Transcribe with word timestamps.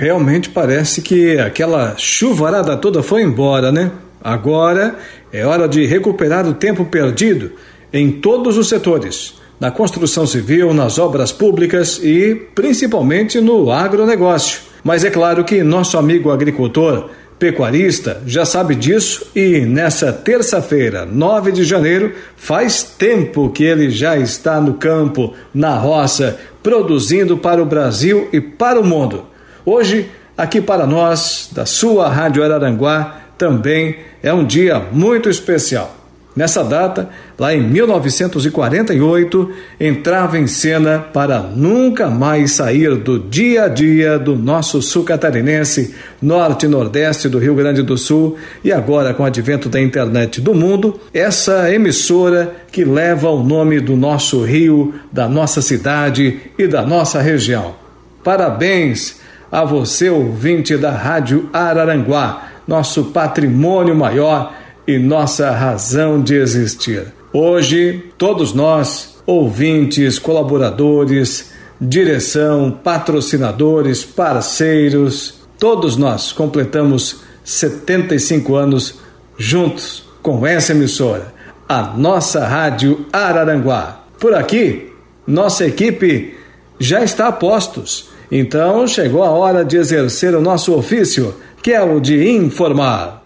Realmente 0.00 0.48
parece 0.48 1.02
que 1.02 1.38
aquela 1.38 1.94
chuvarada 1.98 2.74
toda 2.74 3.02
foi 3.02 3.22
embora, 3.22 3.70
né? 3.70 3.90
Agora 4.24 4.96
é 5.30 5.44
hora 5.44 5.68
de 5.68 5.84
recuperar 5.84 6.48
o 6.48 6.54
tempo 6.54 6.86
perdido 6.86 7.52
em 7.92 8.10
todos 8.10 8.56
os 8.56 8.66
setores, 8.66 9.34
na 9.60 9.70
construção 9.70 10.26
civil, 10.26 10.72
nas 10.72 10.98
obras 10.98 11.32
públicas 11.32 12.00
e 12.02 12.34
principalmente 12.54 13.42
no 13.42 13.70
agronegócio. 13.70 14.60
Mas 14.82 15.04
é 15.04 15.10
claro 15.10 15.44
que 15.44 15.62
nosso 15.62 15.98
amigo 15.98 16.30
agricultor, 16.30 17.10
pecuarista, 17.38 18.22
já 18.26 18.46
sabe 18.46 18.74
disso 18.74 19.26
e 19.36 19.60
nessa 19.60 20.10
terça-feira, 20.14 21.04
9 21.04 21.52
de 21.52 21.62
janeiro, 21.62 22.14
faz 22.36 22.82
tempo 22.82 23.50
que 23.50 23.64
ele 23.64 23.90
já 23.90 24.16
está 24.16 24.62
no 24.62 24.74
campo, 24.74 25.34
na 25.52 25.76
roça, 25.76 26.38
produzindo 26.62 27.36
para 27.36 27.62
o 27.62 27.66
Brasil 27.66 28.30
e 28.32 28.40
para 28.40 28.80
o 28.80 28.84
mundo. 28.84 29.29
Hoje, 29.64 30.10
aqui 30.36 30.60
para 30.60 30.86
nós, 30.86 31.50
da 31.52 31.66
sua 31.66 32.08
Rádio 32.08 32.42
Araranguá, 32.42 33.20
também 33.36 33.96
é 34.22 34.32
um 34.32 34.44
dia 34.44 34.80
muito 34.92 35.28
especial. 35.28 35.96
Nessa 36.34 36.62
data, 36.62 37.10
lá 37.38 37.52
em 37.52 37.60
1948, 37.60 39.52
entrava 39.80 40.38
em 40.38 40.46
cena 40.46 41.00
para 41.00 41.40
nunca 41.40 42.08
mais 42.08 42.52
sair 42.52 42.94
do 42.96 43.18
dia 43.18 43.64
a 43.64 43.68
dia 43.68 44.18
do 44.18 44.36
nosso 44.36 44.80
sul 44.80 45.04
catarinense, 45.04 45.94
norte 46.22 46.66
e 46.66 46.68
nordeste 46.68 47.28
do 47.28 47.38
Rio 47.38 47.54
Grande 47.54 47.82
do 47.82 47.98
Sul, 47.98 48.38
e 48.62 48.72
agora 48.72 49.12
com 49.12 49.24
o 49.24 49.26
advento 49.26 49.68
da 49.68 49.80
internet 49.80 50.40
do 50.40 50.54
mundo, 50.54 51.00
essa 51.12 51.70
emissora 51.70 52.54
que 52.70 52.84
leva 52.84 53.28
o 53.28 53.42
nome 53.42 53.80
do 53.80 53.96
nosso 53.96 54.42
rio, 54.42 54.94
da 55.12 55.28
nossa 55.28 55.60
cidade 55.60 56.40
e 56.56 56.66
da 56.68 56.82
nossa 56.86 57.20
região. 57.20 57.74
Parabéns 58.22 59.19
a 59.50 59.64
você, 59.64 60.08
ouvinte 60.08 60.76
da 60.76 60.90
Rádio 60.90 61.48
Araranguá, 61.52 62.50
nosso 62.66 63.06
patrimônio 63.06 63.94
maior 63.94 64.54
e 64.86 64.98
nossa 64.98 65.50
razão 65.50 66.22
de 66.22 66.34
existir. 66.34 67.12
Hoje, 67.32 68.12
todos 68.16 68.52
nós, 68.52 69.20
ouvintes, 69.26 70.18
colaboradores, 70.18 71.52
direção, 71.80 72.70
patrocinadores, 72.70 74.04
parceiros, 74.04 75.40
todos 75.58 75.96
nós 75.96 76.32
completamos 76.32 77.22
75 77.44 78.54
anos 78.54 79.00
juntos 79.36 80.04
com 80.22 80.46
essa 80.46 80.72
emissora, 80.72 81.32
a 81.68 81.82
nossa 81.82 82.46
Rádio 82.46 83.06
Araranguá. 83.12 84.04
Por 84.18 84.34
aqui, 84.34 84.92
nossa 85.26 85.66
equipe 85.66 86.36
já 86.78 87.02
está 87.02 87.28
a 87.28 87.32
postos 87.32 88.09
então 88.30 88.86
chegou 88.86 89.22
a 89.22 89.30
hora 89.30 89.64
de 89.64 89.76
exercer 89.76 90.34
o 90.34 90.40
nosso 90.40 90.74
ofício, 90.74 91.34
que 91.62 91.72
é 91.72 91.82
o 91.82 91.98
de 92.00 92.30
informar. 92.30 93.19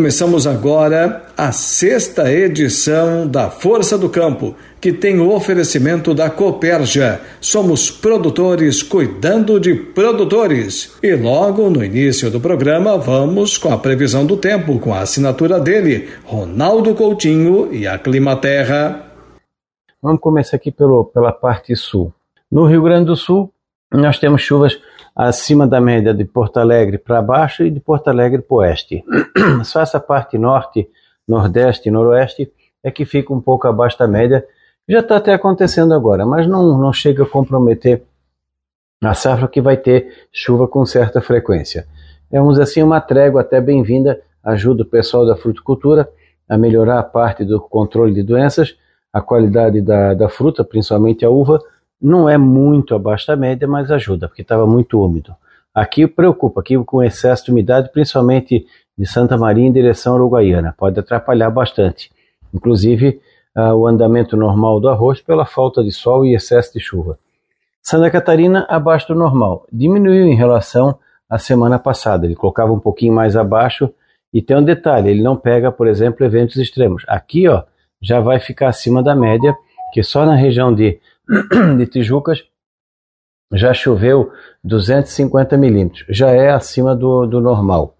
Começamos 0.00 0.46
agora 0.46 1.26
a 1.36 1.52
sexta 1.52 2.32
edição 2.32 3.28
da 3.28 3.50
Força 3.50 3.98
do 3.98 4.08
Campo, 4.08 4.56
que 4.80 4.94
tem 4.94 5.20
o 5.20 5.30
oferecimento 5.30 6.14
da 6.14 6.30
Coperja. 6.30 7.20
Somos 7.38 7.90
produtores 7.90 8.82
cuidando 8.82 9.60
de 9.60 9.74
produtores. 9.74 10.96
E 11.02 11.14
logo 11.14 11.68
no 11.68 11.84
início 11.84 12.30
do 12.30 12.40
programa 12.40 12.96
vamos 12.96 13.58
com 13.58 13.74
a 13.74 13.76
previsão 13.76 14.24
do 14.24 14.38
tempo, 14.38 14.78
com 14.78 14.94
a 14.94 15.00
assinatura 15.00 15.60
dele, 15.60 16.08
Ronaldo 16.24 16.94
Coutinho 16.94 17.68
e 17.70 17.86
a 17.86 17.98
Climaterra. 17.98 19.04
Vamos 20.02 20.22
começar 20.22 20.56
aqui 20.56 20.72
pelo, 20.72 21.04
pela 21.04 21.30
parte 21.30 21.76
sul. 21.76 22.10
No 22.50 22.64
Rio 22.64 22.82
Grande 22.82 23.04
do 23.04 23.16
Sul, 23.16 23.52
nós 23.92 24.18
temos 24.18 24.40
chuvas 24.40 24.80
acima 25.14 25.66
da 25.66 25.80
média 25.80 26.14
de 26.14 26.24
Porto 26.24 26.58
Alegre 26.58 26.98
para 26.98 27.20
baixo 27.20 27.64
e 27.64 27.70
de 27.70 27.80
Porto 27.80 28.08
Alegre 28.08 28.42
para 28.42 28.56
oeste. 28.56 29.04
Só 29.64 29.80
essa 29.80 30.00
parte 30.00 30.38
norte, 30.38 30.88
nordeste 31.26 31.88
e 31.88 31.92
noroeste 31.92 32.52
é 32.82 32.90
que 32.90 33.04
fica 33.04 33.32
um 33.32 33.40
pouco 33.40 33.66
abaixo 33.66 33.98
da 33.98 34.08
média. 34.08 34.44
Já 34.88 35.00
está 35.00 35.16
até 35.16 35.32
acontecendo 35.32 35.94
agora, 35.94 36.24
mas 36.24 36.46
não, 36.46 36.78
não 36.78 36.92
chega 36.92 37.22
a 37.22 37.26
comprometer 37.26 38.02
a 39.02 39.14
safra 39.14 39.48
que 39.48 39.60
vai 39.60 39.76
ter 39.76 40.28
chuva 40.32 40.68
com 40.68 40.84
certa 40.84 41.20
frequência. 41.20 41.86
É, 42.30 42.38
assim, 42.38 42.82
uma 42.82 43.00
trégua 43.00 43.40
até 43.40 43.60
bem-vinda, 43.60 44.20
ajuda 44.42 44.82
o 44.82 44.86
pessoal 44.86 45.26
da 45.26 45.36
fruticultura 45.36 46.08
a 46.48 46.58
melhorar 46.58 46.98
a 46.98 47.02
parte 47.02 47.44
do 47.44 47.60
controle 47.60 48.12
de 48.12 48.22
doenças, 48.22 48.76
a 49.12 49.20
qualidade 49.20 49.80
da, 49.80 50.14
da 50.14 50.28
fruta, 50.28 50.64
principalmente 50.64 51.24
a 51.24 51.30
uva, 51.30 51.60
não 52.00 52.28
é 52.28 52.38
muito 52.38 52.94
abaixo 52.94 53.26
da 53.26 53.36
média, 53.36 53.68
mas 53.68 53.90
ajuda, 53.90 54.28
porque 54.28 54.42
estava 54.42 54.66
muito 54.66 55.04
úmido. 55.04 55.34
Aqui 55.74 56.06
preocupa, 56.06 56.60
aqui 56.60 56.76
com 56.84 57.02
excesso 57.02 57.44
de 57.44 57.50
umidade, 57.50 57.90
principalmente 57.92 58.66
de 58.96 59.06
Santa 59.06 59.36
Maria 59.36 59.66
em 59.66 59.72
direção 59.72 60.14
à 60.14 60.16
Uruguaiana, 60.16 60.74
pode 60.76 60.98
atrapalhar 60.98 61.50
bastante. 61.50 62.10
Inclusive 62.52 63.20
uh, 63.56 63.74
o 63.74 63.86
andamento 63.86 64.36
normal 64.36 64.80
do 64.80 64.88
arroz 64.88 65.20
pela 65.20 65.46
falta 65.46 65.82
de 65.82 65.92
sol 65.92 66.26
e 66.26 66.34
excesso 66.34 66.72
de 66.72 66.80
chuva. 66.80 67.18
Santa 67.82 68.10
Catarina 68.10 68.66
abaixo 68.68 69.08
do 69.08 69.14
normal, 69.14 69.66
diminuiu 69.72 70.26
em 70.26 70.34
relação 70.34 70.98
à 71.28 71.38
semana 71.38 71.78
passada, 71.78 72.26
ele 72.26 72.34
colocava 72.34 72.72
um 72.72 72.80
pouquinho 72.80 73.14
mais 73.14 73.36
abaixo 73.36 73.92
e 74.32 74.42
tem 74.42 74.56
um 74.56 74.62
detalhe, 74.62 75.10
ele 75.10 75.22
não 75.22 75.36
pega, 75.36 75.72
por 75.72 75.86
exemplo, 75.86 76.24
eventos 76.24 76.56
extremos. 76.56 77.04
Aqui, 77.08 77.48
ó, 77.48 77.62
já 78.00 78.20
vai 78.20 78.38
ficar 78.38 78.68
acima 78.68 79.02
da 79.02 79.14
média, 79.14 79.56
que 79.92 80.02
só 80.02 80.24
na 80.24 80.34
região 80.34 80.74
de 80.74 81.00
de 81.78 81.86
Tijucas 81.86 82.42
já 83.52 83.72
choveu 83.72 84.32
250 84.64 85.56
milímetros, 85.56 86.04
já 86.08 86.30
é 86.30 86.50
acima 86.50 86.94
do, 86.94 87.26
do 87.26 87.40
normal. 87.40 87.96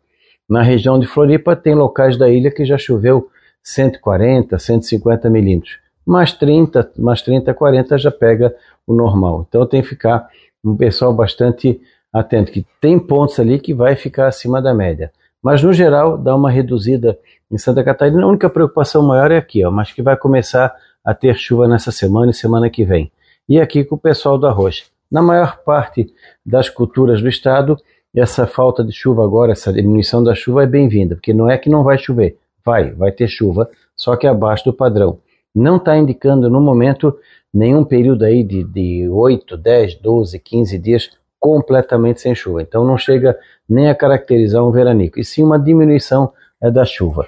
Na 0.49 0.63
região 0.63 0.99
de 0.99 1.07
Floripa 1.07 1.55
tem 1.55 1.75
locais 1.75 2.17
da 2.17 2.29
ilha 2.29 2.51
que 2.51 2.65
já 2.65 2.77
choveu 2.77 3.29
140, 3.63 4.59
150 4.59 5.31
milímetros, 5.31 5.79
mais 6.05 6.33
30, 6.33 6.93
mais 6.99 7.23
30, 7.23 7.53
40 7.55 7.99
já 7.99 8.11
pega 8.11 8.55
o 8.87 8.95
normal. 8.95 9.47
Então 9.49 9.67
tem 9.67 9.83
que 9.83 9.89
ficar 9.89 10.29
um 10.65 10.77
pessoal 10.77 11.13
bastante 11.13 11.81
atento, 12.13 12.51
que 12.51 12.67
tem 12.81 12.99
pontos 12.99 13.39
ali 13.39 13.59
que 13.61 13.73
vai 13.73 13.95
ficar 13.95 14.27
acima 14.27 14.61
da 14.61 14.75
média. 14.75 15.13
Mas 15.43 15.63
no 15.63 15.73
geral 15.73 16.19
dá 16.19 16.35
uma 16.35 16.51
reduzida 16.51 17.19
em 17.51 17.57
Santa 17.57 17.83
Catarina. 17.85 18.23
A 18.23 18.27
única 18.27 18.51
preocupação 18.51 19.03
maior 19.03 19.31
é 19.31 19.39
aqui, 19.39 19.65
ó, 19.65 19.71
mas 19.71 19.93
que 19.93 20.03
vai 20.03 20.17
começar 20.17 20.75
a 21.05 21.15
ter 21.15 21.37
chuva 21.37 21.67
nessa 21.69 21.93
semana 21.93 22.31
e 22.31 22.35
semana 22.35 22.69
que 22.69 22.85
vem 22.85 23.11
e 23.51 23.61
aqui 23.61 23.83
com 23.83 23.97
o 23.97 23.99
pessoal 23.99 24.39
do 24.39 24.47
arroz. 24.47 24.89
Na 25.11 25.21
maior 25.21 25.59
parte 25.65 26.15
das 26.47 26.71
culturas 26.71 27.21
do 27.21 27.29
estado, 27.29 27.77
essa 28.15 28.47
falta 28.47 28.85
de 28.85 28.93
chuva 28.93 29.25
agora, 29.25 29.51
essa 29.51 29.73
diminuição 29.73 30.23
da 30.23 30.37
chuva 30.37 30.63
é 30.63 30.67
bem-vinda, 30.69 31.17
porque 31.17 31.35
não 31.35 31.51
é 31.51 31.59
que 31.59 31.69
não 31.69 31.83
vai 31.83 31.99
chover, 31.99 32.39
vai, 32.65 32.93
vai 32.93 33.11
ter 33.11 33.27
chuva, 33.27 33.69
só 33.97 34.15
que 34.15 34.29
abaixo 34.29 34.67
do 34.67 34.73
padrão. 34.73 35.19
Não 35.53 35.79
está 35.79 35.99
indicando 35.99 36.49
no 36.49 36.61
momento 36.61 37.19
nenhum 37.53 37.85
período 37.85 38.25
aí 38.25 38.45
de, 38.45 38.63
de 38.63 39.09
8, 39.09 39.57
10, 39.57 39.97
12, 39.97 40.39
15 40.39 40.79
dias 40.79 41.11
completamente 41.41 42.21
sem 42.21 42.37
chuva. 42.37 42.63
Então 42.63 42.85
não 42.85 42.97
chega 42.97 43.37
nem 43.69 43.91
a 43.91 43.97
caracterizar 43.97 44.65
um 44.65 44.71
veranico, 44.71 45.19
e 45.19 45.25
sim 45.25 45.43
uma 45.43 45.59
diminuição 45.59 46.33
é, 46.63 46.71
da 46.71 46.85
chuva. 46.85 47.27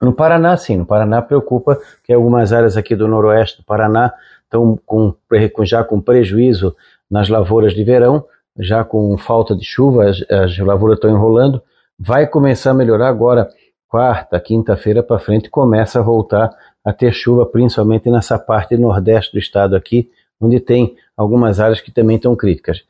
No 0.00 0.12
Paraná, 0.12 0.56
sim, 0.56 0.78
no 0.78 0.86
Paraná 0.86 1.20
preocupa 1.20 1.78
que 2.02 2.12
algumas 2.12 2.52
áreas 2.52 2.76
aqui 2.76 2.96
do 2.96 3.06
noroeste 3.06 3.58
do 3.58 3.64
Paraná 3.64 4.12
estão 4.52 4.78
com, 4.84 5.14
já 5.64 5.82
com 5.82 6.00
prejuízo 6.00 6.76
nas 7.10 7.28
lavouras 7.30 7.72
de 7.72 7.82
verão, 7.82 8.24
já 8.58 8.84
com 8.84 9.16
falta 9.16 9.56
de 9.56 9.64
chuva, 9.64 10.10
as, 10.10 10.22
as 10.30 10.58
lavouras 10.58 10.98
estão 10.98 11.10
enrolando, 11.10 11.62
vai 11.98 12.26
começar 12.26 12.72
a 12.72 12.74
melhorar 12.74 13.08
agora, 13.08 13.48
quarta, 13.88 14.38
quinta-feira 14.38 15.02
para 15.02 15.18
frente, 15.18 15.48
começa 15.48 15.98
a 15.98 16.02
voltar 16.02 16.50
a 16.84 16.92
ter 16.92 17.12
chuva, 17.12 17.46
principalmente 17.46 18.10
nessa 18.10 18.38
parte 18.38 18.76
nordeste 18.76 19.32
do 19.32 19.38
estado 19.38 19.74
aqui, 19.74 20.10
onde 20.40 20.60
tem 20.60 20.96
algumas 21.16 21.60
áreas 21.60 21.80
que 21.80 21.90
também 21.90 22.16
estão 22.16 22.36
críticas. 22.36 22.82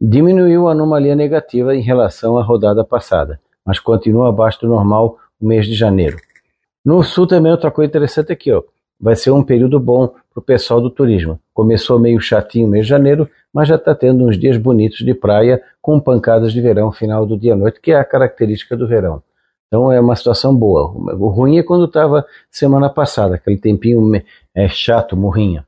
diminuiu 0.00 0.66
a 0.66 0.72
anomalia 0.72 1.14
negativa 1.14 1.76
em 1.76 1.82
relação 1.82 2.38
à 2.38 2.42
rodada 2.42 2.82
passada, 2.82 3.38
mas 3.66 3.78
continua 3.78 4.30
abaixo 4.30 4.60
do 4.62 4.68
normal 4.68 5.18
o 5.38 5.46
mês 5.46 5.66
de 5.66 5.74
janeiro. 5.74 6.16
No 6.82 7.02
sul 7.02 7.26
também 7.26 7.52
outra 7.52 7.70
coisa 7.70 7.90
interessante 7.90 8.32
aqui, 8.32 8.50
ó, 8.50 8.62
vai 9.00 9.16
ser 9.16 9.30
um 9.30 9.42
período 9.42 9.80
bom 9.80 10.08
para 10.08 10.40
o 10.40 10.42
pessoal 10.42 10.80
do 10.80 10.90
turismo. 10.90 11.40
Começou 11.54 11.98
meio 11.98 12.20
chatinho 12.20 12.66
o 12.66 12.70
mês 12.70 12.84
de 12.84 12.90
janeiro, 12.90 13.28
mas 13.52 13.68
já 13.68 13.76
está 13.76 13.94
tendo 13.94 14.26
uns 14.26 14.38
dias 14.38 14.56
bonitos 14.56 14.98
de 14.98 15.14
praia 15.14 15.62
com 15.80 15.98
pancadas 15.98 16.52
de 16.52 16.60
verão 16.60 16.92
final 16.92 17.24
do 17.24 17.38
dia 17.38 17.54
à 17.54 17.56
noite, 17.56 17.80
que 17.80 17.92
é 17.92 17.96
a 17.96 18.04
característica 18.04 18.76
do 18.76 18.86
verão. 18.86 19.22
Então 19.66 19.90
é 19.90 20.00
uma 20.00 20.16
situação 20.16 20.54
boa. 20.54 20.92
O 20.92 21.28
ruim 21.28 21.58
é 21.58 21.62
quando 21.62 21.84
estava 21.84 22.26
semana 22.50 22.90
passada, 22.90 23.36
aquele 23.36 23.56
tempinho 23.56 24.20
é 24.54 24.68
chato, 24.68 25.16
morrinha. 25.16 25.64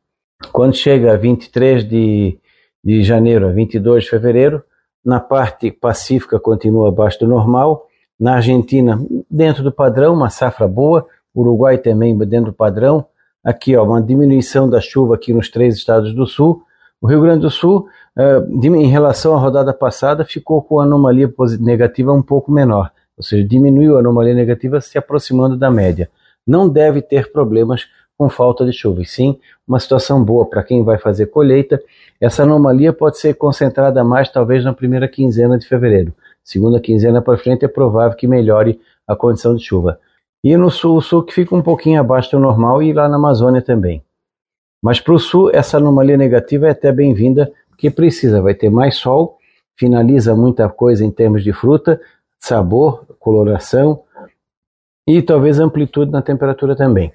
Quando 0.53 0.75
chega 0.75 1.17
23 1.17 1.89
de, 1.89 2.37
de 2.85 3.03
janeiro 3.03 3.47
a 3.47 3.53
22 3.53 4.05
de 4.05 4.11
fevereiro, 4.11 4.63
na 5.05 5.21
parte 5.21 5.71
pacífica 5.71 6.39
continua 6.39 6.89
abaixo 6.89 7.21
do 7.21 7.29
normal, 7.29 7.87
na 8.19 8.35
Argentina 8.37 9.01
dentro 9.31 9.63
do 9.63 9.73
padrão, 9.73 10.15
uma 10.15 10.31
safra 10.31 10.67
boa, 10.67 11.07
Uruguai 11.35 11.79
também 11.79 12.17
dentro 12.19 12.47
do 12.47 12.53
padrão, 12.53 13.07
aqui 13.43 13.77
ó, 13.77 13.85
uma 13.85 14.01
diminuição 14.01 14.69
da 14.69 14.81
chuva 14.81 15.15
aqui 15.15 15.33
nos 15.33 15.51
três 15.51 15.77
estados 15.77 16.15
do 16.15 16.27
sul, 16.27 16.63
o 17.01 17.09
Rio 17.09 17.21
Grande 17.21 17.41
do 17.41 17.51
Sul, 17.51 17.89
uh, 18.17 18.67
em 18.67 18.87
relação 18.87 19.35
à 19.35 19.39
rodada 19.39 19.75
passada, 19.75 20.25
ficou 20.25 20.63
com 20.63 20.79
a 20.79 20.85
anomalia 20.85 21.33
negativa 21.59 22.13
um 22.13 22.23
pouco 22.23 22.53
menor, 22.53 22.93
ou 23.17 23.25
seja, 23.25 23.47
diminuiu 23.47 23.97
a 23.97 24.01
anomalia 24.01 24.35
negativa 24.35 24.81
se 24.81 24.97
aproximando 24.97 25.57
da 25.57 25.71
média. 25.71 26.09
Não 26.47 26.69
deve 26.69 27.03
ter 27.03 27.33
problemas 27.33 27.87
com 28.17 28.29
falta 28.29 28.65
de 28.65 28.73
chuva, 28.73 29.03
e 29.03 29.05
sim 29.05 29.39
uma 29.67 29.81
situação 29.81 30.23
boa 30.23 30.47
para 30.47 30.63
quem 30.63 30.85
vai 30.85 30.97
fazer 30.97 31.27
colheita. 31.27 31.83
Essa 32.21 32.45
anomalia 32.45 32.93
pode 32.93 33.19
ser 33.19 33.35
concentrada 33.35 34.05
mais 34.05 34.31
talvez 34.31 34.65
na 34.65 34.73
primeira 34.73 35.09
quinzena 35.09 35.59
de 35.59 35.67
fevereiro. 35.67 36.13
Segunda 36.45 36.79
quinzena 36.81 37.21
para 37.21 37.39
frente 37.39 37.65
é 37.65 37.69
provável 37.69 38.17
que 38.17 38.29
melhore 38.29 38.81
a 39.09 39.17
condição 39.17 39.57
de 39.57 39.65
chuva. 39.65 39.99
E 40.45 40.57
no 40.57 40.71
sul, 40.71 40.97
o 40.97 41.03
sul 41.03 41.23
que 41.23 41.33
fica 41.33 41.55
um 41.55 41.63
pouquinho 41.63 42.01
abaixo 42.01 42.33
do 42.33 42.41
normal 42.41 42.83
e 42.83 42.93
lá 42.93 43.09
na 43.09 43.17
Amazônia 43.17 43.63
também. 43.63 44.05
Mas 44.83 45.01
para 45.01 45.15
o 45.15 45.19
sul, 45.19 45.51
essa 45.53 45.77
anomalia 45.77 46.17
negativa 46.17 46.67
é 46.67 46.71
até 46.71 46.91
bem-vinda, 46.91 47.53
porque 47.69 47.91
precisa, 47.91 48.43
vai 48.43 48.53
ter 48.53 48.69
mais 48.69 48.97
sol, 48.97 49.39
finaliza 49.77 50.35
muita 50.35 50.69
coisa 50.69 51.05
em 51.05 51.11
termos 51.11 51.45
de 51.45 51.53
fruta, 51.53 52.01
sabor, 52.41 53.07
coloração 53.21 54.03
e 55.07 55.23
talvez 55.23 55.61
amplitude 55.61 56.11
na 56.11 56.21
temperatura 56.21 56.75
também. 56.75 57.13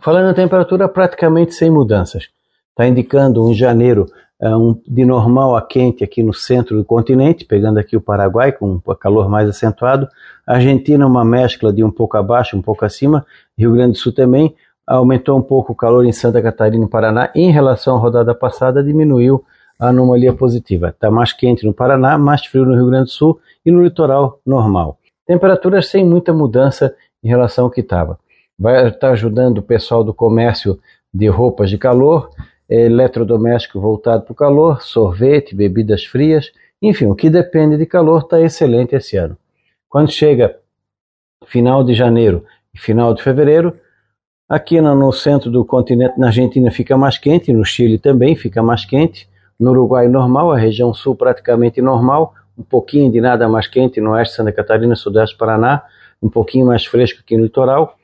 Falando 0.00 0.26
na 0.26 0.34
temperatura, 0.34 0.88
praticamente 0.88 1.54
sem 1.54 1.70
mudanças. 1.70 2.28
Está 2.70 2.86
indicando 2.86 3.44
um 3.44 3.54
janeiro 3.54 4.06
um, 4.40 4.80
de 4.86 5.04
normal 5.04 5.56
a 5.56 5.62
quente 5.62 6.04
aqui 6.04 6.22
no 6.22 6.32
centro 6.32 6.76
do 6.76 6.84
continente, 6.84 7.44
pegando 7.44 7.78
aqui 7.78 7.96
o 7.96 8.00
Paraguai 8.00 8.52
com 8.52 8.72
um 8.74 8.94
calor 8.94 9.28
mais 9.28 9.48
acentuado. 9.48 10.08
Argentina, 10.46 11.06
uma 11.06 11.24
mescla 11.24 11.72
de 11.72 11.82
um 11.82 11.90
pouco 11.90 12.16
abaixo, 12.16 12.56
um 12.56 12.62
pouco 12.62 12.84
acima. 12.84 13.26
Rio 13.56 13.72
Grande 13.72 13.92
do 13.92 13.98
Sul 13.98 14.12
também. 14.12 14.54
Aumentou 14.86 15.38
um 15.38 15.42
pouco 15.42 15.72
o 15.72 15.76
calor 15.76 16.06
em 16.06 16.12
Santa 16.12 16.40
Catarina 16.40 16.84
e 16.84 16.88
Paraná. 16.88 17.30
Em 17.34 17.50
relação 17.50 17.96
à 17.96 17.98
rodada 17.98 18.34
passada, 18.34 18.82
diminuiu 18.82 19.44
a 19.78 19.88
anomalia 19.88 20.32
positiva. 20.32 20.88
Está 20.88 21.10
mais 21.10 21.32
quente 21.32 21.66
no 21.66 21.74
Paraná, 21.74 22.16
mais 22.16 22.44
frio 22.46 22.64
no 22.64 22.74
Rio 22.74 22.86
Grande 22.86 23.04
do 23.04 23.10
Sul 23.10 23.38
e 23.66 23.70
no 23.70 23.82
litoral 23.82 24.40
normal. 24.46 24.98
Temperaturas 25.26 25.88
sem 25.88 26.04
muita 26.04 26.32
mudança 26.32 26.94
em 27.22 27.28
relação 27.28 27.64
ao 27.64 27.70
que 27.70 27.80
estava 27.80 28.18
vai 28.58 28.88
estar 28.88 29.10
ajudando 29.10 29.58
o 29.58 29.62
pessoal 29.62 30.02
do 30.02 30.12
comércio 30.12 30.78
de 31.14 31.28
roupas 31.28 31.70
de 31.70 31.78
calor, 31.78 32.30
eletrodoméstico 32.68 33.80
voltado 33.80 34.22
para 34.22 34.32
o 34.32 34.36
calor, 34.36 34.82
sorvete, 34.82 35.54
bebidas 35.54 36.04
frias, 36.04 36.52
enfim, 36.80 37.06
o 37.06 37.14
que 37.14 37.30
depende 37.30 37.76
de 37.76 37.86
calor 37.86 38.22
está 38.22 38.40
excelente 38.40 38.94
esse 38.94 39.16
ano. 39.16 39.36
Quando 39.88 40.10
chega 40.10 40.56
final 41.46 41.82
de 41.82 41.94
janeiro 41.94 42.44
e 42.74 42.78
final 42.78 43.14
de 43.14 43.22
fevereiro, 43.22 43.74
aqui 44.48 44.80
no, 44.80 44.94
no 44.94 45.12
centro 45.12 45.50
do 45.50 45.64
continente, 45.64 46.18
na 46.18 46.26
Argentina, 46.26 46.70
fica 46.70 46.96
mais 46.96 47.16
quente, 47.18 47.52
no 47.52 47.64
Chile 47.64 47.98
também 47.98 48.36
fica 48.36 48.62
mais 48.62 48.84
quente, 48.84 49.28
no 49.58 49.70
Uruguai 49.70 50.06
normal, 50.06 50.52
a 50.52 50.58
região 50.58 50.94
sul 50.94 51.16
praticamente 51.16 51.82
normal, 51.82 52.34
um 52.56 52.62
pouquinho 52.62 53.10
de 53.10 53.20
nada 53.20 53.48
mais 53.48 53.66
quente 53.66 54.00
no 54.00 54.10
oeste 54.10 54.36
Santa 54.36 54.52
Catarina, 54.52 54.94
sudeste 54.94 55.36
Paraná, 55.36 55.84
um 56.22 56.28
pouquinho 56.28 56.66
mais 56.66 56.84
fresco 56.84 57.20
aqui 57.20 57.36
no 57.36 57.44
litoral, 57.44 57.97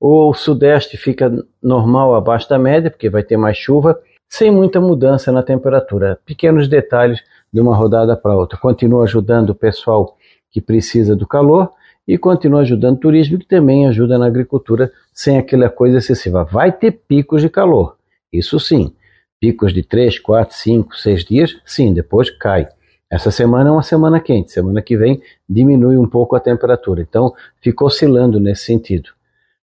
o 0.00 0.34
sudeste 0.34 0.96
fica 0.96 1.32
normal 1.62 2.14
abaixo 2.14 2.48
da 2.48 2.58
média, 2.58 2.90
porque 2.90 3.08
vai 3.08 3.22
ter 3.22 3.36
mais 3.36 3.56
chuva, 3.56 3.98
sem 4.28 4.50
muita 4.50 4.80
mudança 4.80 5.32
na 5.32 5.42
temperatura. 5.42 6.18
Pequenos 6.24 6.68
detalhes 6.68 7.22
de 7.52 7.60
uma 7.60 7.74
rodada 7.74 8.16
para 8.16 8.36
outra. 8.36 8.58
Continua 8.58 9.04
ajudando 9.04 9.50
o 9.50 9.54
pessoal 9.54 10.16
que 10.50 10.60
precisa 10.60 11.16
do 11.16 11.26
calor 11.26 11.70
e 12.06 12.16
continua 12.16 12.60
ajudando 12.60 12.96
o 12.96 13.00
turismo, 13.00 13.38
que 13.38 13.46
também 13.46 13.86
ajuda 13.86 14.18
na 14.18 14.26
agricultura 14.26 14.92
sem 15.12 15.38
aquela 15.38 15.68
coisa 15.68 15.98
excessiva. 15.98 16.44
Vai 16.44 16.70
ter 16.70 16.92
picos 16.92 17.42
de 17.42 17.48
calor, 17.48 17.96
isso 18.32 18.60
sim. 18.60 18.94
Picos 19.40 19.72
de 19.72 19.82
3, 19.82 20.18
4, 20.18 20.56
5, 20.56 20.96
6 20.96 21.24
dias, 21.24 21.56
sim, 21.64 21.92
depois 21.92 22.30
cai. 22.30 22.68
Essa 23.10 23.30
semana 23.30 23.70
é 23.70 23.72
uma 23.72 23.82
semana 23.82 24.18
quente, 24.18 24.50
semana 24.50 24.82
que 24.82 24.96
vem 24.96 25.20
diminui 25.48 25.96
um 25.96 26.08
pouco 26.08 26.34
a 26.34 26.40
temperatura. 26.40 27.00
Então, 27.02 27.32
fica 27.60 27.84
oscilando 27.84 28.40
nesse 28.40 28.64
sentido. 28.64 29.10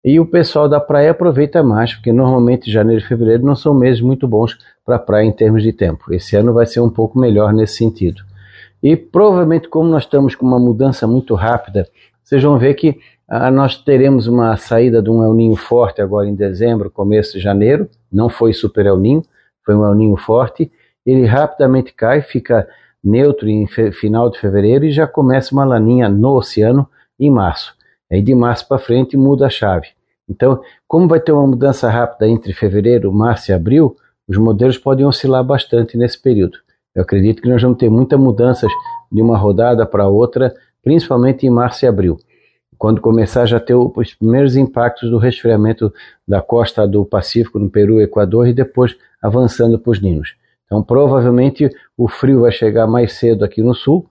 E 0.07 0.21
o 0.21 0.25
pessoal 0.25 0.69
da 0.69 0.79
praia 0.79 1.11
aproveita 1.11 1.65
mais, 1.65 1.93
porque 1.93 2.13
normalmente 2.13 2.71
janeiro 2.71 3.03
e 3.03 3.05
fevereiro 3.05 3.45
não 3.45 3.57
são 3.57 3.75
meses 3.75 4.01
muito 4.01 4.29
bons 4.29 4.57
para 4.85 4.95
a 4.95 5.01
praia 5.01 5.27
em 5.27 5.33
termos 5.33 5.65
de 5.65 5.73
tempo. 5.73 6.15
Esse 6.15 6.37
ano 6.37 6.55
vai 6.55 6.65
ser 6.65 6.79
um 6.79 6.89
pouco 6.89 7.19
melhor 7.19 7.53
nesse 7.53 7.79
sentido. 7.79 8.23
E 8.81 8.95
provavelmente, 8.95 9.69
como 9.69 9.89
nós 9.89 10.05
estamos 10.05 10.37
com 10.37 10.47
uma 10.47 10.61
mudança 10.61 11.09
muito 11.09 11.35
rápida, 11.35 11.89
vocês 12.23 12.41
vão 12.41 12.57
ver 12.57 12.75
que 12.75 13.01
ah, 13.27 13.51
nós 13.51 13.79
teremos 13.83 14.29
uma 14.29 14.57
saída 14.57 15.03
de 15.03 15.11
um 15.11 15.25
El 15.25 15.35
Ninho 15.35 15.57
forte 15.57 16.01
agora 16.01 16.29
em 16.29 16.37
dezembro, 16.37 16.89
começo 16.89 17.33
de 17.33 17.41
janeiro. 17.41 17.89
Não 18.13 18.29
foi 18.29 18.53
super 18.53 18.87
El 18.87 18.99
Ninho, 18.99 19.25
foi 19.65 19.75
um 19.75 19.85
El 19.85 19.97
Ninho 19.97 20.17
forte. 20.17 20.71
Ele 21.05 21.27
rapidamente 21.27 21.93
cai, 21.93 22.23
fica 22.23 22.69
neutro 23.03 23.49
em 23.49 23.67
final 23.67 24.31
de 24.31 24.39
fevereiro 24.39 24.85
e 24.85 24.93
já 24.93 25.05
começa 25.05 25.53
uma 25.53 25.65
laninha 25.65 26.09
no 26.09 26.37
oceano 26.37 26.89
em 27.19 27.29
março. 27.29 27.75
Aí 28.09 28.23
de 28.23 28.37
março 28.37 28.69
para 28.69 28.79
frente 28.79 29.17
muda 29.17 29.47
a 29.47 29.51
chave. 29.51 29.96
Então, 30.29 30.61
como 30.89 31.07
vai 31.07 31.21
ter 31.21 31.33
uma 31.33 31.47
mudança 31.47 31.89
rápida 31.89 32.29
entre 32.29 32.53
fevereiro, 32.53 33.13
março 33.13 33.51
e 33.51 33.55
abril, 33.55 33.97
os 34.29 34.37
modelos 34.37 34.77
podem 34.77 35.07
oscilar 35.07 35.45
bastante 35.45 35.97
nesse 35.97 36.21
período. 36.21 36.59
Eu 36.95 37.03
acredito 37.03 37.43
que 37.43 37.49
nós 37.49 37.63
vamos 37.63 37.79
ter 37.79 37.89
muitas 37.89 38.19
mudanças 38.19 38.71
de 39.13 39.23
uma 39.23 39.37
rodada 39.37 39.87
para 39.87 40.09
outra, 40.09 40.55
principalmente 40.83 41.47
em 41.47 41.51
março 41.51 41.85
e 41.85 41.89
abril, 41.89 42.17
quando 42.77 43.01
começar 43.01 43.47
já 43.47 43.61
ter 43.61 43.75
os 43.75 44.15
primeiros 44.15 44.57
impactos 44.57 45.11
do 45.11 45.19
resfriamento 45.19 45.93
da 46.27 46.43
costa 46.43 46.87
do 46.87 47.05
Pacífico 47.05 47.59
no 47.59 47.71
Peru 47.71 48.01
e 48.01 48.05
Equador 48.05 48.49
e 48.49 48.53
depois 48.53 48.97
avançando 49.23 49.79
para 49.79 49.91
os 49.91 50.01
ninos. 50.01 50.35
Então, 50.65 50.83
provavelmente 50.83 51.71
o 51.97 52.09
frio 52.09 52.41
vai 52.41 52.51
chegar 52.51 52.87
mais 52.87 53.13
cedo 53.13 53.45
aqui 53.45 53.63
no 53.63 53.75
sul 53.75 54.09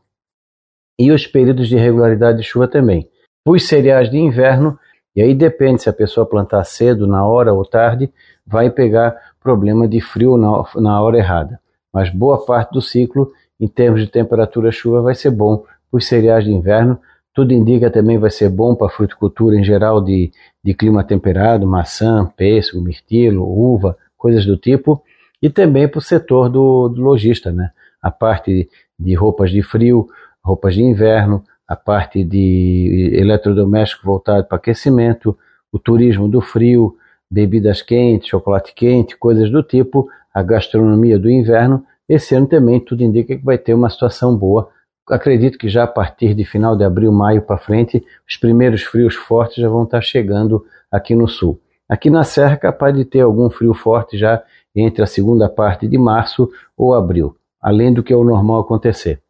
e 0.98 1.12
os 1.12 1.28
períodos 1.28 1.68
de 1.68 1.76
regularidade 1.76 2.38
de 2.38 2.44
chuva 2.44 2.68
também. 2.68 3.10
Os 3.46 3.68
cereais 3.68 4.10
de 4.10 4.18
inverno 4.18 4.80
e 5.16 5.22
aí 5.22 5.34
depende 5.34 5.82
se 5.82 5.90
a 5.90 5.94
pessoa 5.94 6.26
plantar 6.26 6.64
cedo, 6.66 7.08
na 7.08 7.26
hora 7.26 7.54
ou 7.54 7.64
tarde, 7.64 8.12
vai 8.46 8.70
pegar 8.70 9.16
problema 9.42 9.88
de 9.88 10.02
frio 10.02 10.38
na, 10.38 10.64
na 10.76 11.02
hora 11.02 11.18
errada. 11.18 11.60
Mas 11.94 12.10
boa 12.10 12.46
parte 12.46 12.74
do 12.74 12.82
ciclo, 12.82 13.32
em 13.60 13.68
termos 13.68 14.02
de 14.02 14.08
temperatura 14.08 14.72
chuva, 14.72 15.02
vai 15.02 15.16
ser 15.16 15.32
bom 15.32 15.60
para 15.90 15.98
os 15.98 16.06
cereais 16.06 16.44
de 16.44 16.52
inverno. 16.52 17.00
Tudo 17.34 17.54
indica 17.54 17.90
também 17.90 18.18
vai 18.18 18.30
ser 18.30 18.50
bom 18.50 18.76
para 18.76 18.88
a 18.88 18.90
fruticultura 18.90 19.56
em 19.56 19.64
geral 19.64 20.02
de, 20.02 20.32
de 20.62 20.74
clima 20.74 21.04
temperado, 21.04 21.66
maçã, 21.66 22.26
pêssego, 22.36 22.82
mirtilo, 22.82 23.48
uva, 23.48 23.98
coisas 24.18 24.46
do 24.46 24.58
tipo. 24.58 25.02
E 25.42 25.50
também 25.50 25.88
para 25.88 26.00
o 26.00 26.02
setor 26.02 26.50
do, 26.50 26.90
do 26.90 27.02
lojista, 27.02 27.52
né? 27.52 27.72
A 28.02 28.12
parte 28.12 28.70
de 29.00 29.14
roupas 29.14 29.52
de 29.52 29.62
frio, 29.62 30.08
roupas 30.44 30.76
de 30.76 30.84
inverno, 30.84 31.44
a 31.68 31.76
parte 31.76 32.24
de 32.24 33.12
eletrodoméstico 33.14 34.06
voltado 34.06 34.46
para 34.46 34.58
aquecimento, 34.58 35.38
o 35.72 35.80
turismo 35.80 36.28
do 36.28 36.42
frio, 36.42 36.96
bebidas 37.30 37.82
quentes, 37.82 38.30
chocolate 38.30 38.74
quente, 38.74 39.18
coisas 39.18 39.50
do 39.50 39.64
tipo, 39.64 40.08
a 40.34 40.44
gastronomia 40.44 41.18
do 41.18 41.30
inverno. 41.30 41.84
Esse 42.08 42.36
ano 42.36 42.48
também 42.48 42.80
tudo 42.80 43.04
indica 43.04 43.36
que 43.36 43.44
vai 43.44 43.58
ter 43.58 43.74
uma 43.74 43.90
situação 43.90 44.36
boa. 44.36 44.70
Acredito 45.10 45.58
que 45.58 45.70
já 45.70 45.84
a 45.84 45.88
partir 45.88 46.34
de 46.34 46.46
final 46.46 46.76
de 46.76 46.84
abril, 46.84 47.12
maio 47.12 47.42
para 47.42 47.58
frente, 47.58 48.04
os 48.28 48.38
primeiros 48.38 48.84
frios 48.84 49.16
fortes 49.16 49.58
já 49.58 49.70
vão 49.70 49.84
estar 49.84 50.02
chegando 50.02 50.66
aqui 50.92 51.16
no 51.16 51.28
sul. 51.28 51.60
Aqui 51.88 52.10
na 52.10 52.24
Serra, 52.24 52.58
capaz 52.58 52.96
de 52.96 53.06
ter 53.06 53.22
algum 53.22 53.50
frio 53.50 53.74
forte 53.74 54.18
já 54.18 54.42
entre 54.76 55.04
a 55.04 55.08
segunda 55.08 55.48
parte 55.48 55.88
de 55.88 55.98
março 55.98 56.50
ou 56.76 56.94
abril, 56.94 57.36
além 57.62 57.94
do 57.94 58.02
que 58.02 58.12
é 58.12 58.16
o 58.16 58.24
normal 58.24 58.62
acontecer. 58.62 59.22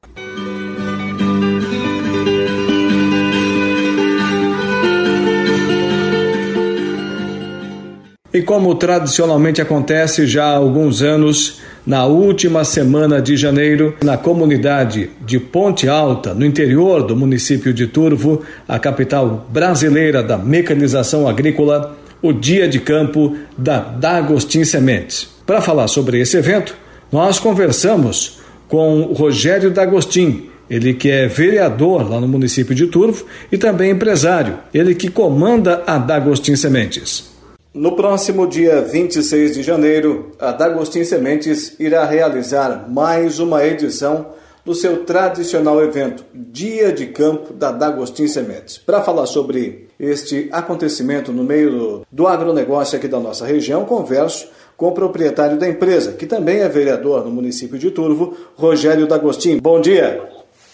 E 8.35 8.41
como 8.41 8.75
tradicionalmente 8.75 9.61
acontece 9.61 10.27
já 10.27 10.43
há 10.43 10.57
alguns 10.57 11.01
anos, 11.01 11.61
na 11.87 12.05
última 12.05 12.65
semana 12.65 13.21
de 13.21 13.37
janeiro, 13.37 13.95
na 14.03 14.17
comunidade 14.17 15.09
de 15.25 15.39
Ponte 15.39 15.87
Alta, 15.87 16.33
no 16.33 16.45
interior 16.45 17.01
do 17.03 17.15
município 17.15 17.73
de 17.73 17.87
Turvo, 17.87 18.41
a 18.67 18.77
capital 18.77 19.47
brasileira 19.49 20.21
da 20.21 20.37
mecanização 20.37 21.29
agrícola, 21.29 21.97
o 22.21 22.33
dia 22.33 22.67
de 22.67 22.81
campo 22.81 23.37
da 23.57 23.79
D'Agostin 23.79 24.65
Sementes. 24.65 25.29
Para 25.45 25.61
falar 25.61 25.87
sobre 25.87 26.19
esse 26.19 26.35
evento, 26.35 26.75
nós 27.09 27.39
conversamos 27.39 28.41
com 28.67 29.13
Rogério 29.13 29.71
D'Agostin, 29.71 30.49
ele 30.69 30.93
que 30.93 31.09
é 31.09 31.25
vereador 31.25 32.11
lá 32.11 32.19
no 32.19 32.27
município 32.27 32.75
de 32.75 32.87
Turvo 32.87 33.25
e 33.49 33.57
também 33.57 33.91
empresário, 33.91 34.57
ele 34.73 34.93
que 34.93 35.07
comanda 35.07 35.83
a 35.87 35.97
D'Agostin 35.97 36.57
Sementes. 36.57 37.33
No 37.75 37.93
próximo 37.93 38.47
dia 38.47 38.79
26 38.79 39.55
de 39.55 39.61
janeiro, 39.61 40.31
a 40.39 40.53
D'Agostin 40.53 41.03
Sementes 41.03 41.77
irá 41.77 42.05
realizar 42.05 42.89
mais 42.89 43.37
uma 43.37 43.65
edição 43.65 44.33
do 44.63 44.73
seu 44.73 45.03
tradicional 45.03 45.83
evento 45.83 46.23
Dia 46.33 46.93
de 46.93 47.07
Campo 47.07 47.51
da 47.51 47.73
D'Agostin 47.73 48.29
Sementes. 48.29 48.77
Para 48.77 49.03
falar 49.03 49.25
sobre 49.25 49.89
este 49.99 50.47
acontecimento 50.53 51.33
no 51.33 51.43
meio 51.43 52.05
do, 52.09 52.27
agronegócio 52.27 52.97
aqui 52.97 53.09
da 53.09 53.19
nossa 53.19 53.45
região, 53.45 53.83
converso 53.83 54.47
com 54.77 54.87
o 54.87 54.93
proprietário 54.93 55.59
da 55.59 55.67
empresa, 55.67 56.13
que 56.13 56.25
também 56.25 56.61
é 56.61 56.69
vereador 56.69 57.25
no 57.25 57.29
município 57.29 57.77
de 57.77 57.91
Turvo, 57.91 58.37
Rogério 58.55 59.05
D'Agostin. 59.05 59.57
Bom 59.57 59.81
dia. 59.81 60.23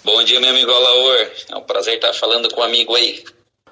Bom 0.04 0.24
dia, 0.24 0.40
meu 0.40 0.52
amigo 0.52 0.70
Alaor. 0.70 1.28
É 1.52 1.56
um 1.56 1.64
prazer 1.64 1.96
estar 1.96 2.14
falando 2.14 2.48
com 2.54 2.62
o 2.62 2.64
um 2.64 2.68
amigo 2.68 2.94
aí. 2.94 3.24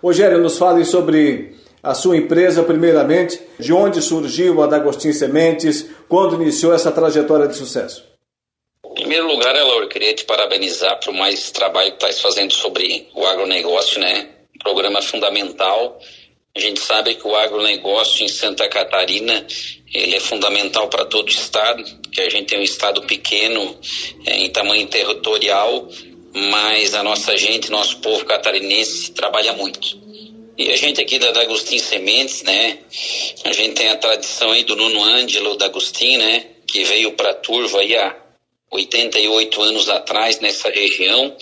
Rogério, 0.01 0.39
nos 0.39 0.57
fale 0.57 0.83
sobre 0.83 1.59
a 1.81 1.93
sua 1.93 2.17
empresa, 2.17 2.63
primeiramente, 2.63 3.39
de 3.59 3.71
onde 3.74 4.01
surgiu 4.01 4.62
a 4.62 4.67
D'Agostin 4.67 5.13
Sementes, 5.13 5.89
quando 6.07 6.41
iniciou 6.41 6.74
essa 6.74 6.91
trajetória 6.91 7.48
de 7.48 7.55
sucesso? 7.55 8.03
Em 8.86 8.93
primeiro 8.93 9.27
lugar, 9.27 9.55
Elor, 9.55 9.88
queria 9.88 10.13
te 10.13 10.25
parabenizar 10.25 11.00
por 11.00 11.13
mais 11.13 11.51
trabalho 11.51 11.91
que 11.91 11.98
estás 11.98 12.19
fazendo 12.19 12.53
sobre 12.53 13.07
o 13.13 13.25
agronegócio, 13.25 14.00
né? 14.00 14.29
Um 14.55 14.59
programa 14.59 15.01
fundamental. 15.01 16.00
A 16.55 16.59
gente 16.59 16.79
sabe 16.81 17.15
que 17.15 17.25
o 17.25 17.36
agronegócio 17.36 18.25
em 18.25 18.27
Santa 18.27 18.67
Catarina 18.67 19.45
ele 19.93 20.15
é 20.15 20.19
fundamental 20.19 20.88
para 20.88 21.05
todo 21.05 21.27
o 21.27 21.31
estado, 21.31 21.83
que 22.12 22.21
a 22.21 22.29
gente 22.29 22.48
tem 22.48 22.59
um 22.59 22.63
estado 22.63 23.01
pequeno 23.03 23.77
é, 24.25 24.38
em 24.38 24.50
tamanho 24.50 24.88
territorial, 24.88 25.88
mas 26.33 26.93
a 26.93 27.03
nossa 27.03 27.36
gente, 27.38 27.71
nosso 27.71 27.98
povo 28.00 28.25
catarinense 28.25 29.12
trabalha 29.12 29.53
muito. 29.53 29.98
E 30.60 30.74
a 30.74 30.75
gente 30.75 31.00
aqui 31.00 31.18
da 31.18 31.32
D'Agostin 31.32 31.80
Sementes, 31.80 32.44
né? 32.44 32.80
A 33.46 33.54
gente 33.54 33.75
tem 33.75 33.88
a 33.88 33.96
tradição 33.96 34.51
aí 34.51 34.66
do 34.66 34.75
Nuno 34.75 35.01
Ângelo 35.01 35.56
D'Agostin, 35.56 36.18
né? 36.18 36.48
Que 36.68 36.84
veio 36.84 37.13
para 37.13 37.34
Turva 37.34 37.80
aí 37.80 37.96
há 37.96 38.13
88 38.70 39.63
anos 39.63 39.88
atrás 39.88 40.42
nessa 40.42 40.70
região 40.70 41.34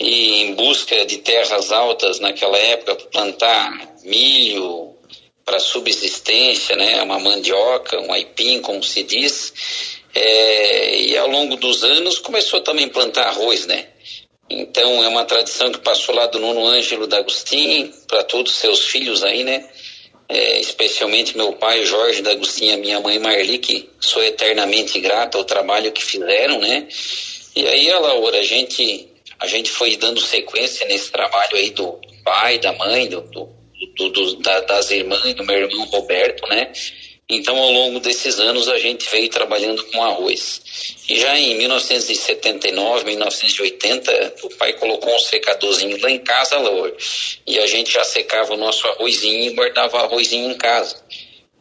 e 0.00 0.40
em 0.40 0.54
busca 0.54 1.04
de 1.04 1.18
terras 1.18 1.70
altas 1.70 2.20
naquela 2.20 2.56
época 2.56 2.94
plantar 3.12 3.96
milho 4.02 4.96
para 5.44 5.60
subsistência, 5.60 6.74
né? 6.74 7.02
Uma 7.02 7.18
mandioca, 7.18 8.00
um 8.00 8.10
aipim, 8.10 8.62
como 8.62 8.82
se 8.82 9.02
diz. 9.02 9.52
É, 10.14 10.98
e 11.02 11.18
ao 11.18 11.28
longo 11.28 11.54
dos 11.56 11.84
anos 11.84 12.18
começou 12.18 12.62
também 12.62 12.86
a 12.86 12.90
plantar 12.90 13.26
arroz, 13.26 13.66
né? 13.66 13.88
Então 14.50 15.04
é 15.04 15.08
uma 15.08 15.24
tradição 15.24 15.70
que 15.70 15.78
passou 15.78 16.14
lá 16.14 16.26
do 16.26 16.38
Nuno 16.38 16.66
Ângelo 16.66 17.06
D'Agostin 17.06 17.92
para 18.06 18.24
todos 18.24 18.52
os 18.52 18.58
seus 18.58 18.84
filhos 18.84 19.22
aí, 19.22 19.44
né? 19.44 19.68
É, 20.28 20.60
especialmente 20.60 21.36
meu 21.36 21.54
pai 21.54 21.84
Jorge 21.84 22.22
D'Agostin 22.22 22.66
e 22.66 22.72
a 22.72 22.76
minha 22.76 23.00
mãe 23.00 23.18
Marli, 23.18 23.58
que 23.58 23.88
sou 24.00 24.22
eternamente 24.22 25.00
grata 25.00 25.38
ao 25.38 25.44
trabalho 25.44 25.92
que 25.92 26.04
fizeram, 26.04 26.58
né? 26.60 26.86
E 27.56 27.66
aí, 27.66 27.90
Laura, 27.90 28.38
a 28.38 28.42
gente, 28.42 29.08
a 29.38 29.46
gente 29.46 29.70
foi 29.70 29.96
dando 29.96 30.20
sequência 30.20 30.86
nesse 30.86 31.10
trabalho 31.10 31.56
aí 31.56 31.70
do 31.70 31.98
pai, 32.24 32.58
da 32.58 32.72
mãe, 32.72 33.08
do, 33.08 33.22
do, 33.22 33.48
do, 33.96 34.08
do 34.10 34.36
da, 34.36 34.60
das 34.60 34.90
irmãs, 34.90 35.34
do 35.34 35.44
meu 35.44 35.56
irmão 35.56 35.84
Roberto, 35.86 36.46
né? 36.48 36.72
Então, 37.30 37.58
ao 37.58 37.70
longo 37.70 38.00
desses 38.00 38.38
anos, 38.40 38.68
a 38.68 38.78
gente 38.78 39.06
veio 39.10 39.28
trabalhando 39.28 39.84
com 39.92 40.02
arroz. 40.02 40.62
E 41.06 41.20
já 41.20 41.38
em 41.38 41.58
1979, 41.58 43.04
1980, 43.04 44.34
o 44.44 44.48
pai 44.56 44.72
colocou 44.72 45.14
um 45.14 45.18
secadorzinho 45.18 46.00
lá 46.00 46.10
em 46.10 46.20
casa, 46.20 46.56
e 47.46 47.58
a 47.58 47.66
gente 47.66 47.92
já 47.92 48.02
secava 48.02 48.54
o 48.54 48.56
nosso 48.56 48.88
arrozinho 48.88 49.44
e 49.44 49.50
guardava 49.50 49.98
arrozinho 49.98 50.50
em 50.50 50.56
casa. 50.56 50.96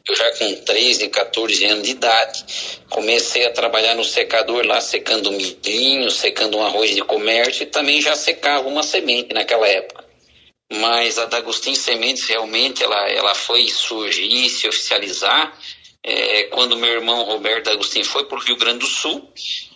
Eu 0.08 0.16
já 0.16 0.32
com 0.38 0.56
13, 0.56 1.10
14 1.10 1.66
anos 1.66 1.84
de 1.84 1.92
idade, 1.92 2.46
comecei 2.90 3.46
a 3.46 3.52
trabalhar 3.52 3.94
no 3.94 4.06
secador 4.06 4.66
lá, 4.66 4.80
secando 4.80 5.34
milhinho, 5.34 6.10
secando 6.10 6.58
um 6.58 6.64
arroz 6.66 6.96
de 6.96 7.02
comércio 7.02 7.64
e 7.64 7.66
também 7.66 8.02
já 8.02 8.16
secava 8.16 8.70
uma 8.70 8.84
semente 8.84 9.34
naquela 9.34 9.68
época 9.68 10.07
mas 10.72 11.18
a 11.18 11.26
D'Agostin 11.26 11.76
Sementes 11.76 12.26
realmente 12.26 12.84
ela, 12.84 13.10
ela 13.10 13.34
foi 13.34 13.68
surgir 13.70 14.50
se 14.50 14.68
oficializar 14.68 15.58
é, 16.04 16.44
quando 16.44 16.78
meu 16.78 16.90
irmão 16.90 17.24
Roberto 17.24 17.70
Agostinho 17.70 18.06
foi 18.06 18.24
para 18.24 18.38
o 18.38 18.42
Rio 18.42 18.56
Grande 18.56 18.80
do 18.80 18.88
Sul 18.88 19.30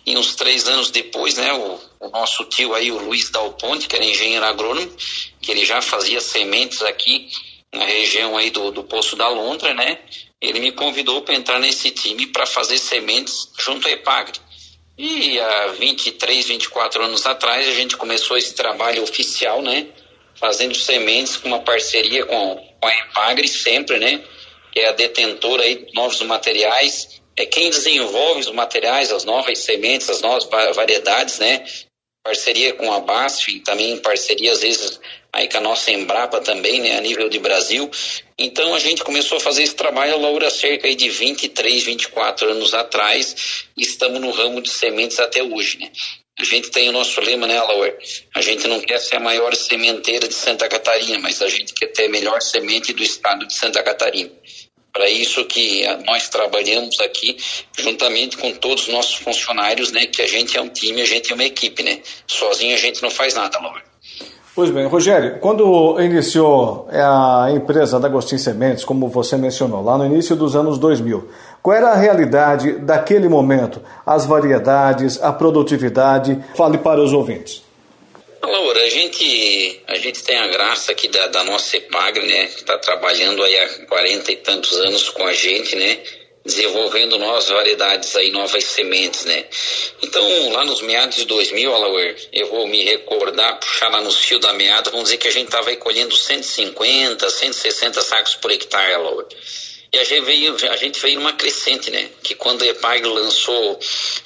e 0.06 0.16
uns 0.16 0.34
três 0.34 0.66
anos 0.66 0.90
depois, 0.90 1.36
né, 1.36 1.52
o, 1.52 1.78
o 2.00 2.08
nosso 2.08 2.44
tio 2.46 2.74
aí, 2.74 2.90
o 2.90 2.98
Luiz 2.98 3.28
Dal 3.28 3.52
Ponte, 3.52 3.86
que 3.86 3.94
era 3.94 4.04
engenheiro 4.04 4.44
agrônomo, 4.44 4.90
que 5.42 5.50
ele 5.50 5.64
já 5.64 5.82
fazia 5.82 6.22
sementes 6.22 6.80
aqui 6.80 7.28
na 7.70 7.84
região 7.84 8.36
aí 8.36 8.50
do, 8.50 8.70
do 8.70 8.82
Poço 8.82 9.14
da 9.14 9.28
Londra, 9.28 9.74
né, 9.74 9.98
ele 10.40 10.58
me 10.58 10.72
convidou 10.72 11.20
para 11.20 11.34
entrar 11.34 11.58
nesse 11.58 11.90
time 11.90 12.26
para 12.26 12.46
fazer 12.46 12.78
sementes 12.78 13.50
junto 13.58 13.86
à 13.86 13.90
Epagre. 13.90 14.40
E 14.96 15.38
há 15.38 15.66
23, 15.78 16.46
24 16.46 17.04
anos 17.04 17.26
atrás 17.26 17.68
a 17.68 17.72
gente 17.72 17.96
começou 17.96 18.38
esse 18.38 18.54
trabalho 18.54 19.02
oficial, 19.02 19.60
né, 19.60 19.86
fazendo 20.42 20.74
sementes 20.74 21.36
com 21.36 21.46
uma 21.46 21.60
parceria 21.60 22.26
com, 22.26 22.56
com 22.56 22.88
a 22.88 22.98
Empagre 22.98 23.46
sempre, 23.46 24.00
né? 24.00 24.24
Que 24.72 24.80
é 24.80 24.88
a 24.88 24.92
detentora 24.92 25.62
aí 25.62 25.86
de 25.86 25.94
novos 25.94 26.20
materiais, 26.22 27.22
é 27.36 27.46
quem 27.46 27.70
desenvolve 27.70 28.40
os 28.40 28.50
materiais, 28.50 29.12
as 29.12 29.24
novas 29.24 29.56
sementes, 29.60 30.10
as 30.10 30.20
novas 30.20 30.44
variedades, 30.74 31.38
né? 31.38 31.64
Parceria 32.24 32.72
com 32.74 32.92
a 32.92 32.98
BASF, 32.98 33.60
também 33.60 33.96
parceria 33.98 34.52
às 34.52 34.62
vezes 34.62 35.00
aí 35.32 35.48
com 35.48 35.58
a 35.58 35.60
nossa 35.60 35.92
Embrapa 35.92 36.40
também, 36.40 36.80
né, 36.80 36.96
a 36.96 37.00
nível 37.00 37.28
de 37.28 37.38
Brasil. 37.38 37.88
Então 38.36 38.74
a 38.74 38.80
gente 38.80 39.04
começou 39.04 39.38
a 39.38 39.40
fazer 39.40 39.62
esse 39.62 39.74
trabalho, 39.76 40.20
Laura, 40.20 40.50
cerca 40.50 40.92
de 40.94 41.08
23, 41.08 41.84
24 41.84 42.50
anos 42.50 42.74
atrás, 42.74 43.64
e 43.76 43.82
estamos 43.82 44.20
no 44.20 44.30
ramo 44.30 44.60
de 44.60 44.70
sementes 44.70 45.18
até 45.20 45.42
hoje, 45.42 45.78
né? 45.78 45.90
A 46.38 46.44
gente 46.44 46.70
tem 46.70 46.88
o 46.88 46.92
nosso 46.92 47.20
lema, 47.20 47.46
né, 47.46 47.60
Lauer? 47.60 47.96
A 48.34 48.40
gente 48.40 48.66
não 48.66 48.80
quer 48.80 48.98
ser 48.98 49.16
a 49.16 49.20
maior 49.20 49.54
sementeira 49.54 50.26
de 50.26 50.34
Santa 50.34 50.68
Catarina, 50.68 51.18
mas 51.18 51.42
a 51.42 51.48
gente 51.48 51.74
quer 51.74 51.88
ter 51.88 52.06
a 52.06 52.08
melhor 52.08 52.40
semente 52.40 52.92
do 52.92 53.02
estado 53.02 53.46
de 53.46 53.54
Santa 53.54 53.82
Catarina. 53.82 54.30
Para 54.92 55.08
isso 55.08 55.44
que 55.44 55.84
nós 56.04 56.28
trabalhamos 56.28 57.00
aqui, 57.00 57.36
juntamente 57.78 58.36
com 58.36 58.52
todos 58.52 58.88
os 58.88 58.92
nossos 58.92 59.14
funcionários, 59.14 59.92
né? 59.92 60.06
Que 60.06 60.22
a 60.22 60.26
gente 60.26 60.56
é 60.56 60.60
um 60.60 60.68
time, 60.68 61.00
a 61.00 61.06
gente 61.06 61.32
é 61.32 61.34
uma 61.34 61.44
equipe, 61.44 61.82
né? 61.82 62.00
Sozinho 62.26 62.74
a 62.74 62.78
gente 62.78 63.02
não 63.02 63.10
faz 63.10 63.34
nada, 63.34 63.58
Lauer. 63.58 63.82
Pois 64.54 64.70
bem, 64.70 64.86
Rogério, 64.86 65.38
quando 65.40 65.98
iniciou 65.98 66.86
a 66.90 67.48
empresa 67.56 67.98
da 67.98 68.06
Agostinho 68.06 68.38
Sementes, 68.38 68.84
como 68.84 69.08
você 69.08 69.34
mencionou, 69.38 69.82
lá 69.82 69.96
no 69.96 70.04
início 70.04 70.36
dos 70.36 70.54
anos 70.54 70.78
2000, 70.78 71.26
qual 71.62 71.76
era 71.76 71.90
a 71.90 71.96
realidade 71.96 72.72
daquele 72.80 73.28
momento? 73.28 73.80
As 74.04 74.26
variedades, 74.26 75.22
a 75.22 75.32
produtividade? 75.32 76.42
Fale 76.56 76.78
para 76.78 77.00
os 77.00 77.12
ouvintes. 77.12 77.62
Laura, 78.42 78.80
a 78.80 78.90
gente, 78.90 79.80
a 79.86 79.94
gente 79.96 80.24
tem 80.24 80.36
a 80.36 80.48
graça 80.48 80.90
aqui 80.90 81.06
da, 81.06 81.28
da 81.28 81.44
nossa 81.44 81.76
EPAGRE, 81.76 82.26
né? 82.26 82.46
Que 82.46 82.60
está 82.60 82.76
trabalhando 82.78 83.42
aí 83.44 83.56
há 83.56 83.86
40 83.86 84.32
e 84.32 84.36
tantos 84.36 84.76
anos 84.80 85.08
com 85.10 85.24
a 85.24 85.32
gente, 85.32 85.76
né? 85.76 85.98
desenvolvendo 86.44 87.18
novas 87.18 87.48
variedades 87.48 88.16
aí, 88.16 88.30
novas 88.32 88.64
sementes, 88.64 89.24
né? 89.24 89.44
Então, 90.02 90.50
lá 90.50 90.64
nos 90.64 90.82
meados 90.82 91.16
de 91.16 91.24
2000, 91.24 91.72
Alauer, 91.72 92.16
eu 92.32 92.48
vou 92.48 92.66
me 92.66 92.82
recordar, 92.82 93.60
puxar 93.60 93.88
lá 93.88 94.00
no 94.00 94.10
fio 94.10 94.40
da 94.40 94.52
meada, 94.52 94.90
vamos 94.90 95.04
dizer 95.04 95.18
que 95.18 95.28
a 95.28 95.30
gente 95.30 95.46
estava 95.46 95.74
colhendo 95.76 96.16
150, 96.16 97.30
160 97.30 98.02
sacos 98.02 98.34
por 98.34 98.50
hectare, 98.50 98.94
Alauer. 98.94 99.26
E 99.94 99.98
a 99.98 100.04
gente 100.04 100.24
veio, 100.24 100.56
a 100.70 100.76
gente 100.76 100.98
veio 101.00 101.16
numa 101.16 101.34
crescente, 101.34 101.90
né? 101.90 102.08
Que 102.22 102.34
quando 102.34 102.62
a 102.62 102.66
EPAG 102.66 103.06
lançou 103.06 103.78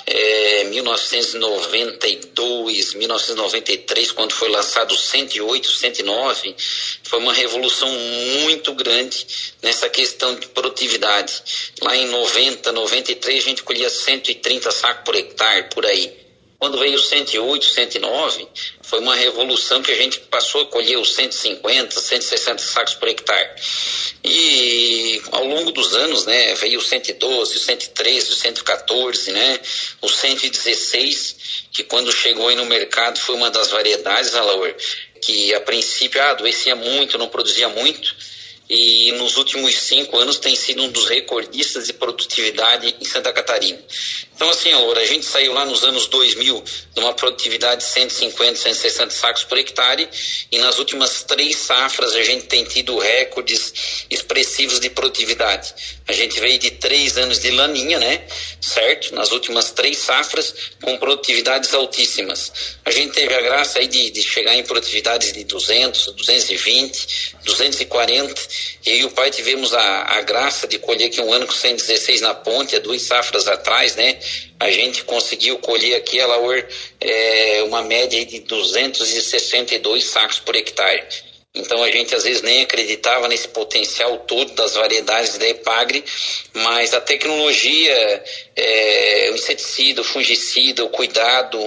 é, 0.06 0.62
1992, 0.62 2.94
1993, 2.94 4.12
quando 4.12 4.32
foi 4.32 4.48
lançado 4.48 4.92
o 4.92 4.96
108, 4.96 5.68
109, 5.68 6.54
foi 7.02 7.18
uma 7.18 7.32
revolução 7.32 7.90
muito 7.90 8.72
grande 8.74 9.26
nessa 9.60 9.88
questão 9.88 10.36
de 10.36 10.46
produtividade. 10.46 11.42
Lá 11.82 11.96
em 11.96 12.06
90, 12.10 12.70
93, 12.70 13.42
a 13.42 13.46
gente 13.48 13.64
colhia 13.64 13.90
130 13.90 14.70
sacos 14.70 15.02
por 15.04 15.16
hectare, 15.16 15.68
por 15.74 15.84
aí. 15.84 16.16
Quando 16.60 16.78
veio 16.78 16.94
o 16.94 17.00
108, 17.00 17.64
109, 17.64 18.46
foi 18.86 19.00
uma 19.00 19.16
revolução 19.16 19.82
que 19.82 19.90
a 19.90 19.96
gente 19.96 20.20
passou 20.20 20.62
a 20.62 20.66
colher 20.66 20.96
os 20.96 21.12
150, 21.14 22.00
160 22.00 22.62
sacos 22.62 22.94
por 22.94 23.08
hectare. 23.08 23.50
E 24.22 25.20
ao 25.32 25.44
longo 25.44 25.72
dos 25.72 25.92
anos, 25.94 26.24
né, 26.24 26.54
veio 26.54 26.78
o 26.78 26.82
112, 26.82 27.56
o 27.56 27.60
113, 27.60 28.30
o 28.30 28.34
114, 28.34 29.32
né, 29.32 29.60
o 30.00 30.08
116, 30.08 31.36
que 31.72 31.82
quando 31.82 32.12
chegou 32.12 32.46
aí 32.46 32.54
no 32.54 32.64
mercado 32.64 33.18
foi 33.18 33.34
uma 33.34 33.50
das 33.50 33.70
variedades, 33.70 34.36
Alaur, 34.36 34.72
que 35.20 35.52
a 35.52 35.60
princípio 35.60 36.22
ah, 36.22 36.30
adoecia 36.30 36.76
muito, 36.76 37.18
não 37.18 37.28
produzia 37.28 37.68
muito, 37.68 38.14
e 38.68 39.12
nos 39.12 39.36
últimos 39.36 39.74
cinco 39.76 40.18
anos 40.18 40.38
tem 40.38 40.56
sido 40.56 40.82
um 40.82 40.90
dos 40.90 41.08
recordistas 41.08 41.86
de 41.86 41.92
produtividade 41.92 42.96
em 43.00 43.04
Santa 43.04 43.32
Catarina. 43.32 43.78
Então, 44.34 44.50
assim, 44.50 44.72
Laura, 44.72 45.00
a 45.00 45.06
gente 45.06 45.24
saiu 45.24 45.52
lá 45.52 45.64
nos 45.64 45.84
anos 45.84 46.06
2000 46.08 46.62
de 46.94 47.00
uma 47.00 47.14
produtividade 47.14 47.84
de 47.84 47.90
150, 47.90 48.56
160 48.56 49.10
sacos 49.10 49.44
por 49.44 49.56
hectare 49.56 50.08
e 50.50 50.58
nas 50.58 50.78
últimas 50.78 51.22
três 51.22 51.56
safras 51.56 52.14
a 52.14 52.22
gente 52.22 52.46
tem 52.46 52.64
tido 52.64 52.98
recordes 52.98 54.04
expressivos 54.10 54.80
de 54.80 54.90
produtividade. 54.90 55.74
A 56.08 56.12
gente 56.12 56.38
veio 56.40 56.58
de 56.58 56.72
três 56.72 57.16
anos 57.16 57.38
de 57.38 57.50
laninha, 57.50 57.98
né? 57.98 58.26
Certo? 58.60 59.14
Nas 59.14 59.30
últimas 59.30 59.70
três 59.70 59.98
safras 59.98 60.54
com 60.82 60.98
produtividades 60.98 61.72
altíssimas. 61.72 62.52
A 62.84 62.90
gente 62.90 63.12
teve 63.12 63.32
a 63.32 63.40
graça 63.40 63.78
aí 63.78 63.86
de, 63.86 64.10
de 64.10 64.22
chegar 64.22 64.54
em 64.54 64.64
produtividades 64.64 65.32
de 65.32 65.44
200, 65.44 66.06
220, 66.12 67.36
240 67.44 68.55
e 68.84 69.04
o 69.04 69.10
pai 69.10 69.30
tivemos 69.30 69.74
a, 69.74 70.18
a 70.18 70.22
graça 70.22 70.66
de 70.66 70.78
colher 70.78 71.06
aqui 71.06 71.20
um 71.20 71.32
ano 71.32 71.46
com 71.46 71.52
116 71.52 72.20
na 72.20 72.34
ponte, 72.34 72.76
há 72.76 72.78
duas 72.78 73.02
safras 73.02 73.48
atrás, 73.48 73.96
né? 73.96 74.18
A 74.60 74.70
gente 74.70 75.04
conseguiu 75.04 75.58
colher 75.58 75.96
aqui, 75.96 76.18
ela 76.18 76.36
é, 77.00 77.62
uma 77.64 77.82
média 77.82 78.24
de 78.24 78.40
262 78.40 80.04
sacos 80.04 80.38
por 80.38 80.54
hectare. 80.54 81.04
Então 81.56 81.82
a 81.82 81.90
gente 81.90 82.14
às 82.14 82.24
vezes 82.24 82.42
nem 82.42 82.62
acreditava 82.62 83.26
nesse 83.28 83.48
potencial 83.48 84.18
todo 84.18 84.52
das 84.52 84.74
variedades 84.74 85.38
da 85.38 85.48
Epagre, 85.48 86.04
mas 86.52 86.92
a 86.92 87.00
tecnologia, 87.00 88.22
é, 88.54 89.30
o 89.32 89.34
inseticida, 89.34 90.02
o 90.02 90.04
fungicida, 90.04 90.84
o 90.84 90.90
cuidado, 90.90 91.58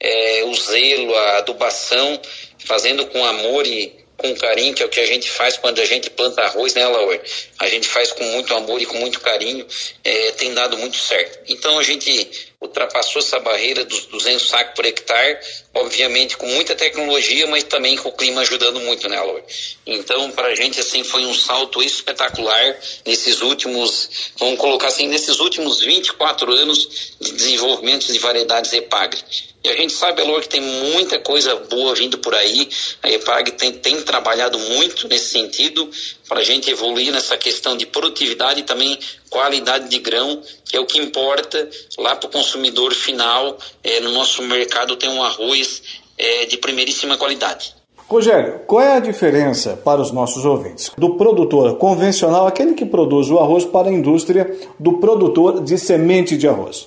é, 0.00 0.42
o 0.44 0.54
zelo, 0.54 1.14
a 1.14 1.38
adubação, 1.38 2.18
fazendo 2.64 3.06
com 3.06 3.22
amor 3.24 3.66
e 3.66 4.05
com 4.16 4.34
carinho, 4.36 4.74
que 4.74 4.82
é 4.82 4.86
o 4.86 4.88
que 4.88 5.00
a 5.00 5.06
gente 5.06 5.30
faz 5.30 5.56
quando 5.56 5.80
a 5.80 5.84
gente 5.84 6.10
planta 6.10 6.42
arroz, 6.42 6.74
né, 6.74 6.86
Laura? 6.86 7.20
A 7.58 7.68
gente 7.68 7.86
faz 7.86 8.12
com 8.12 8.24
muito 8.24 8.54
amor 8.54 8.80
e 8.80 8.86
com 8.86 8.98
muito 8.98 9.20
carinho, 9.20 9.66
é, 10.02 10.32
tem 10.32 10.54
dado 10.54 10.76
muito 10.78 10.96
certo. 10.96 11.40
Então 11.48 11.78
a 11.78 11.82
gente 11.82 12.54
ultrapassou 12.66 13.20
essa 13.20 13.38
barreira 13.40 13.84
dos 13.84 14.06
200 14.06 14.48
sacos 14.48 14.74
por 14.74 14.84
hectare, 14.84 15.38
obviamente 15.74 16.36
com 16.36 16.46
muita 16.46 16.74
tecnologia, 16.74 17.46
mas 17.46 17.64
também 17.64 17.96
com 17.96 18.08
o 18.08 18.12
clima 18.12 18.42
ajudando 18.42 18.80
muito, 18.80 19.08
né, 19.08 19.20
Laura? 19.20 19.44
Então, 19.86 20.30
para 20.32 20.48
a 20.48 20.54
gente, 20.54 20.78
assim, 20.78 21.02
foi 21.02 21.24
um 21.24 21.34
salto 21.34 21.82
espetacular 21.82 22.78
nesses 23.04 23.40
últimos, 23.40 24.32
vamos 24.38 24.58
colocar 24.58 24.88
assim, 24.88 25.08
nesses 25.08 25.40
últimos 25.40 25.80
24 25.80 26.52
anos 26.52 27.14
de 27.20 27.32
desenvolvimento 27.32 28.12
de 28.12 28.18
variedades 28.18 28.72
EPAGRE. 28.72 29.22
E 29.66 29.68
a 29.68 29.76
gente 29.76 29.92
sabe, 29.94 30.22
Alor, 30.22 30.42
que 30.42 30.48
tem 30.48 30.60
muita 30.60 31.18
coisa 31.18 31.56
boa 31.56 31.92
vindo 31.92 32.18
por 32.18 32.32
aí. 32.36 32.68
A 33.02 33.10
EPAG 33.10 33.50
tem, 33.50 33.72
tem 33.72 34.00
trabalhado 34.00 34.56
muito 34.60 35.08
nesse 35.08 35.30
sentido 35.30 35.90
para 36.28 36.38
a 36.38 36.44
gente 36.44 36.70
evoluir 36.70 37.10
nessa 37.10 37.36
questão 37.36 37.76
de 37.76 37.84
produtividade 37.84 38.60
e 38.60 38.62
também 38.62 38.96
qualidade 39.28 39.88
de 39.88 39.98
grão, 39.98 40.40
que 40.68 40.76
é 40.76 40.80
o 40.80 40.86
que 40.86 40.98
importa 40.98 41.68
lá 41.98 42.16
para 42.16 42.28
o 42.28 42.32
consumidor 42.32 42.92
final. 42.92 43.56
É, 43.82 44.00
no 44.00 44.12
nosso 44.12 44.42
mercado 44.42 44.96
tem 44.96 45.08
um 45.08 45.22
arroz 45.22 45.82
é, 46.18 46.46
de 46.46 46.58
primeiríssima 46.58 47.16
qualidade. 47.16 47.74
Rogério, 48.08 48.60
qual 48.66 48.82
é 48.82 48.96
a 48.96 49.00
diferença 49.00 49.76
para 49.76 50.00
os 50.00 50.12
nossos 50.12 50.44
ouvintes 50.44 50.92
do 50.96 51.16
produtor 51.16 51.76
convencional, 51.76 52.46
aquele 52.46 52.74
que 52.74 52.86
produz 52.86 53.28
o 53.30 53.38
arroz 53.38 53.64
para 53.64 53.88
a 53.88 53.92
indústria, 53.92 54.56
do 54.78 54.98
produtor 54.98 55.60
de 55.64 55.76
semente 55.76 56.36
de 56.36 56.46
arroz? 56.46 56.86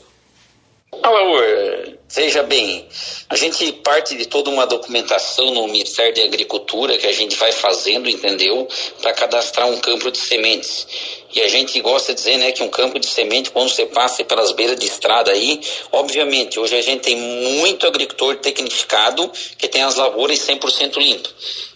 Alaor, 1.04 1.98
Veja 2.12 2.42
bem, 2.42 2.88
a 3.30 3.36
gente 3.36 3.72
parte 3.72 4.16
de 4.16 4.26
toda 4.26 4.50
uma 4.50 4.66
documentação 4.66 5.54
no 5.54 5.68
Ministério 5.68 6.16
da 6.16 6.24
Agricultura 6.24 6.98
que 6.98 7.06
a 7.06 7.12
gente 7.12 7.36
vai 7.36 7.52
fazendo, 7.52 8.10
entendeu? 8.10 8.68
Para 9.00 9.14
cadastrar 9.14 9.68
um 9.70 9.78
campo 9.78 10.10
de 10.10 10.18
sementes. 10.18 10.88
E 11.32 11.40
a 11.40 11.48
gente 11.48 11.80
gosta 11.82 12.12
de 12.12 12.18
dizer, 12.18 12.38
né, 12.40 12.52
que 12.52 12.64
um 12.64 12.68
campo 12.68 12.98
de 12.98 13.06
semente, 13.06 13.52
quando 13.52 13.70
você 13.70 13.86
passa 13.86 14.24
pelas 14.24 14.52
beiras 14.54 14.80
de 14.80 14.88
estrada 14.88 15.32
aí, 15.32 15.62
obviamente, 15.92 16.60
hoje 16.60 16.76
a 16.76 16.82
gente 16.82 17.02
tem 17.02 17.16
muito 17.16 17.86
agricultor 17.86 18.38
tecnificado 18.38 19.32
que 19.56 19.68
tem 19.68 19.84
as 19.84 19.94
lavouras 19.94 20.40
100% 20.40 20.98
limpas. 20.98 21.32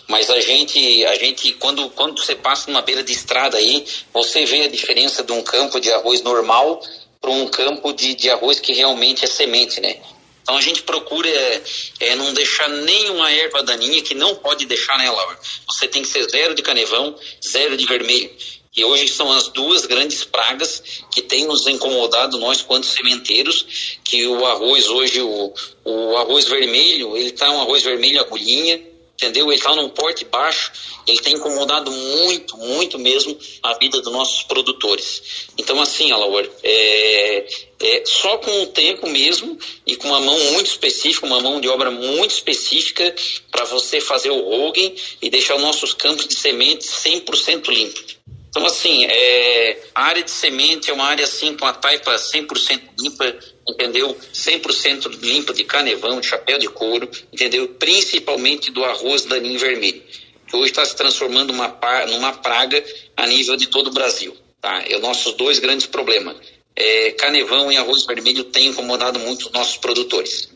Mas 0.07 0.31
a 0.31 0.41
gente, 0.41 1.05
a 1.05 1.15
gente 1.15 1.53
quando, 1.53 1.91
quando 1.91 2.19
você 2.19 2.33
passa 2.33 2.71
numa 2.71 2.81
beira 2.81 3.03
de 3.03 3.13
estrada 3.13 3.57
aí, 3.57 3.85
você 4.11 4.45
vê 4.45 4.63
a 4.63 4.67
diferença 4.67 5.23
de 5.23 5.31
um 5.31 5.43
campo 5.43 5.79
de 5.79 5.91
arroz 5.91 6.23
normal 6.23 6.81
para 7.21 7.29
um 7.29 7.47
campo 7.47 7.93
de, 7.93 8.15
de 8.15 8.31
arroz 8.31 8.59
que 8.59 8.73
realmente 8.73 9.23
é 9.23 9.27
semente, 9.27 9.79
né? 9.79 9.97
Então 10.43 10.57
a 10.57 10.61
gente 10.61 10.83
procura 10.83 11.27
é, 11.27 11.63
é, 12.01 12.15
não 12.15 12.33
deixar 12.33 12.67
nenhuma 12.69 13.31
erva 13.31 13.63
daninha 13.63 14.01
que 14.01 14.13
não 14.13 14.35
pode 14.35 14.65
deixar 14.65 14.97
nela. 14.97 15.39
Você 15.67 15.87
tem 15.87 16.01
que 16.01 16.07
ser 16.09 16.29
zero 16.29 16.53
de 16.53 16.61
canevão, 16.61 17.15
zero 17.41 17.75
de 17.75 17.85
vermelho. 17.85 18.29
E 18.75 18.83
hoje 18.83 19.07
são 19.07 19.31
as 19.31 19.49
duas 19.49 19.85
grandes 19.85 20.23
pragas 20.23 20.81
que 21.11 21.21
têm 21.21 21.45
nos 21.45 21.67
incomodado 21.67 22.39
nós 22.39 22.61
quanto 22.61 22.87
sementeiros, 22.87 23.97
que 24.03 24.25
o 24.27 24.45
arroz 24.45 24.87
hoje, 24.87 25.21
o, 25.21 25.53
o 25.85 26.17
arroz 26.17 26.45
vermelho, 26.45 27.15
ele 27.15 27.29
está 27.29 27.49
um 27.51 27.61
arroz 27.61 27.83
vermelho 27.83 28.19
agulhinha, 28.19 28.81
entendeu? 29.13 29.51
Ele 29.51 29.55
está 29.55 29.75
num 29.75 29.89
porte 29.89 30.25
baixo, 30.25 30.71
ele 31.05 31.19
tem 31.19 31.35
incomodado 31.35 31.91
muito, 31.91 32.57
muito 32.57 32.97
mesmo 32.97 33.37
a 33.61 33.77
vida 33.77 34.01
dos 34.01 34.11
nossos 34.11 34.41
produtores. 34.43 35.47
Então, 35.57 35.79
assim, 35.79 36.11
Alaor, 36.11 36.49
é, 36.63 37.45
é, 37.83 38.03
só 38.05 38.37
com 38.37 38.63
o 38.63 38.67
tempo 38.67 39.09
mesmo 39.09 39.59
e 39.85 39.97
com 39.97 40.07
uma 40.07 40.21
mão 40.21 40.39
muito 40.53 40.67
específica, 40.67 41.25
uma 41.25 41.41
mão 41.41 41.59
de 41.59 41.67
obra 41.67 41.91
muito 41.91 42.31
específica 42.31 43.13
para 43.51 43.65
você 43.65 43.99
fazer 43.99 44.29
o 44.29 44.39
rogue 44.39 44.95
e 45.21 45.29
deixar 45.29 45.55
os 45.55 45.61
nossos 45.61 45.93
campos 45.93 46.25
de 46.25 46.33
sementes 46.33 46.87
100% 46.87 47.67
limpos. 47.67 48.17
Então, 48.47 48.65
assim, 48.65 49.03
é, 49.03 49.79
a 49.93 50.03
área 50.03 50.23
de 50.23 50.31
semente 50.31 50.89
é 50.89 50.93
uma 50.93 51.05
área 51.05 51.25
assim 51.25 51.57
com 51.57 51.65
a 51.65 51.73
taipa 51.73 52.15
100% 52.15 52.81
limpa, 52.99 53.35
entendeu? 53.67 54.15
100% 54.33 55.19
limpa 55.21 55.53
de 55.53 55.65
canevão, 55.65 56.21
de 56.21 56.27
chapéu 56.27 56.57
de 56.57 56.69
couro, 56.69 57.09
entendeu? 57.33 57.67
Principalmente 57.67 58.71
do 58.71 58.85
arroz 58.85 59.25
daninho 59.25 59.59
vermelho, 59.59 60.03
que 60.47 60.55
hoje 60.55 60.69
está 60.69 60.85
se 60.85 60.95
transformando 60.95 61.51
uma, 61.51 61.67
numa 62.07 62.31
praga 62.31 62.81
a 63.17 63.27
nível 63.27 63.57
de 63.57 63.67
todo 63.67 63.87
o 63.87 63.93
Brasil. 63.93 64.37
Tá? 64.61 64.83
É 64.87 64.95
os 64.95 65.01
nossos 65.01 65.33
dois 65.33 65.59
grandes 65.59 65.87
problemas. 65.87 66.37
É, 66.75 67.11
canevão 67.11 67.71
e 67.71 67.77
arroz 67.77 68.05
vermelho 68.05 68.45
têm 68.45 68.67
incomodado 68.67 69.19
muito 69.19 69.47
os 69.47 69.51
nossos 69.51 69.77
produtores. 69.77 70.49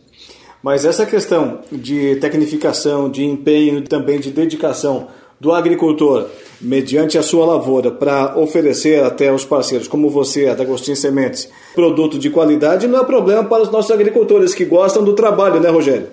Mas 0.63 0.85
essa 0.85 1.05
questão 1.05 1.61
de 1.71 2.15
tecnificação, 2.15 3.09
de 3.09 3.23
empenho, 3.23 3.81
também 3.83 4.19
de 4.19 4.31
dedicação 4.31 5.09
do 5.39 5.51
agricultor 5.51 6.29
mediante 6.59 7.17
a 7.17 7.23
sua 7.23 7.45
lavoura 7.45 7.91
para 7.91 8.37
oferecer 8.37 9.03
até 9.03 9.29
aos 9.29 9.45
parceiros 9.45 9.87
como 9.87 10.09
você, 10.09 10.47
a 10.47 10.55
D'Agostinho 10.55 10.97
Sementes, 10.97 11.47
produto 11.75 12.17
de 12.17 12.29
qualidade, 12.29 12.87
não 12.87 12.99
é 12.99 13.05
problema 13.05 13.43
para 13.43 13.61
os 13.61 13.71
nossos 13.71 13.91
agricultores 13.91 14.55
que 14.55 14.65
gostam 14.65 15.03
do 15.03 15.13
trabalho, 15.13 15.59
né, 15.59 15.69
Rogério? 15.69 16.09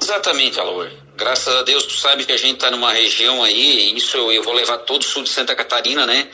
Exatamente, 0.00 0.58
Alor. 0.58 0.90
Graças 1.16 1.54
a 1.54 1.62
Deus, 1.62 1.84
tu 1.84 1.94
sabe 1.94 2.24
que 2.24 2.32
a 2.32 2.36
gente 2.36 2.54
está 2.54 2.70
numa 2.70 2.92
região 2.92 3.42
aí, 3.42 3.94
isso 3.94 4.16
eu 4.16 4.42
vou 4.42 4.54
levar 4.54 4.78
todo 4.78 5.02
o 5.02 5.04
sul 5.04 5.22
de 5.22 5.28
Santa 5.28 5.54
Catarina, 5.54 6.06
né? 6.06 6.28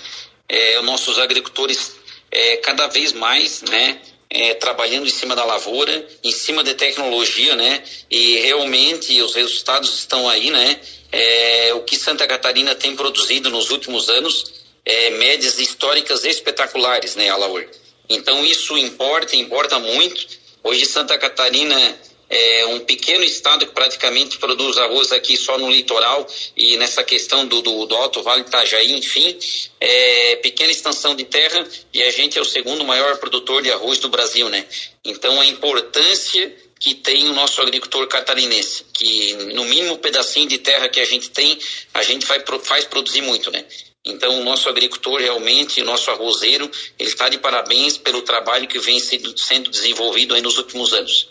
É, 0.48 0.78
os 0.78 0.84
nossos 0.84 1.18
agricultores 1.18 1.96
é, 2.34 2.56
cada 2.58 2.86
vez 2.88 3.12
mais, 3.12 3.62
né? 3.62 4.00
É, 4.28 4.54
trabalhando 4.54 5.06
em 5.06 5.10
cima 5.10 5.36
da 5.36 5.44
lavoura, 5.44 6.08
em 6.24 6.32
cima 6.32 6.64
de 6.64 6.74
tecnologia, 6.74 7.54
né? 7.54 7.84
E 8.10 8.38
realmente 8.38 9.22
os 9.22 9.34
resultados 9.34 9.94
estão 9.94 10.28
aí, 10.28 10.50
né? 10.50 10.80
é, 11.14 11.72
o 11.74 11.82
que 11.82 11.96
Santa 11.96 12.26
Catarina 12.26 12.74
tem 12.74 12.96
produzido 12.96 13.48
nos 13.48 13.70
últimos 13.70 14.08
anos 14.08 14.52
é 14.84 15.10
médias 15.10 15.60
históricas 15.60 16.24
espetaculares, 16.24 17.14
né, 17.14 17.30
Alaur? 17.30 17.64
Então 18.08 18.44
isso 18.44 18.76
importa, 18.76 19.36
importa 19.36 19.78
muito. 19.78 20.26
Hoje 20.64 20.84
Santa 20.84 21.16
Catarina 21.16 21.96
é 22.28 22.66
um 22.66 22.80
pequeno 22.80 23.24
estado 23.24 23.66
que 23.66 23.72
praticamente 23.72 24.38
produz 24.38 24.78
arroz 24.78 25.12
aqui 25.12 25.36
só 25.36 25.58
no 25.58 25.70
litoral 25.70 26.26
e 26.56 26.76
nessa 26.76 27.04
questão 27.04 27.46
do, 27.46 27.62
do, 27.62 27.86
do 27.86 27.94
Alto 27.94 28.22
Vale 28.22 28.42
Itajaí, 28.42 28.92
enfim, 28.92 29.38
é 29.80 30.36
pequena 30.36 30.72
extensão 30.72 31.14
de 31.14 31.24
terra 31.24 31.66
e 31.92 32.02
a 32.02 32.10
gente 32.10 32.38
é 32.38 32.42
o 32.42 32.44
segundo 32.44 32.84
maior 32.84 33.18
produtor 33.18 33.62
de 33.62 33.70
arroz 33.70 33.98
do 33.98 34.08
Brasil, 34.08 34.48
né? 34.48 34.66
Então 35.04 35.40
a 35.40 35.46
importância 35.46 36.54
que 36.78 36.94
tem 36.94 37.28
o 37.28 37.32
nosso 37.32 37.62
agricultor 37.62 38.06
catarinense, 38.06 38.84
que 38.92 39.34
no 39.54 39.64
mínimo 39.64 39.98
pedacinho 39.98 40.48
de 40.48 40.58
terra 40.58 40.88
que 40.88 41.00
a 41.00 41.04
gente 41.04 41.30
tem, 41.30 41.58
a 41.94 42.02
gente 42.02 42.26
vai, 42.26 42.42
faz 42.62 42.84
produzir 42.84 43.22
muito, 43.22 43.50
né? 43.50 43.64
Então, 44.04 44.38
o 44.38 44.44
nosso 44.44 44.68
agricultor 44.68 45.18
realmente, 45.18 45.80
o 45.80 45.84
nosso 45.84 46.10
arrozeiro, 46.10 46.70
ele 46.98 47.08
está 47.08 47.30
de 47.30 47.38
parabéns 47.38 47.96
pelo 47.96 48.20
trabalho 48.20 48.68
que 48.68 48.78
vem 48.78 49.00
sendo, 49.00 49.36
sendo 49.38 49.70
desenvolvido 49.70 50.34
aí 50.34 50.42
nos 50.42 50.58
últimos 50.58 50.92
anos. 50.92 51.30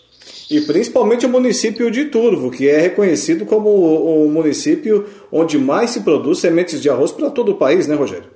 E 0.49 0.62
principalmente 0.62 1.25
o 1.25 1.29
município 1.29 1.89
de 1.89 2.06
Turvo, 2.06 2.51
que 2.51 2.67
é 2.67 2.79
reconhecido 2.79 3.45
como 3.45 3.69
o 3.69 4.29
município 4.29 5.10
onde 5.32 5.58
mais 5.58 5.91
se 5.91 6.01
produz 6.01 6.39
sementes 6.39 6.82
de 6.82 6.89
arroz 6.89 7.12
para 7.12 7.29
todo 7.29 7.53
o 7.53 7.58
país, 7.58 7.88
né, 7.88 7.95
Rogério? 7.95 8.32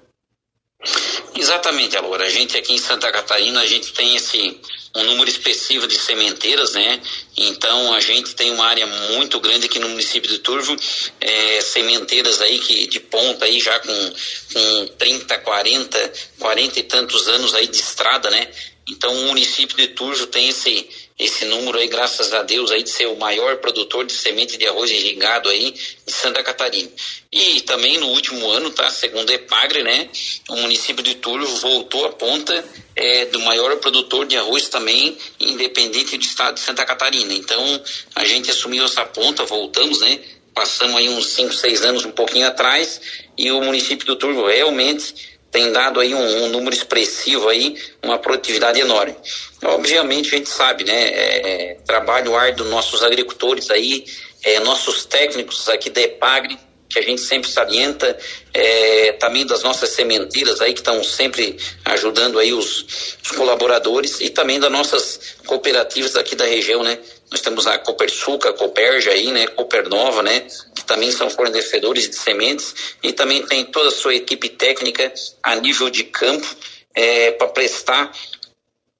Exatamente, 1.36 1.96
Alora. 1.96 2.26
A 2.26 2.30
gente 2.30 2.58
aqui 2.58 2.74
em 2.74 2.78
Santa 2.78 3.12
Catarina, 3.12 3.62
a 3.62 3.68
gente 3.68 3.94
tem 3.94 4.16
esse 4.16 4.60
um 4.96 5.04
número 5.04 5.30
expressivo 5.30 5.88
de 5.88 5.96
sementeiras, 5.96 6.74
né? 6.74 7.00
Então 7.36 7.94
a 7.94 8.00
gente 8.00 8.36
tem 8.36 8.52
uma 8.52 8.66
área 8.66 8.88
muito 8.88 9.40
grande 9.40 9.68
aqui 9.68 9.78
no 9.78 9.90
município 9.90 10.30
de 10.30 10.40
Turvo, 10.40 10.76
é, 11.22 11.62
sementeiras 11.62 12.42
aí 12.42 12.60
que 12.60 12.88
de 12.88 13.00
ponta 13.00 13.46
aí 13.46 13.60
já 13.60 13.80
com, 13.80 14.14
com 14.54 14.88
30, 14.98 15.38
40, 15.38 16.14
40 16.40 16.80
e 16.80 16.84
tantos 16.84 17.28
anos 17.28 17.54
aí 17.54 17.68
de 17.68 17.78
estrada, 17.78 18.30
né? 18.32 18.50
Então 18.90 19.14
o 19.14 19.28
município 19.28 19.78
de 19.78 19.90
Turvo 19.90 20.26
tem 20.28 20.50
esse 20.50 20.90
esse 21.20 21.46
número 21.46 21.80
aí, 21.80 21.88
graças 21.88 22.32
a 22.32 22.44
Deus, 22.44 22.70
aí 22.70 22.84
de 22.84 22.92
ser 22.92 23.08
o 23.08 23.16
maior 23.16 23.58
produtor 23.58 24.06
de 24.06 24.14
semente 24.14 24.56
de 24.56 24.68
arroz 24.68 24.92
irrigado 24.92 25.50
aí 25.50 25.72
de 25.72 26.12
Santa 26.14 26.44
Catarina. 26.44 26.92
E 27.32 27.62
também 27.62 27.98
no 27.98 28.08
último 28.10 28.48
ano, 28.52 28.70
tá, 28.70 28.88
segundo 28.92 29.32
a 29.32 29.34
Epagre, 29.34 29.82
né, 29.82 30.10
o 30.48 30.56
município 30.58 31.02
de 31.04 31.16
Turvo 31.16 31.56
voltou 31.58 32.06
a 32.06 32.12
ponta 32.12 32.64
é, 32.96 33.26
do 33.26 33.40
maior 33.40 33.76
produtor 33.78 34.28
de 34.28 34.38
arroz 34.38 34.70
também, 34.70 35.18
independente 35.40 36.16
do 36.18 36.24
estado 36.24 36.54
de 36.56 36.60
Santa 36.60 36.86
Catarina. 36.86 37.34
Então, 37.34 37.84
a 38.14 38.24
gente 38.24 38.52
assumiu 38.52 38.86
essa 38.86 39.04
ponta, 39.04 39.44
voltamos, 39.44 40.00
né, 40.02 40.20
passamos 40.54 40.98
aí 40.98 41.10
uns 41.10 41.28
5, 41.30 41.52
6 41.52 41.82
anos 41.82 42.06
um 42.06 42.12
pouquinho 42.12 42.46
atrás, 42.46 43.02
e 43.36 43.52
o 43.52 43.60
município 43.62 44.06
do 44.06 44.16
Turvo 44.16 44.46
realmente 44.46 45.37
tem 45.52 45.72
dado 45.72 46.00
aí 46.00 46.14
um, 46.14 46.46
um, 46.46 46.50
número 46.50 46.76
expressivo 46.76 47.50
aí, 47.50 47.78
uma 48.04 48.18
produtividade 48.20 48.80
enorme. 48.80 49.16
Obviamente 49.64 50.34
a 50.34 50.38
gente 50.38 50.50
sabe, 50.50 50.84
né, 50.84 51.08
é, 51.10 51.72
é 51.72 51.78
trabalho 51.86 52.36
árduo 52.36 52.68
nossos 52.68 53.02
agricultores 53.02 53.72
aí, 53.72 54.06
é, 54.44 54.60
nossos 54.60 55.06
técnicos 55.06 55.68
aqui 55.70 55.90
da 55.90 56.02
EPAGRE, 56.02 56.58
que 56.90 57.00
a 57.00 57.02
gente 57.02 57.22
sempre 57.22 57.50
salienta, 57.50 58.18
é, 58.54 59.12
também 59.14 59.46
das 59.46 59.62
nossas 59.62 59.90
sementeiras 59.90 60.62
aí 60.62 60.74
que 60.74 60.80
estão 60.80 61.04
sempre 61.04 61.58
ajudando 61.86 62.40
aí 62.40 62.54
os, 62.54 63.18
os, 63.22 63.32
colaboradores 63.32 64.22
e 64.22 64.30
também 64.30 64.60
das 64.60 64.72
nossas 64.72 65.36
cooperativas 65.46 66.16
aqui 66.16 66.36
da 66.36 66.46
região, 66.46 66.84
né? 66.84 66.98
Nós 67.30 67.42
temos 67.42 67.68
a 67.68 67.78
Copersuca, 67.78 68.50
a 68.50 68.54
Coperja 68.54 69.12
aí, 69.12 69.32
né? 69.32 69.48
Copernova, 69.48 70.24
né? 70.24 70.48
Também 70.88 71.12
são 71.12 71.30
fornecedores 71.30 72.10
de 72.10 72.16
sementes 72.16 72.74
e 73.04 73.14
também 73.14 73.46
tem 73.46 73.66
toda 73.66 73.90
a 73.90 73.92
sua 73.92 74.16
equipe 74.16 74.50
técnica 74.50 75.14
a 75.44 75.56
nível 75.56 75.90
de 75.90 76.06
campo 76.06 76.48
é, 76.96 77.32
para 77.32 77.50
prestar 77.50 78.12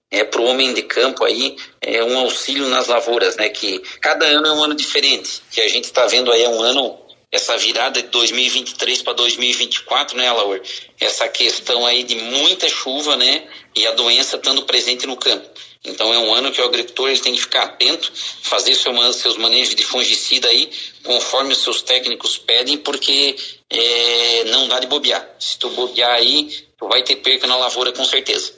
é, 0.10 0.24
para 0.24 0.42
o 0.42 0.46
homem 0.46 0.74
de 0.74 0.84
campo 0.84 1.24
aí 1.26 1.58
é 1.82 2.04
um 2.04 2.18
auxílio 2.20 2.68
nas 2.68 2.88
lavouras, 2.88 3.36
né? 3.36 3.50
Que 3.50 3.80
cada 4.02 4.26
ano 4.26 4.48
é 4.48 4.52
um 4.52 4.64
ano 4.64 4.76
diferente. 4.76 5.42
Que 5.52 5.62
a 5.62 5.68
gente 5.68 5.86
está 5.86 6.06
vendo 6.06 6.32
aí 6.32 6.44
é 6.44 6.50
um 6.50 6.62
ano 6.62 6.98
essa 7.30 7.58
virada 7.58 8.02
de 8.02 8.08
2023 8.08 9.02
para 9.02 9.14
2024, 9.14 10.16
né, 10.18 10.32
Laura? 10.32 10.62
Essa 11.00 11.28
questão 11.28 11.86
aí 11.86 12.04
de 12.04 12.16
muita 12.16 12.70
chuva, 12.70 13.18
né? 13.18 13.48
E 13.76 13.86
a 13.86 13.92
doença 13.92 14.38
estando 14.38 14.64
presente 14.64 15.06
no 15.06 15.18
campo. 15.18 15.48
Então 15.88 16.14
é 16.14 16.20
um 16.20 16.34
ano 16.34 16.52
que 16.52 16.62
o 16.62 16.66
agricultor 16.66 17.18
tem 17.20 17.34
que 17.34 17.42
ficar 17.42 17.64
atento, 17.64 18.12
fazer 18.42 18.76
seu, 18.76 18.94
seus 19.14 19.38
manejos 19.38 19.74
de 19.74 19.84
fungicida 19.84 20.48
aí, 20.50 20.70
conforme 21.04 21.54
os 21.54 21.64
seus 21.64 21.82
técnicos 21.82 22.38
pedem, 22.38 22.78
porque 22.78 23.36
é, 23.70 24.44
não 24.46 24.68
dá 24.68 24.80
de 24.80 24.88
bobear. 24.88 25.28
Se 25.40 25.58
tu 25.58 25.70
bobear 25.70 26.12
aí, 26.12 26.50
tu 26.78 26.88
vai 26.88 27.04
ter 27.04 27.16
perca 27.18 27.48
na 27.48 27.56
lavoura 27.56 27.92
com 27.94 28.04
certeza. 28.04 28.52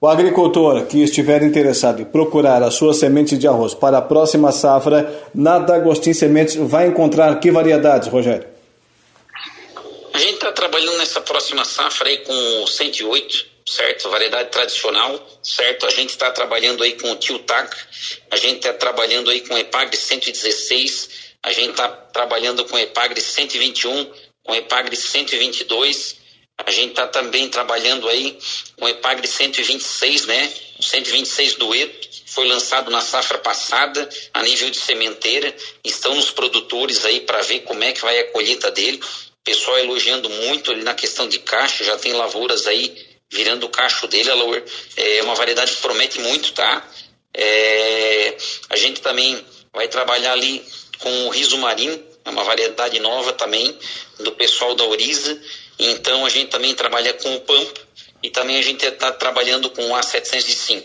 O 0.00 0.06
agricultor 0.06 0.86
que 0.86 1.02
estiver 1.02 1.42
interessado 1.42 2.02
em 2.02 2.04
procurar 2.04 2.62
a 2.62 2.70
sua 2.70 2.94
semente 2.94 3.36
de 3.36 3.48
arroz 3.48 3.74
para 3.74 3.98
a 3.98 4.02
próxima 4.02 4.52
safra, 4.52 5.28
na 5.34 5.58
D'Agostin 5.58 6.12
Sementes 6.12 6.54
vai 6.54 6.86
encontrar 6.86 7.40
que 7.40 7.50
variedades, 7.50 8.08
Rogério? 8.08 8.46
A 10.12 10.18
gente 10.18 10.34
está 10.34 10.52
trabalhando 10.52 10.98
nessa 10.98 11.20
próxima 11.20 11.64
safra 11.64 12.08
aí 12.08 12.18
com 12.18 12.62
o 12.62 12.66
108, 12.68 13.46
certo? 13.68 14.08
Variedade 14.08 14.50
tradicional, 14.50 15.40
certo? 15.42 15.86
A 15.86 15.90
gente 15.90 16.10
está 16.10 16.30
trabalhando 16.30 16.82
aí 16.82 16.94
com 16.94 17.10
o 17.12 17.16
Tio 17.16 17.38
Tac, 17.40 17.76
a 18.30 18.36
gente 18.36 18.56
está 18.56 18.72
trabalhando 18.72 19.30
aí 19.30 19.42
com 19.42 19.54
o 19.54 19.58
Epagre 19.58 19.96
116, 19.96 21.10
a 21.42 21.52
gente 21.52 21.70
está 21.70 21.88
trabalhando 21.88 22.64
com 22.64 22.76
o 22.76 22.78
Epagre 22.78 23.20
121, 23.20 24.04
com 24.42 24.52
o 24.52 24.54
Epagre 24.54 24.96
122, 24.96 26.16
a 26.66 26.70
gente 26.70 26.90
está 26.90 27.06
também 27.06 27.48
trabalhando 27.48 28.08
aí 28.08 28.36
com 28.76 28.86
o 28.86 28.88
Epagre 28.88 29.28
126, 29.28 30.26
né? 30.26 30.52
126 30.80 31.54
dueto, 31.54 32.08
foi 32.26 32.46
lançado 32.46 32.90
na 32.90 33.00
safra 33.00 33.38
passada 33.38 34.08
a 34.34 34.42
nível 34.42 34.70
de 34.70 34.76
sementeira. 34.76 35.54
Estão 35.84 36.14
nos 36.14 36.30
produtores 36.30 37.04
aí 37.04 37.20
para 37.20 37.42
ver 37.42 37.60
como 37.60 37.82
é 37.82 37.92
que 37.92 38.00
vai 38.00 38.18
a 38.18 38.32
colheita 38.32 38.70
dele. 38.70 38.98
O 38.98 39.44
pessoal 39.44 39.78
elogiando 39.78 40.28
muito 40.28 40.70
ali 40.70 40.82
na 40.82 40.94
questão 40.94 41.28
de 41.28 41.38
cacho, 41.38 41.84
já 41.84 41.96
tem 41.96 42.12
lavouras 42.12 42.66
aí 42.66 43.07
virando 43.30 43.66
o 43.66 43.68
cacho 43.68 44.06
dele. 44.06 44.30
É 44.96 45.22
uma 45.22 45.34
variedade 45.34 45.72
que 45.72 45.82
promete 45.82 46.20
muito, 46.20 46.52
tá? 46.52 46.86
É, 47.34 48.36
a 48.70 48.76
gente 48.76 49.00
também 49.00 49.44
vai 49.72 49.88
trabalhar 49.88 50.32
ali 50.32 50.64
com 50.98 51.26
o 51.26 51.30
riso 51.30 51.56
marinho, 51.58 52.02
é 52.24 52.30
uma 52.30 52.44
variedade 52.44 52.98
nova 53.00 53.32
também 53.32 53.76
do 54.18 54.32
pessoal 54.32 54.74
da 54.74 54.84
Oriza. 54.84 55.40
Então 55.78 56.26
a 56.26 56.28
gente 56.28 56.50
também 56.50 56.74
trabalha 56.74 57.14
com 57.14 57.34
o 57.36 57.40
Pampa 57.40 57.80
e 58.22 58.30
também 58.30 58.58
a 58.58 58.62
gente 58.62 58.84
está 58.84 59.12
trabalhando 59.12 59.70
com 59.70 59.90
o 59.90 59.94
A705. 59.94 60.84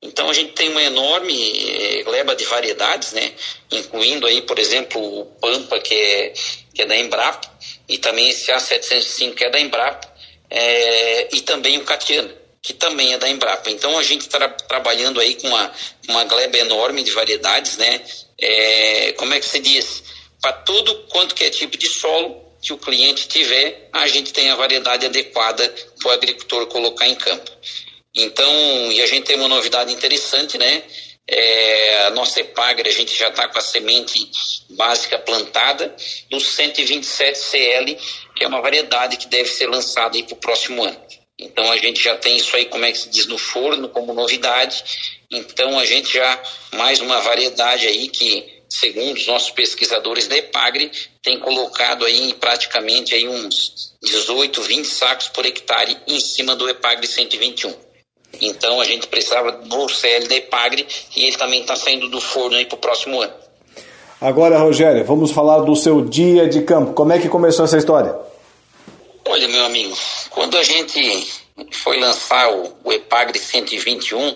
Então 0.00 0.28
a 0.28 0.32
gente 0.32 0.52
tem 0.52 0.68
uma 0.68 0.82
enorme 0.82 2.00
eh, 2.00 2.10
leva 2.10 2.34
de 2.34 2.44
variedades, 2.44 3.12
né? 3.12 3.32
Incluindo 3.70 4.26
aí, 4.26 4.42
por 4.42 4.58
exemplo, 4.58 5.00
o 5.00 5.26
Pampa, 5.26 5.78
que 5.78 5.94
é, 5.94 6.32
que 6.74 6.82
é 6.82 6.86
da 6.86 6.96
Embrapa, 6.96 7.48
e 7.88 7.98
também 7.98 8.28
esse 8.30 8.50
A705 8.50 9.34
que 9.34 9.44
é 9.44 9.50
da 9.50 9.60
Embrapa, 9.60 10.11
é, 10.54 11.34
e 11.34 11.40
também 11.40 11.78
o 11.78 11.84
Catiana, 11.84 12.30
que 12.60 12.74
também 12.74 13.14
é 13.14 13.18
da 13.18 13.28
Embrapa. 13.28 13.70
Então 13.70 13.98
a 13.98 14.02
gente 14.02 14.20
está 14.20 14.46
trabalhando 14.48 15.18
aí 15.18 15.34
com 15.36 15.48
uma, 15.48 15.72
uma 16.08 16.24
gleba 16.24 16.58
enorme 16.58 17.02
de 17.02 17.10
variedades, 17.10 17.78
né? 17.78 18.02
É, 18.38 19.12
como 19.12 19.32
é 19.32 19.40
que 19.40 19.46
se 19.46 19.58
diz? 19.58 20.02
Para 20.42 20.52
tudo 20.52 21.06
quanto 21.08 21.34
que 21.34 21.44
é 21.44 21.50
tipo 21.50 21.78
de 21.78 21.88
solo, 21.88 22.52
que 22.60 22.72
o 22.72 22.78
cliente 22.78 23.26
tiver, 23.28 23.88
a 23.92 24.06
gente 24.06 24.32
tem 24.32 24.50
a 24.50 24.54
variedade 24.54 25.06
adequada 25.06 25.66
para 25.98 26.08
o 26.08 26.12
agricultor 26.12 26.66
colocar 26.66 27.08
em 27.08 27.14
campo. 27.14 27.50
Então, 28.14 28.92
e 28.92 29.00
a 29.00 29.06
gente 29.06 29.24
tem 29.24 29.36
uma 29.36 29.48
novidade 29.48 29.90
interessante, 29.92 30.58
né? 30.58 30.82
É, 31.28 32.06
a 32.06 32.10
nossa 32.10 32.40
Epagre, 32.40 32.88
a 32.88 32.92
gente 32.92 33.16
já 33.16 33.28
está 33.28 33.48
com 33.48 33.58
a 33.58 33.62
semente 33.62 34.30
básica 34.70 35.18
plantada 35.18 35.94
do 36.30 36.40
127 36.40 37.38
CL, 37.38 37.98
que 38.34 38.44
é 38.44 38.48
uma 38.48 38.60
variedade 38.60 39.16
que 39.16 39.28
deve 39.28 39.48
ser 39.48 39.66
lançada 39.68 40.20
para 40.22 40.34
o 40.34 40.36
próximo 40.36 40.82
ano. 40.84 41.00
Então 41.38 41.70
a 41.70 41.76
gente 41.76 42.02
já 42.02 42.16
tem 42.16 42.36
isso 42.36 42.54
aí, 42.56 42.66
como 42.66 42.84
é 42.84 42.92
que 42.92 42.98
se 42.98 43.08
diz, 43.08 43.26
no 43.26 43.38
forno, 43.38 43.88
como 43.88 44.12
novidade. 44.12 44.82
Então 45.30 45.78
a 45.78 45.84
gente 45.84 46.12
já, 46.12 46.42
mais 46.72 47.00
uma 47.00 47.20
variedade 47.20 47.86
aí 47.86 48.08
que 48.08 48.62
segundo 48.72 49.16
os 49.16 49.26
nossos 49.26 49.50
pesquisadores 49.50 50.26
da 50.26 50.36
EPAGRE, 50.36 50.90
tem 51.22 51.38
colocado 51.38 52.06
aí 52.06 52.32
praticamente 52.34 53.14
aí 53.14 53.28
uns 53.28 53.94
18, 54.02 54.62
20 54.62 54.84
sacos 54.86 55.28
por 55.28 55.44
hectare 55.44 55.96
em 56.06 56.18
cima 56.18 56.56
do 56.56 56.68
EPAGRE 56.68 57.06
121. 57.06 57.91
Então 58.42 58.80
a 58.80 58.84
gente 58.84 59.06
precisava 59.06 59.52
do 59.52 59.88
CL 59.88 60.26
da 60.26 60.34
EPAGRE 60.34 60.84
e 61.16 61.24
ele 61.26 61.36
também 61.36 61.60
está 61.60 61.76
saindo 61.76 62.08
do 62.08 62.20
forno 62.20 62.56
aí 62.56 62.66
para 62.66 62.74
o 62.74 62.78
próximo 62.78 63.20
ano. 63.20 63.32
Agora, 64.20 64.58
Rogério, 64.58 65.04
vamos 65.04 65.30
falar 65.30 65.60
do 65.60 65.76
seu 65.76 66.00
dia 66.00 66.48
de 66.48 66.62
campo. 66.62 66.92
Como 66.92 67.12
é 67.12 67.20
que 67.20 67.28
começou 67.28 67.64
essa 67.64 67.78
história? 67.78 68.14
Olha, 69.24 69.46
meu 69.46 69.64
amigo, 69.64 69.96
quando 70.30 70.58
a 70.58 70.62
gente 70.64 71.24
foi 71.70 72.00
lançar 72.00 72.52
o, 72.52 72.72
o 72.82 72.92
EPAGRE 72.92 73.38
121, 73.38 74.34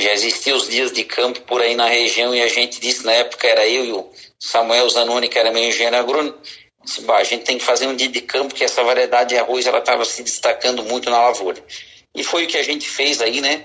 já 0.00 0.12
existiam 0.12 0.56
os 0.56 0.68
dias 0.68 0.92
de 0.92 1.04
campo 1.04 1.40
por 1.42 1.60
aí 1.60 1.76
na 1.76 1.86
região 1.86 2.34
e 2.34 2.42
a 2.42 2.48
gente 2.48 2.80
disse 2.80 3.06
na 3.06 3.12
época, 3.12 3.46
era 3.46 3.66
eu 3.68 3.84
e 3.84 3.92
o 3.92 4.08
Samuel 4.38 4.88
Zanoni, 4.88 5.28
que 5.28 5.38
era 5.38 5.52
meu 5.52 5.62
engenheiro 5.62 5.96
agrônomo, 5.96 6.34
disse, 6.84 7.02
bah, 7.02 7.18
a 7.18 7.24
gente 7.24 7.44
tem 7.44 7.58
que 7.58 7.64
fazer 7.64 7.86
um 7.86 7.94
dia 7.94 8.08
de 8.08 8.20
campo 8.20 8.54
que 8.54 8.64
essa 8.64 8.82
variedade 8.82 9.30
de 9.30 9.36
arroz 9.36 9.66
ela 9.66 9.78
estava 9.78 10.04
se 10.04 10.22
destacando 10.22 10.82
muito 10.82 11.08
na 11.08 11.20
lavoura. 11.20 11.62
E 12.14 12.24
foi 12.24 12.44
o 12.44 12.46
que 12.48 12.56
a 12.56 12.62
gente 12.62 12.88
fez 12.88 13.20
aí, 13.20 13.40
né? 13.40 13.64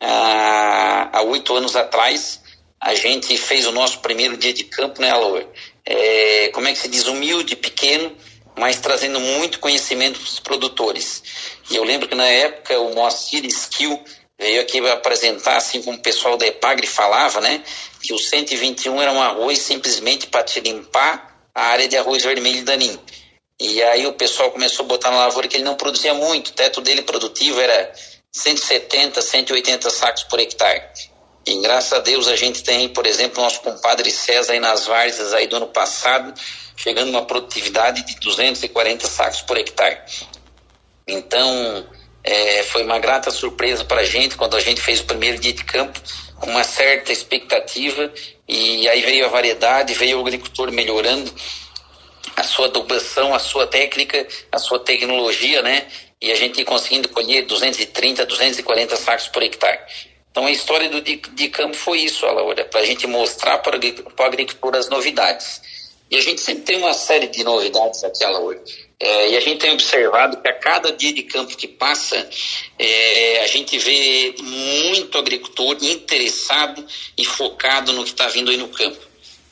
há 0.00 1.22
oito 1.22 1.54
anos 1.54 1.76
atrás, 1.76 2.40
a 2.80 2.94
gente 2.94 3.36
fez 3.36 3.66
o 3.66 3.72
nosso 3.72 4.00
primeiro 4.00 4.36
dia 4.36 4.52
de 4.52 4.64
campo, 4.64 5.00
né, 5.00 5.10
Alô? 5.10 5.40
É, 5.84 6.48
como 6.48 6.66
é 6.66 6.72
que 6.72 6.78
se 6.78 6.88
diz? 6.88 7.06
Humilde, 7.06 7.54
pequeno, 7.54 8.16
mas 8.56 8.80
trazendo 8.80 9.20
muito 9.20 9.60
conhecimento 9.60 10.18
para 10.18 10.28
os 10.28 10.40
produtores. 10.40 11.22
E 11.70 11.76
eu 11.76 11.84
lembro 11.84 12.08
que 12.08 12.14
na 12.14 12.26
época 12.26 12.78
o 12.80 12.94
Moacir 12.94 13.44
Skill 13.44 14.02
veio 14.38 14.60
aqui 14.60 14.78
apresentar, 14.88 15.56
assim 15.56 15.80
como 15.82 15.98
o 15.98 16.02
pessoal 16.02 16.36
da 16.36 16.46
EPAGRE 16.46 16.86
falava, 16.86 17.40
né? 17.40 17.62
Que 18.02 18.12
o 18.12 18.18
121 18.18 19.00
era 19.00 19.12
um 19.12 19.22
arroz 19.22 19.58
simplesmente 19.58 20.26
para 20.26 20.42
te 20.42 20.60
limpar 20.60 21.46
a 21.54 21.66
área 21.66 21.86
de 21.86 21.96
arroz 21.96 22.24
vermelho 22.24 22.64
daninho. 22.64 23.00
E 23.60 23.82
aí 23.82 24.06
o 24.06 24.12
pessoal 24.12 24.50
começou 24.50 24.84
a 24.84 24.88
botar 24.88 25.10
na 25.10 25.18
lavoura 25.18 25.46
que 25.46 25.56
ele 25.56 25.64
não 25.64 25.74
produzia 25.74 26.14
muito, 26.14 26.48
o 26.48 26.52
teto 26.52 26.80
dele 26.80 27.02
produtivo 27.02 27.60
era 27.60 27.92
170, 28.32 29.20
180 29.20 29.90
sacos 29.90 30.24
por 30.24 30.40
hectare. 30.40 30.82
E 31.46 31.60
graças 31.60 31.92
a 31.92 31.98
Deus 31.98 32.28
a 32.28 32.36
gente 32.36 32.62
tem, 32.62 32.88
por 32.88 33.06
exemplo, 33.06 33.42
nosso 33.42 33.60
compadre 33.60 34.10
César 34.10 34.52
aí 34.52 34.60
nas 34.60 34.86
várzeas 34.86 35.32
aí 35.34 35.46
do 35.46 35.56
ano 35.56 35.66
passado, 35.66 36.32
chegando 36.76 37.10
uma 37.10 37.24
produtividade 37.24 38.04
de 38.04 38.14
240 38.20 39.06
sacos 39.06 39.42
por 39.42 39.56
hectare. 39.56 40.00
Então, 41.06 41.86
é, 42.22 42.62
foi 42.62 42.84
uma 42.84 42.98
grata 42.98 43.30
surpresa 43.30 43.84
para 43.84 44.02
a 44.02 44.04
gente 44.04 44.36
quando 44.36 44.56
a 44.56 44.60
gente 44.60 44.80
fez 44.80 45.00
o 45.00 45.04
primeiro 45.04 45.38
dia 45.38 45.52
de 45.52 45.64
campo, 45.64 46.00
com 46.36 46.50
uma 46.50 46.64
certa 46.64 47.12
expectativa, 47.12 48.12
e 48.48 48.88
aí 48.88 49.02
veio 49.02 49.26
a 49.26 49.28
variedade, 49.28 49.94
veio 49.94 50.18
o 50.18 50.20
agricultor 50.20 50.70
melhorando 50.70 51.32
a 52.36 52.42
sua 52.42 52.66
adubação, 52.66 53.34
a 53.34 53.38
sua 53.38 53.66
técnica, 53.66 54.26
a 54.50 54.58
sua 54.58 54.78
tecnologia, 54.78 55.62
né? 55.62 55.86
E 56.20 56.30
a 56.30 56.34
gente 56.34 56.64
conseguindo 56.64 57.08
colher 57.08 57.46
230, 57.46 58.24
240 58.26 58.96
sacos 58.96 59.28
por 59.28 59.42
hectare. 59.42 59.80
Então 60.30 60.46
a 60.46 60.50
história 60.50 60.88
do 60.88 61.00
de, 61.00 61.16
de 61.16 61.48
campo 61.48 61.76
foi 61.76 62.00
isso, 62.00 62.24
Laura, 62.24 62.64
para 62.64 62.80
a 62.80 62.84
gente 62.86 63.06
mostrar 63.06 63.58
para 63.58 63.76
o 63.76 64.22
agricultor 64.22 64.76
as 64.76 64.88
novidades. 64.88 65.60
E 66.10 66.16
a 66.16 66.20
gente 66.20 66.42
sempre 66.42 66.64
tem 66.64 66.76
uma 66.76 66.92
série 66.92 67.26
de 67.26 67.42
novidades 67.42 68.04
aqui, 68.04 68.22
Laura. 68.24 68.62
É, 69.00 69.30
e 69.30 69.36
a 69.36 69.40
gente 69.40 69.60
tem 69.60 69.72
observado 69.72 70.40
que 70.40 70.48
a 70.48 70.52
cada 70.52 70.92
dia 70.92 71.12
de 71.12 71.22
campo 71.22 71.56
que 71.56 71.66
passa, 71.66 72.28
é, 72.78 73.40
a 73.40 73.46
gente 73.46 73.78
vê 73.78 74.34
muito 74.42 75.18
agricultor 75.18 75.76
interessado 75.82 76.86
e 77.16 77.24
focado 77.24 77.92
no 77.94 78.04
que 78.04 78.10
está 78.10 78.28
vindo 78.28 78.50
aí 78.50 78.56
no 78.56 78.68
campo. 78.68 78.98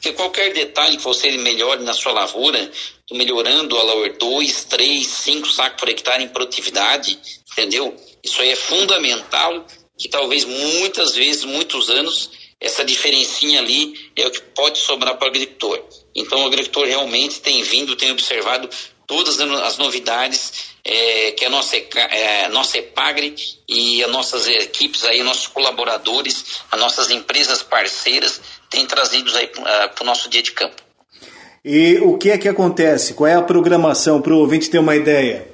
Porque 0.00 0.14
qualquer 0.14 0.54
detalhe 0.54 0.96
que 0.96 1.02
você 1.02 1.30
melhore 1.36 1.84
na 1.84 1.92
sua 1.92 2.12
lavoura, 2.12 2.72
melhorando 3.12 3.76
a 3.76 3.82
Lauer 3.82 4.16
2, 4.16 4.64
3, 4.64 5.06
5 5.06 5.48
sacos 5.48 5.78
por 5.78 5.90
hectare 5.90 6.24
em 6.24 6.28
produtividade, 6.28 7.18
entendeu? 7.52 7.94
Isso 8.24 8.40
aí 8.40 8.48
é 8.48 8.56
fundamental, 8.56 9.66
que 9.98 10.08
talvez 10.08 10.46
muitas 10.46 11.14
vezes, 11.14 11.44
muitos 11.44 11.90
anos, 11.90 12.30
essa 12.58 12.82
diferencinha 12.82 13.60
ali 13.60 14.10
é 14.16 14.26
o 14.26 14.30
que 14.30 14.40
pode 14.40 14.78
sobrar 14.78 15.18
para 15.18 15.26
o 15.26 15.30
agricultor. 15.30 15.84
Então 16.14 16.44
o 16.44 16.46
agricultor 16.46 16.86
realmente 16.86 17.40
tem 17.40 17.62
vindo, 17.62 17.94
tem 17.94 18.10
observado 18.10 18.70
todas 19.06 19.38
as 19.38 19.76
novidades 19.76 20.70
é, 20.82 21.32
que 21.32 21.44
a 21.44 21.50
nossa, 21.50 21.76
é, 21.76 22.48
nossa 22.48 22.78
EPAGRE 22.78 23.34
e 23.68 24.02
as 24.02 24.10
nossas 24.10 24.48
equipes 24.48 25.04
aí, 25.04 25.22
nossos 25.22 25.48
colaboradores, 25.48 26.62
as 26.70 26.80
nossas 26.80 27.10
empresas 27.10 27.62
parceiras 27.62 28.40
têm 28.70 28.86
trazido 28.86 29.36
aí 29.36 29.48
para 29.48 29.90
o 30.00 30.04
nosso 30.04 30.30
dia 30.30 30.42
de 30.42 30.52
campo. 30.52 30.82
E 31.62 31.98
o 31.98 32.16
que 32.16 32.30
é 32.30 32.38
que 32.38 32.48
acontece? 32.48 33.12
Qual 33.12 33.28
é 33.28 33.34
a 33.34 33.42
programação 33.42 34.22
para 34.22 34.32
o 34.32 34.38
ouvinte 34.38 34.70
ter 34.70 34.78
uma 34.78 34.96
ideia? 34.96 35.50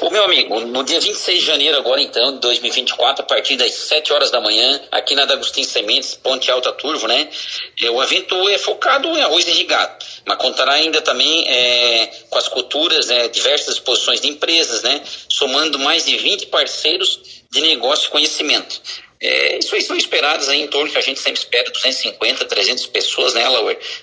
Ô 0.00 0.10
meu 0.10 0.24
amigo, 0.24 0.60
no 0.60 0.84
dia 0.84 1.00
26 1.00 1.40
de 1.40 1.44
janeiro 1.44 1.76
agora 1.76 2.00
então, 2.00 2.32
de 2.34 2.40
2024, 2.40 3.22
a 3.22 3.26
partir 3.26 3.56
das 3.56 3.72
7 3.72 4.12
horas 4.12 4.30
da 4.30 4.40
manhã, 4.40 4.80
aqui 4.90 5.14
na 5.14 5.24
D'Agostinho 5.24 5.66
Sementes, 5.66 6.14
Ponte 6.14 6.50
Alta 6.50 6.72
Turvo, 6.72 7.06
né? 7.06 7.28
É, 7.80 7.90
o 7.90 8.02
evento 8.02 8.48
é 8.48 8.58
focado 8.58 9.08
em 9.08 9.20
arroz 9.20 9.46
irrigado, 9.46 10.04
mas 10.26 10.38
contará 10.38 10.72
ainda 10.72 11.00
também 11.02 11.46
é, 11.48 12.06
com 12.28 12.38
as 12.38 12.48
culturas, 12.48 13.06
né, 13.06 13.28
diversas 13.28 13.74
exposições 13.74 14.20
de 14.20 14.28
empresas, 14.28 14.82
né? 14.82 15.02
Somando 15.28 15.78
mais 15.78 16.04
de 16.04 16.16
20 16.16 16.46
parceiros 16.46 17.20
de 17.50 17.60
negócio 17.60 18.06
e 18.06 18.10
conhecimento. 18.10 18.80
É, 19.20 19.58
isso 19.58 19.74
aí 19.74 19.82
são 19.82 19.96
esperados 19.96 20.48
aí 20.48 20.62
em 20.62 20.68
torno 20.68 20.90
que 20.90 20.98
a 20.98 21.02
gente 21.02 21.18
sempre 21.18 21.40
espera 21.40 21.70
250, 21.70 22.44
300 22.44 22.86
pessoas, 22.86 23.34
né, 23.34 23.44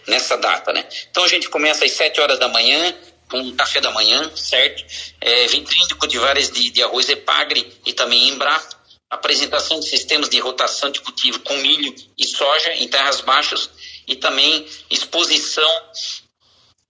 nessa 0.08 0.36
data, 0.38 0.74
né? 0.74 0.86
Então 1.10 1.24
a 1.24 1.28
gente 1.28 1.50
começa 1.50 1.86
às 1.86 1.92
7 1.92 2.20
horas 2.20 2.38
da 2.38 2.50
manhã, 2.50 2.94
com 3.30 3.56
café 3.56 3.80
da 3.80 3.92
manhã, 3.92 4.30
certo? 4.36 4.84
É, 5.22 5.46
de 5.48 5.96
cultivares 5.96 6.52
de, 6.52 6.70
de 6.70 6.84
arroz 6.84 7.08
Epagre 7.10 7.74
e 7.86 7.94
também 7.94 8.30
Embrapa. 8.30 8.76
Apresentação 9.10 9.80
de 9.80 9.88
sistemas 9.88 10.30
de 10.30 10.40
rotação 10.40 10.92
de 10.92 11.00
cultivo 11.00 11.40
com 11.40 11.56
milho 11.58 11.94
e 12.18 12.26
soja 12.26 12.74
em 12.74 12.88
terras 12.88 13.22
baixas 13.22 13.70
e 14.08 14.16
também 14.16 14.68
exposição 14.90 15.70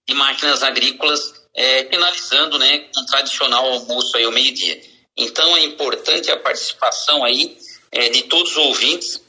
de 0.07 0.13
máquinas 0.13 0.63
agrícolas, 0.63 1.33
é, 1.53 1.83
finalizando 1.85 2.57
né, 2.57 2.89
um 2.97 3.05
tradicional 3.05 3.65
almoço 3.65 4.15
aí 4.17 4.23
ao 4.23 4.31
meio-dia. 4.31 4.81
Então 5.15 5.55
é 5.55 5.61
importante 5.63 6.31
a 6.31 6.39
participação 6.39 7.23
aí 7.23 7.57
é, 7.91 8.09
de 8.09 8.23
todos 8.23 8.51
os 8.51 8.57
ouvintes, 8.57 9.21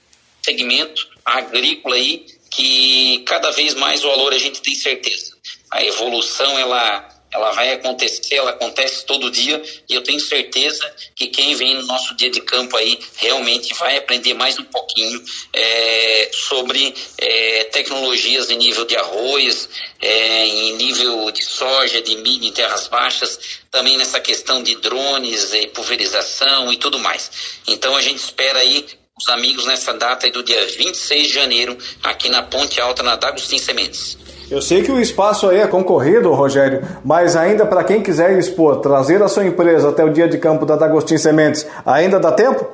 segmento 0.42 1.06
agrícola 1.24 1.96
aí, 1.96 2.26
que 2.50 3.22
cada 3.26 3.50
vez 3.50 3.74
mais 3.74 4.04
o 4.04 4.08
valor 4.08 4.32
a 4.32 4.38
gente 4.38 4.62
tem 4.62 4.74
certeza. 4.74 5.36
A 5.70 5.84
evolução 5.84 6.58
ela 6.58 7.15
ela 7.36 7.52
vai 7.52 7.72
acontecer, 7.72 8.36
ela 8.36 8.50
acontece 8.50 9.04
todo 9.04 9.30
dia 9.30 9.62
e 9.88 9.94
eu 9.94 10.02
tenho 10.02 10.18
certeza 10.18 10.90
que 11.14 11.26
quem 11.26 11.54
vem 11.54 11.74
no 11.74 11.82
nosso 11.82 12.14
dia 12.16 12.30
de 12.30 12.40
campo 12.40 12.76
aí 12.76 12.98
realmente 13.16 13.74
vai 13.74 13.96
aprender 13.98 14.32
mais 14.32 14.58
um 14.58 14.64
pouquinho 14.64 15.22
é, 15.52 16.30
sobre 16.32 16.94
é, 17.18 17.64
tecnologias 17.64 18.50
em 18.50 18.56
nível 18.56 18.86
de 18.86 18.96
arroz, 18.96 19.68
é, 20.00 20.46
em 20.46 20.76
nível 20.76 21.30
de 21.30 21.44
soja, 21.44 22.00
de 22.00 22.16
milho 22.16 22.46
em 22.46 22.52
terras 22.52 22.88
baixas, 22.88 23.38
também 23.70 23.98
nessa 23.98 24.18
questão 24.18 24.62
de 24.62 24.74
drones 24.76 25.52
e 25.52 25.66
pulverização 25.68 26.72
e 26.72 26.78
tudo 26.78 26.98
mais. 26.98 27.30
Então 27.66 27.94
a 27.94 28.00
gente 28.00 28.18
espera 28.18 28.60
aí 28.60 28.86
os 29.18 29.28
amigos 29.28 29.66
nessa 29.66 29.92
data 29.92 30.26
aí 30.26 30.32
do 30.32 30.42
dia 30.42 30.66
26 30.66 31.28
de 31.28 31.32
janeiro 31.32 31.76
aqui 32.02 32.30
na 32.30 32.42
Ponte 32.42 32.80
Alta 32.80 33.02
na 33.02 33.16
D'Agostinho 33.16 33.60
Sementes. 33.60 34.16
Eu 34.48 34.62
sei 34.62 34.82
que 34.82 34.92
o 34.92 35.00
espaço 35.00 35.48
aí 35.48 35.58
é 35.58 35.66
concorrido, 35.66 36.32
Rogério, 36.32 36.80
mas 37.04 37.34
ainda 37.34 37.66
para 37.66 37.82
quem 37.82 38.02
quiser 38.02 38.38
expor, 38.38 38.80
trazer 38.80 39.20
a 39.20 39.28
sua 39.28 39.44
empresa 39.44 39.88
até 39.88 40.04
o 40.04 40.12
dia 40.12 40.28
de 40.28 40.38
campo 40.38 40.64
da 40.64 40.76
D'Agostinho 40.76 41.18
Sementes, 41.18 41.66
ainda 41.84 42.20
dá 42.20 42.30
tempo? 42.30 42.64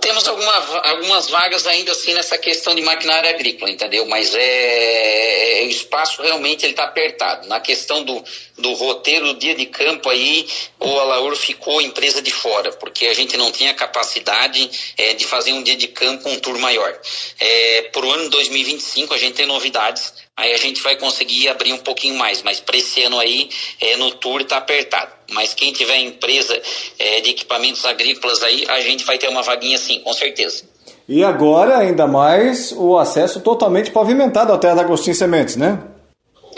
Temos 0.00 0.26
alguma, 0.28 0.52
algumas 0.84 1.28
vagas 1.28 1.66
ainda 1.66 1.90
assim 1.90 2.14
nessa 2.14 2.38
questão 2.38 2.74
de 2.74 2.82
maquinária 2.82 3.30
agrícola, 3.30 3.70
entendeu? 3.70 4.06
Mas 4.06 4.32
é, 4.34 5.62
é 5.62 5.66
o 5.66 5.68
espaço 5.68 6.22
realmente 6.22 6.64
ele 6.64 6.72
está 6.72 6.84
apertado. 6.84 7.48
Na 7.48 7.60
questão 7.60 8.04
do, 8.04 8.22
do 8.58 8.72
roteiro 8.74 9.32
do 9.32 9.38
dia 9.38 9.54
de 9.54 9.66
campo 9.66 10.08
aí, 10.08 10.46
o 10.80 10.98
Alaur 10.98 11.36
ficou 11.36 11.80
empresa 11.80 12.20
de 12.20 12.30
fora, 12.30 12.72
porque 12.72 13.06
a 13.06 13.14
gente 13.14 13.36
não 13.36 13.50
tinha 13.50 13.72
capacidade 13.74 14.70
é, 14.96 15.14
de 15.14 15.24
fazer 15.26 15.52
um 15.52 15.62
dia 15.62 15.76
de 15.76 15.88
campo 15.88 16.28
um 16.28 16.38
tour 16.38 16.58
maior. 16.58 16.98
É, 17.38 17.82
para 17.92 18.04
o 18.04 18.12
ano 18.12 18.28
2025 18.30 19.14
a 19.14 19.18
gente 19.18 19.34
tem 19.34 19.46
novidades 19.46 20.12
aí 20.38 20.54
a 20.54 20.56
gente 20.56 20.80
vai 20.80 20.96
conseguir 20.96 21.48
abrir 21.48 21.72
um 21.72 21.78
pouquinho 21.78 22.16
mais, 22.16 22.42
mas 22.44 22.60
para 22.60 22.76
esse 22.76 23.02
ano 23.02 23.18
aí, 23.18 23.50
é, 23.80 23.96
no 23.96 24.12
tour 24.12 24.40
está 24.40 24.58
apertado. 24.58 25.10
Mas 25.32 25.52
quem 25.52 25.72
tiver 25.72 25.98
empresa 25.98 26.56
é, 26.96 27.20
de 27.20 27.30
equipamentos 27.30 27.84
agrícolas 27.84 28.42
aí, 28.44 28.64
a 28.68 28.80
gente 28.80 29.04
vai 29.04 29.18
ter 29.18 29.28
uma 29.28 29.42
vaguinha 29.42 29.76
sim, 29.76 29.98
com 29.98 30.12
certeza. 30.12 30.62
E 31.08 31.24
agora, 31.24 31.78
ainda 31.78 32.06
mais, 32.06 32.70
o 32.72 32.96
acesso 32.96 33.40
totalmente 33.40 33.90
pavimentado 33.90 34.52
à 34.52 34.58
Terra 34.58 34.76
da 34.76 34.82
Agostinho 34.82 35.16
Sementes, 35.16 35.56
né? 35.56 35.78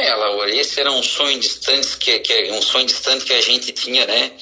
É, 0.03 0.15
Laura, 0.15 0.51
esse 0.51 0.81
era 0.81 0.91
um 0.91 1.03
sonho 1.03 1.39
distante 1.39 1.99
que, 1.99 2.21
que 2.21 2.51
um 2.53 2.63
sonho 2.63 2.87
distante 2.87 3.27
que 3.27 3.35
a 3.35 3.41
gente 3.43 3.71
tinha, 3.73 4.07
né? 4.07 4.33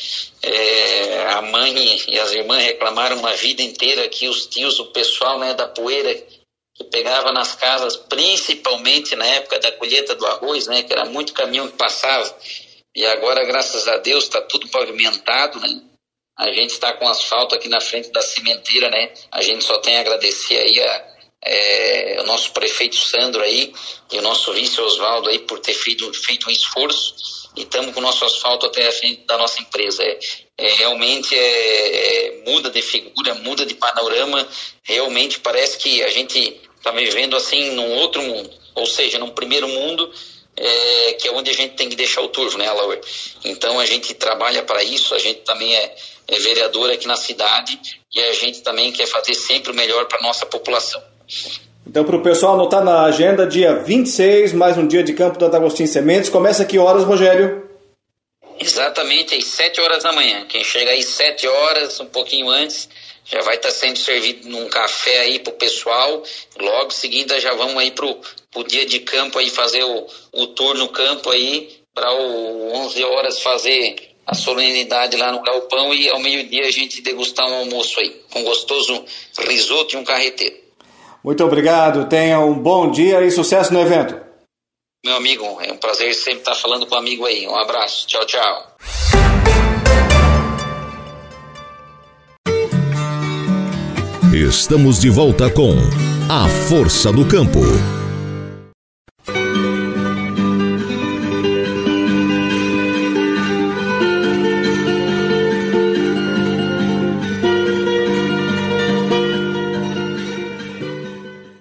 É, 0.41 1.27
a 1.33 1.43
mãe 1.43 2.01
e 2.07 2.17
as 2.17 2.31
irmãs 2.31 2.63
reclamaram 2.63 3.19
uma 3.19 3.35
vida 3.35 3.61
inteira 3.61 4.09
que 4.09 4.29
os 4.29 4.47
tios, 4.47 4.79
o 4.79 4.93
pessoal, 4.93 5.37
né, 5.41 5.55
da 5.55 5.67
poeira 5.67 6.15
que 6.15 6.85
pegava 6.85 7.33
nas 7.33 7.57
casas, 7.57 7.97
principalmente 7.97 9.17
na 9.17 9.27
época 9.27 9.59
da 9.59 9.73
colheita 9.73 10.15
do 10.15 10.25
arroz, 10.27 10.69
né, 10.69 10.85
que 10.85 10.93
era 10.93 11.05
muito 11.07 11.33
caminhão 11.33 11.67
que 11.67 11.77
passava. 11.77 12.39
E 12.95 13.05
agora, 13.05 13.45
graças 13.45 13.89
a 13.89 13.97
Deus, 13.97 14.25
está 14.25 14.41
tudo 14.41 14.69
pavimentado, 14.69 15.59
né? 15.59 15.83
A 16.39 16.53
gente 16.53 16.71
está 16.71 16.93
com 16.93 17.09
asfalto 17.09 17.57
aqui 17.57 17.69
na 17.69 17.81
frente 17.81 18.13
da 18.13 18.23
cimenteira, 18.23 18.91
né? 18.91 19.13
A 19.33 19.43
gente 19.43 19.65
só 19.65 19.77
tem 19.79 19.97
a 19.97 20.01
agradecer 20.03 20.57
aí 20.57 20.81
a, 20.81 21.08
é, 21.43 22.19
o 22.21 22.27
nosso 22.27 22.53
prefeito 22.53 22.97
Sandro 22.97 23.43
aí 23.43 23.73
e 24.13 24.19
o 24.19 24.23
nosso 24.23 24.53
vice 24.53 24.81
Oswaldo 24.81 25.29
aí 25.29 25.39
por 25.41 25.59
ter 25.61 25.75
feito, 25.75 26.13
feito 26.15 26.49
um 26.49 26.53
esforço 26.53 27.15
e 27.57 27.63
estamos 27.63 27.93
com 27.93 28.01
o 28.01 28.03
nosso 28.03 28.25
asfalto 28.25 28.67
até 28.67 28.87
a 28.87 28.93
frente 28.93 29.25
da 29.27 29.37
nossa 29.37 29.61
empresa. 29.61 30.03
É, 30.03 30.19
é 30.59 30.73
realmente 30.75 31.35
é, 31.35 31.39
é, 31.39 32.43
muda 32.47 32.71
de 32.71 32.83
figura, 32.83 33.35
muda 33.35 33.65
de 33.67 33.75
panorama. 33.75 34.47
Realmente 34.83 35.41
parece 35.41 35.79
que 35.79 36.03
a 36.03 36.11
gente 36.11 36.61
está 36.77 36.93
vivendo 36.93 37.37
assim 37.37 37.71
num 37.71 37.95
outro 37.97 38.23
mundo, 38.23 38.51
ou 38.75 38.87
seja, 38.87 39.19
num 39.19 39.31
primeiro 39.31 39.67
mundo 39.69 40.13
é, 40.57 41.13
que 41.15 41.29
é 41.29 41.33
onde 41.33 41.51
a 41.51 41.55
gente 41.55 41.75
tem 41.75 41.89
que 41.89 41.97
deixar 41.97 42.21
o 42.21 42.29
turvo, 42.29 42.59
né, 42.59 42.71
Laura? 42.71 43.01
Então 43.45 43.79
a 43.79 43.87
gente 43.87 44.15
trabalha 44.15 44.63
para 44.63 44.83
isso, 44.83 45.15
a 45.15 45.19
gente 45.19 45.41
também 45.41 45.75
é, 45.75 45.97
é 46.27 46.39
vereador 46.39 46.91
aqui 46.91 47.07
na 47.07 47.17
cidade 47.17 47.79
e 48.15 48.21
a 48.21 48.33
gente 48.33 48.63
também 48.63 48.93
quer 48.93 49.07
fazer 49.07 49.35
sempre 49.35 49.71
o 49.71 49.75
melhor 49.75 50.07
para 50.07 50.21
nossa 50.21 50.47
população. 50.47 51.03
Então, 51.87 52.05
para 52.05 52.17
o 52.17 52.23
pessoal 52.23 52.55
anotar 52.55 52.85
na 52.85 53.05
agenda, 53.05 53.47
dia 53.47 53.77
26, 53.77 54.53
mais 54.53 54.77
um 54.77 54.87
dia 54.87 55.03
de 55.03 55.13
campo 55.15 55.39
da 55.39 55.57
Agostinho 55.57 55.89
Sementes. 55.89 56.29
Começa 56.29 56.65
que 56.65 56.79
horas, 56.79 57.05
Rogério? 57.05 57.69
Exatamente 58.61 59.35
às 59.35 59.45
7 59.45 59.81
horas 59.81 60.03
da 60.03 60.13
manhã. 60.13 60.45
Quem 60.47 60.65
chega 60.65 60.91
aí 60.91 61.03
7 61.03 61.47
horas, 61.47 62.01
um 62.01 62.07
pouquinho 62.07 62.49
antes, 62.51 62.89
já 63.25 63.41
vai 63.43 63.57
estar 63.57 63.69
tá 63.69 63.75
sendo 63.75 63.99
servido 63.99 64.49
num 64.49 64.69
café 64.69 65.21
aí 65.21 65.39
pro 65.39 65.53
pessoal. 65.53 66.23
Logo 66.59 66.91
seguida 66.91 67.41
já 67.41 67.55
vamos 67.55 67.77
aí 67.77 67.91
pro, 67.91 68.19
pro 68.51 68.65
dia 68.65 68.85
de 68.85 69.01
campo 69.01 69.39
aí 69.39 69.49
fazer 69.49 69.85
o, 69.85 70.07
o 70.33 70.47
tour 70.49 70.75
no 70.75 70.89
campo 70.89 71.31
aí 71.31 71.79
para 71.95 72.13
o 72.13 72.73
11 72.85 73.05
horas 73.05 73.41
fazer 73.41 73.97
a 74.27 74.35
solenidade 74.35 75.17
lá 75.17 75.33
no 75.33 75.43
galpão 75.43 75.95
e 75.95 76.09
ao 76.09 76.21
meio-dia 76.21 76.67
a 76.67 76.71
gente 76.71 77.01
degustar 77.01 77.49
um 77.49 77.55
almoço 77.55 77.99
aí, 78.01 78.11
com 78.31 78.45
gostoso 78.45 79.05
risoto 79.39 79.95
e 79.95 79.99
um 79.99 80.05
carreteiro. 80.05 80.68
Muito 81.23 81.45
obrigado, 81.45 82.09
tenha 82.09 82.41
um 82.41 82.55
bom 82.55 82.91
dia 82.91 83.21
e 83.23 83.31
sucesso 83.31 83.73
no 83.73 83.81
evento. 83.81 84.19
Meu 85.05 85.17
amigo, 85.17 85.45
é 85.61 85.73
um 85.73 85.77
prazer 85.77 86.15
sempre 86.15 86.41
estar 86.41 86.55
falando 86.55 86.87
com 86.87 86.95
o 86.95 86.99
amigo 86.99 87.25
aí. 87.25 87.47
Um 87.47 87.57
abraço, 87.57 88.07
tchau, 88.07 88.27
tchau. 88.27 88.77
Estamos 94.33 95.01
de 95.01 95.09
volta 95.09 95.51
com 95.51 95.75
A 96.29 96.49
Força 96.69 97.13
do 97.13 97.27
Campo. 97.27 97.98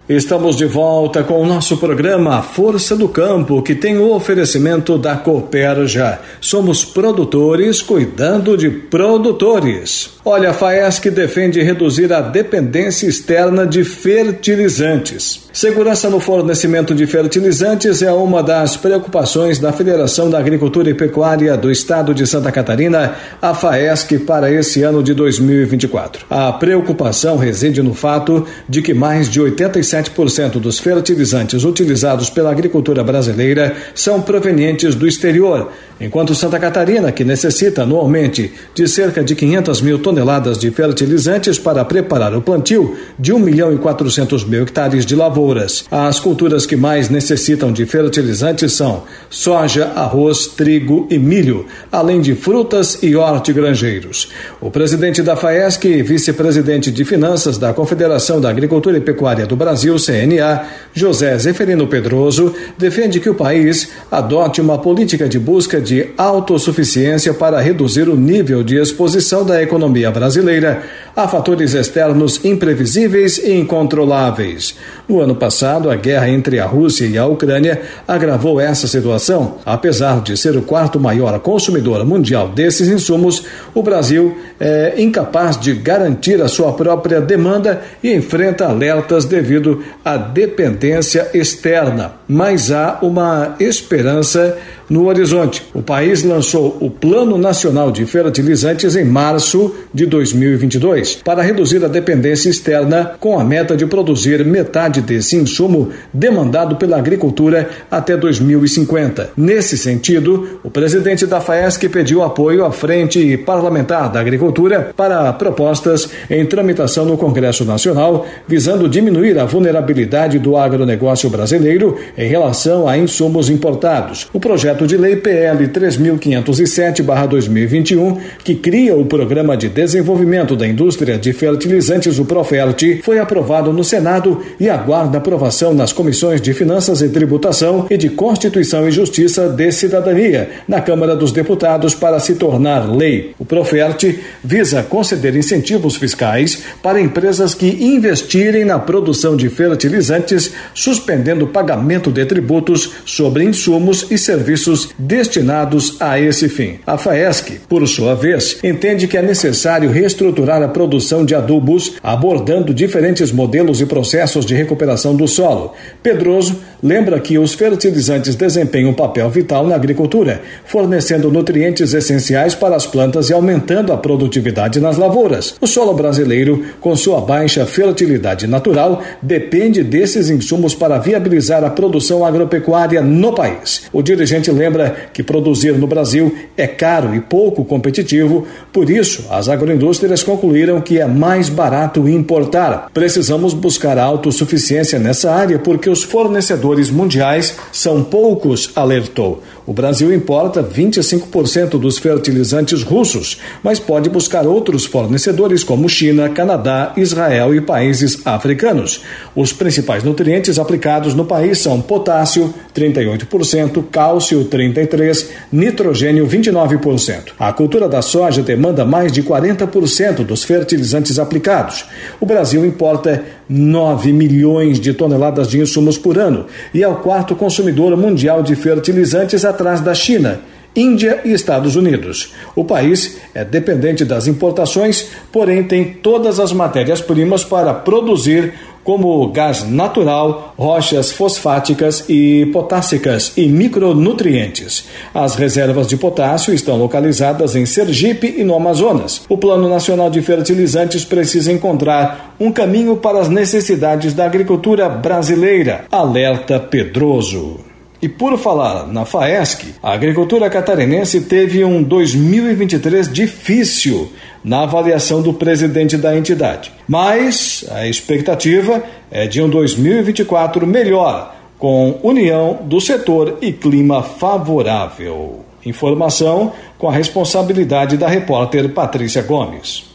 Estamos 0.09 0.55
de 0.55 0.63
volta 0.63 1.21
com 1.21 1.41
o 1.41 1.45
nosso 1.45 1.75
programa 1.75 2.41
Força 2.41 2.95
do 2.95 3.09
Campo, 3.09 3.61
que 3.61 3.75
tem 3.75 3.97
o 3.97 4.13
oferecimento 4.13 4.97
da 4.97 5.17
Cooperja. 5.17 6.19
Somos 6.39 6.85
produtores 6.85 7.81
cuidando 7.81 8.55
de 8.55 8.69
produtores. 8.69 10.11
Olha, 10.23 10.51
a 10.51 10.53
FAESC 10.53 11.09
defende 11.09 11.61
reduzir 11.61 12.13
a 12.13 12.21
dependência 12.21 13.05
externa 13.05 13.67
de 13.67 13.83
fertilizantes. 13.83 15.45
Segurança 15.51 16.09
no 16.09 16.21
fornecimento 16.21 16.95
de 16.95 17.05
fertilizantes 17.05 18.01
é 18.01 18.11
uma 18.11 18.41
das 18.41 18.77
preocupações 18.77 19.59
da 19.59 19.73
Federação 19.73 20.29
da 20.29 20.37
Agricultura 20.37 20.89
e 20.89 20.93
Pecuária 20.93 21.57
do 21.57 21.69
Estado 21.71 22.13
de 22.13 22.25
Santa 22.27 22.51
Catarina, 22.51 23.15
a 23.41 23.53
FAESC, 23.53 24.19
para 24.19 24.51
esse 24.51 24.83
ano 24.83 25.03
de 25.03 25.13
2024. 25.13 26.25
A 26.29 26.53
preocupação 26.53 27.37
reside 27.37 27.81
no 27.81 27.93
fato 27.93 28.45
de 28.69 28.81
que 28.81 28.93
mais 28.93 29.29
de 29.29 29.41
87 29.41 29.96
97% 30.03 30.59
dos 30.59 30.79
fertilizantes 30.79 31.63
utilizados 31.63 32.29
pela 32.29 32.51
agricultura 32.51 33.03
brasileira 33.03 33.75
são 33.95 34.21
provenientes 34.21 34.95
do 34.95 35.07
exterior, 35.07 35.71
enquanto 35.99 36.35
Santa 36.35 36.59
Catarina, 36.59 37.11
que 37.11 37.23
necessita 37.23 37.83
anualmente 37.83 38.51
de 38.73 38.87
cerca 38.87 39.23
de 39.23 39.35
500 39.35 39.81
mil 39.81 39.99
toneladas 39.99 40.57
de 40.57 40.69
fertilizantes 40.71 41.57
para 41.57 41.83
preparar 41.85 42.35
o 42.35 42.41
plantio 42.41 42.95
de 43.17 43.33
1 43.33 43.39
milhão 43.39 43.73
e 43.73 43.77
400 43.77 44.45
mil 44.45 44.63
hectares 44.63 45.05
de 45.05 45.15
lavouras. 45.15 45.85
As 45.89 46.19
culturas 46.19 46.65
que 46.65 46.75
mais 46.75 47.09
necessitam 47.09 47.71
de 47.71 47.85
fertilizantes 47.85 48.73
são 48.73 49.03
soja, 49.29 49.91
arroz, 49.95 50.47
trigo 50.47 51.07
e 51.09 51.17
milho, 51.17 51.65
além 51.91 52.21
de 52.21 52.35
frutas 52.35 52.99
e 53.01 53.15
hortigranjeiros. 53.15 54.29
O 54.61 54.69
presidente 54.69 55.21
da 55.21 55.35
FAESC 55.35 55.85
e 55.85 56.03
vice-presidente 56.03 56.91
de 56.91 57.05
finanças 57.05 57.57
da 57.57 57.73
Confederação 57.73 58.39
da 58.39 58.49
Agricultura 58.49 58.97
e 58.97 59.01
Pecuária 59.01 59.45
do 59.45 59.55
Brasil, 59.55 59.95
CNA, 59.95 60.65
José 60.93 61.37
Zeferino 61.37 61.87
Pedroso, 61.87 62.53
defende 62.77 63.19
que 63.19 63.29
o 63.29 63.35
país 63.35 63.89
adote 64.11 64.61
uma 64.61 64.77
política 64.77 65.27
de 65.27 65.39
busca 65.39 65.79
de 65.79 65.86
autossuficiência 66.17 67.33
para 67.33 67.59
reduzir 67.59 68.09
o 68.09 68.15
nível 68.15 68.63
de 68.63 68.75
exposição 68.75 69.45
da 69.45 69.61
economia 69.61 70.11
brasileira 70.11 70.83
a 71.17 71.27
fatores 71.27 71.73
externos 71.73 72.45
imprevisíveis 72.45 73.39
e 73.39 73.51
incontroláveis. 73.51 74.75
No 75.09 75.19
ano 75.19 75.35
passado, 75.35 75.89
a 75.89 75.95
guerra 75.95 76.29
entre 76.29 76.59
a 76.59 76.65
Rússia 76.67 77.07
e 77.07 77.17
a 77.17 77.25
Ucrânia 77.25 77.81
agravou 78.07 78.61
essa 78.61 78.87
situação. 78.87 79.55
Apesar 79.65 80.21
de 80.21 80.37
ser 80.37 80.55
o 80.55 80.61
quarto 80.61 80.99
maior 80.99 81.39
consumidor 81.39 82.05
mundial 82.05 82.49
desses 82.49 82.87
insumos, 82.87 83.43
o 83.73 83.81
Brasil 83.81 84.37
é 84.59 84.93
incapaz 85.01 85.59
de 85.59 85.73
garantir 85.73 86.39
a 86.39 86.47
sua 86.47 86.73
própria 86.73 87.19
demanda 87.19 87.81
e 88.03 88.13
enfrenta 88.13 88.67
alertas 88.67 89.25
devido 89.25 89.83
à 90.05 90.17
dependência 90.17 91.31
externa. 91.33 92.11
Mas 92.27 92.71
há 92.71 92.99
uma 93.01 93.55
esperança 93.59 94.55
no 94.87 95.07
horizonte. 95.07 95.63
O 95.73 95.81
país 95.81 96.23
lançou 96.23 96.77
o 96.79 96.89
Plano 96.89 97.37
Nacional 97.37 97.91
de 97.91 98.05
Fertilizantes 98.05 98.95
em 98.95 99.03
março 99.03 99.75
de 99.93 100.05
2022 100.05 101.06
para 101.15 101.41
reduzir 101.41 101.83
a 101.83 101.87
dependência 101.87 102.49
externa 102.49 103.13
com 103.19 103.39
a 103.39 103.43
meta 103.43 103.75
de 103.75 103.85
produzir 103.85 104.45
metade 104.45 105.01
desse 105.01 105.35
insumo 105.35 105.89
demandado 106.13 106.75
pela 106.75 106.97
agricultura 106.97 107.69
até 107.89 108.17
2050. 108.17 109.31
Nesse 109.37 109.77
sentido, 109.77 110.59
o 110.63 110.71
presidente 110.71 111.25
da 111.25 111.39
FAESC 111.39 111.87
pediu 111.89 112.23
apoio 112.23 112.65
à 112.65 112.71
Frente 112.71 113.37
Parlamentar 113.37 114.11
da 114.11 114.19
Agricultura 114.19 114.91
para 114.95 115.31
propostas 115.33 116.09
em 116.29 116.45
tramitação 116.45 117.05
no 117.05 117.17
Congresso 117.17 117.65
Nacional 117.65 118.25
visando 118.47 118.89
diminuir 118.89 119.37
a 119.37 119.45
vulnerabilidade 119.45 120.39
do 120.39 120.57
agronegócio 120.57 121.29
brasileiro 121.29 121.97
em 122.17 122.27
relação 122.27 122.87
a 122.87 122.97
insumos 122.97 123.49
importados. 123.49 124.27
O 124.33 124.39
projeto 124.39 124.87
de 124.87 124.97
lei 124.97 125.17
PL 125.17 125.67
3507/2021, 125.67 128.17
que 128.43 128.55
cria 128.55 128.95
o 128.95 129.05
Programa 129.05 129.55
de 129.55 129.69
Desenvolvimento 129.69 130.55
da 130.55 130.67
Indústria 130.67 130.96
de 131.05 131.33
Fertilizantes, 131.33 132.19
o 132.19 132.25
Profert, 132.25 133.01
foi 133.03 133.19
aprovado 133.19 133.71
no 133.71 133.83
Senado 133.83 134.41
e 134.59 134.69
aguarda 134.69 135.17
aprovação 135.17 135.73
nas 135.73 135.93
comissões 135.93 136.41
de 136.41 136.53
Finanças 136.53 137.01
e 137.01 137.09
Tributação 137.09 137.85
e 137.89 137.97
de 137.97 138.09
Constituição 138.09 138.87
e 138.87 138.91
Justiça 138.91 139.49
de 139.49 139.71
Cidadania, 139.71 140.49
na 140.67 140.81
Câmara 140.81 141.15
dos 141.15 141.31
Deputados 141.31 141.93
para 141.93 142.19
se 142.19 142.35
tornar 142.35 142.89
lei. 142.89 143.33
O 143.37 143.45
Profert 143.45 144.03
visa 144.43 144.81
conceder 144.83 145.35
incentivos 145.35 145.95
fiscais 145.95 146.63
para 146.81 146.99
empresas 146.99 147.53
que 147.53 147.67
investirem 147.67 148.65
na 148.65 148.79
produção 148.79 149.35
de 149.35 149.49
fertilizantes, 149.49 150.51
suspendendo 150.73 151.45
o 151.45 151.49
pagamento 151.49 152.11
de 152.11 152.25
tributos 152.25 152.91
sobre 153.05 153.43
insumos 153.43 154.07
e 154.09 154.17
serviços 154.17 154.89
destinados 154.97 155.97
a 155.99 156.19
esse 156.19 156.49
fim. 156.49 156.79
A 156.85 156.97
FAESC, 156.97 157.59
por 157.67 157.87
sua 157.87 158.15
vez, 158.15 158.57
entende 158.63 159.07
que 159.07 159.17
é 159.17 159.21
necessário 159.21 159.91
reestruturar 159.91 160.61
a 160.61 160.67
produção 160.67 160.86
de 161.25 161.35
adubos, 161.35 161.93
abordando 162.01 162.73
diferentes 162.73 163.31
modelos 163.31 163.81
e 163.81 163.85
processos 163.85 164.45
de 164.45 164.55
recuperação 164.55 165.15
do 165.15 165.27
solo. 165.27 165.73
Pedroso 166.01 166.57
lembra 166.81 167.19
que 167.19 167.37
os 167.37 167.53
fertilizantes 167.53 168.35
desempenham 168.35 168.91
um 168.91 168.93
papel 168.93 169.29
vital 169.29 169.65
na 169.67 169.75
agricultura, 169.75 170.41
fornecendo 170.65 171.31
nutrientes 171.31 171.93
essenciais 171.93 172.53
para 172.53 172.75
as 172.75 172.85
plantas 172.85 173.29
e 173.29 173.33
aumentando 173.33 173.91
a 173.91 173.97
produtividade 173.97 174.79
nas 174.79 174.97
lavouras. 174.97 175.55
O 175.59 175.67
solo 175.67 175.93
brasileiro, 175.93 176.65
com 176.79 176.95
sua 176.95 177.21
baixa 177.21 177.65
fertilidade 177.65 178.47
natural, 178.47 179.01
depende 179.21 179.83
desses 179.83 180.29
insumos 180.29 180.75
para 180.75 180.97
viabilizar 180.97 181.63
a 181.63 181.69
produção 181.69 182.25
agropecuária 182.25 183.01
no 183.01 183.33
país. 183.33 183.83
O 183.91 184.01
dirigente 184.01 184.51
lembra 184.51 184.95
que 185.13 185.23
produzir 185.23 185.73
no 185.73 185.87
Brasil 185.87 186.35
é 186.55 186.67
caro 186.67 187.15
e 187.15 187.19
pouco 187.19 187.65
competitivo, 187.65 188.47
por 188.71 188.89
isso 188.89 189.25
as 189.29 189.49
agroindústrias 189.49 190.23
concluíram 190.23 190.66
que 190.81 190.99
é 190.99 191.05
mais 191.05 191.49
barato 191.49 192.07
importar. 192.07 192.89
Precisamos 192.93 193.53
buscar 193.53 193.97
autossuficiência 193.97 194.99
nessa 194.99 195.31
área 195.31 195.57
porque 195.57 195.89
os 195.89 196.03
fornecedores 196.03 196.89
mundiais 196.89 197.55
são 197.71 198.03
poucos, 198.03 198.71
alertou. 198.75 199.41
O 199.65 199.73
Brasil 199.73 200.13
importa 200.13 200.63
25% 200.63 201.77
dos 201.77 201.97
fertilizantes 201.97 202.83
russos, 202.83 203.41
mas 203.61 203.79
pode 203.79 204.09
buscar 204.09 204.47
outros 204.47 204.85
fornecedores 204.85 205.61
como 205.61 205.89
China, 205.89 206.29
Canadá, 206.29 206.93
Israel 206.95 207.53
e 207.53 207.59
países 207.59 208.25
africanos. 208.25 209.01
Os 209.35 209.51
principais 209.51 210.05
nutrientes 210.05 210.57
aplicados 210.57 211.13
no 211.13 211.25
país 211.25 211.57
são 211.57 211.81
potássio, 211.81 212.53
38%, 212.77 213.83
cálcio, 213.91 214.45
33%, 214.45 215.29
nitrogênio, 215.51 216.27
29%. 216.27 217.33
A 217.39 217.51
cultura 217.51 217.89
da 217.89 218.03
soja 218.03 218.43
demanda 218.43 218.85
mais 218.85 219.11
de 219.11 219.23
40% 219.23 220.23
dos 220.23 220.43
fertilizantes 220.43 221.17
aplicados. 221.17 221.85
O 222.19 222.25
Brasil 222.25 222.63
importa 222.63 223.23
9 223.49 224.13
milhões 224.13 224.79
de 224.79 224.93
toneladas 224.93 225.47
de 225.47 225.59
insumos 225.59 225.97
por 225.97 226.19
ano 226.19 226.45
e 226.73 226.83
é 226.83 226.87
o 226.87 226.97
quarto 226.97 227.35
consumidor 227.35 227.97
mundial 227.97 228.43
de 228.43 228.55
fertilizantes 228.55 229.43
atrás 229.43 229.81
da 229.81 229.95
China. 229.95 230.41
Índia 230.77 231.21
e 231.25 231.33
Estados 231.33 231.75
Unidos. 231.75 232.33
O 232.55 232.63
país 232.63 233.17
é 233.33 233.43
dependente 233.43 234.05
das 234.05 234.27
importações, 234.27 235.07
porém 235.31 235.63
tem 235.63 235.85
todas 235.85 236.39
as 236.39 236.53
matérias-primas 236.53 237.43
para 237.43 237.73
produzir 237.73 238.53
como 238.87 239.27
gás 239.33 239.69
natural, 239.69 240.53
rochas 240.57 241.11
fosfáticas 241.11 242.05
e 242.07 242.45
potássicas 242.53 243.33
e 243.35 243.45
micronutrientes. 243.45 244.85
As 245.13 245.35
reservas 245.35 245.87
de 245.87 245.97
potássio 245.97 246.53
estão 246.53 246.77
localizadas 246.77 247.53
em 247.53 247.65
Sergipe 247.65 248.35
e 248.37 248.45
no 248.45 248.55
Amazonas. 248.55 249.23
O 249.27 249.37
Plano 249.37 249.67
Nacional 249.67 250.09
de 250.09 250.21
Fertilizantes 250.21 251.03
precisa 251.03 251.51
encontrar 251.51 252.33
um 252.39 252.49
caminho 252.49 252.95
para 252.95 253.19
as 253.19 253.27
necessidades 253.27 254.13
da 254.13 254.23
agricultura 254.23 254.87
brasileira. 254.87 255.83
Alerta 255.91 256.57
Pedroso. 256.57 257.76
E 258.01 258.07
por 258.07 258.37
falar 258.37 258.87
na 258.87 259.05
FAESC, 259.05 259.73
a 259.81 259.93
agricultura 259.93 260.49
catarinense 260.49 261.21
teve 261.21 261.65
um 261.65 261.81
2023 261.81 263.11
difícil 263.11 264.11
na 264.43 264.63
avaliação 264.63 265.21
do 265.21 265.33
presidente 265.33 265.97
da 265.97 266.15
entidade. 266.15 266.71
Mas 266.87 267.65
a 267.71 267.87
expectativa 267.87 268.83
é 269.09 269.25
de 269.25 269.41
um 269.41 269.49
2024 269.49 270.67
melhor, 270.67 271.35
com 271.57 271.99
união 272.03 272.59
do 272.63 272.79
setor 272.79 273.39
e 273.41 273.51
clima 273.51 274.03
favorável. 274.03 275.43
Informação 275.65 276.53
com 276.77 276.87
a 276.87 276.93
responsabilidade 276.93 277.97
da 277.97 278.07
repórter 278.07 278.69
Patrícia 278.69 279.23
Gomes. 279.23 279.86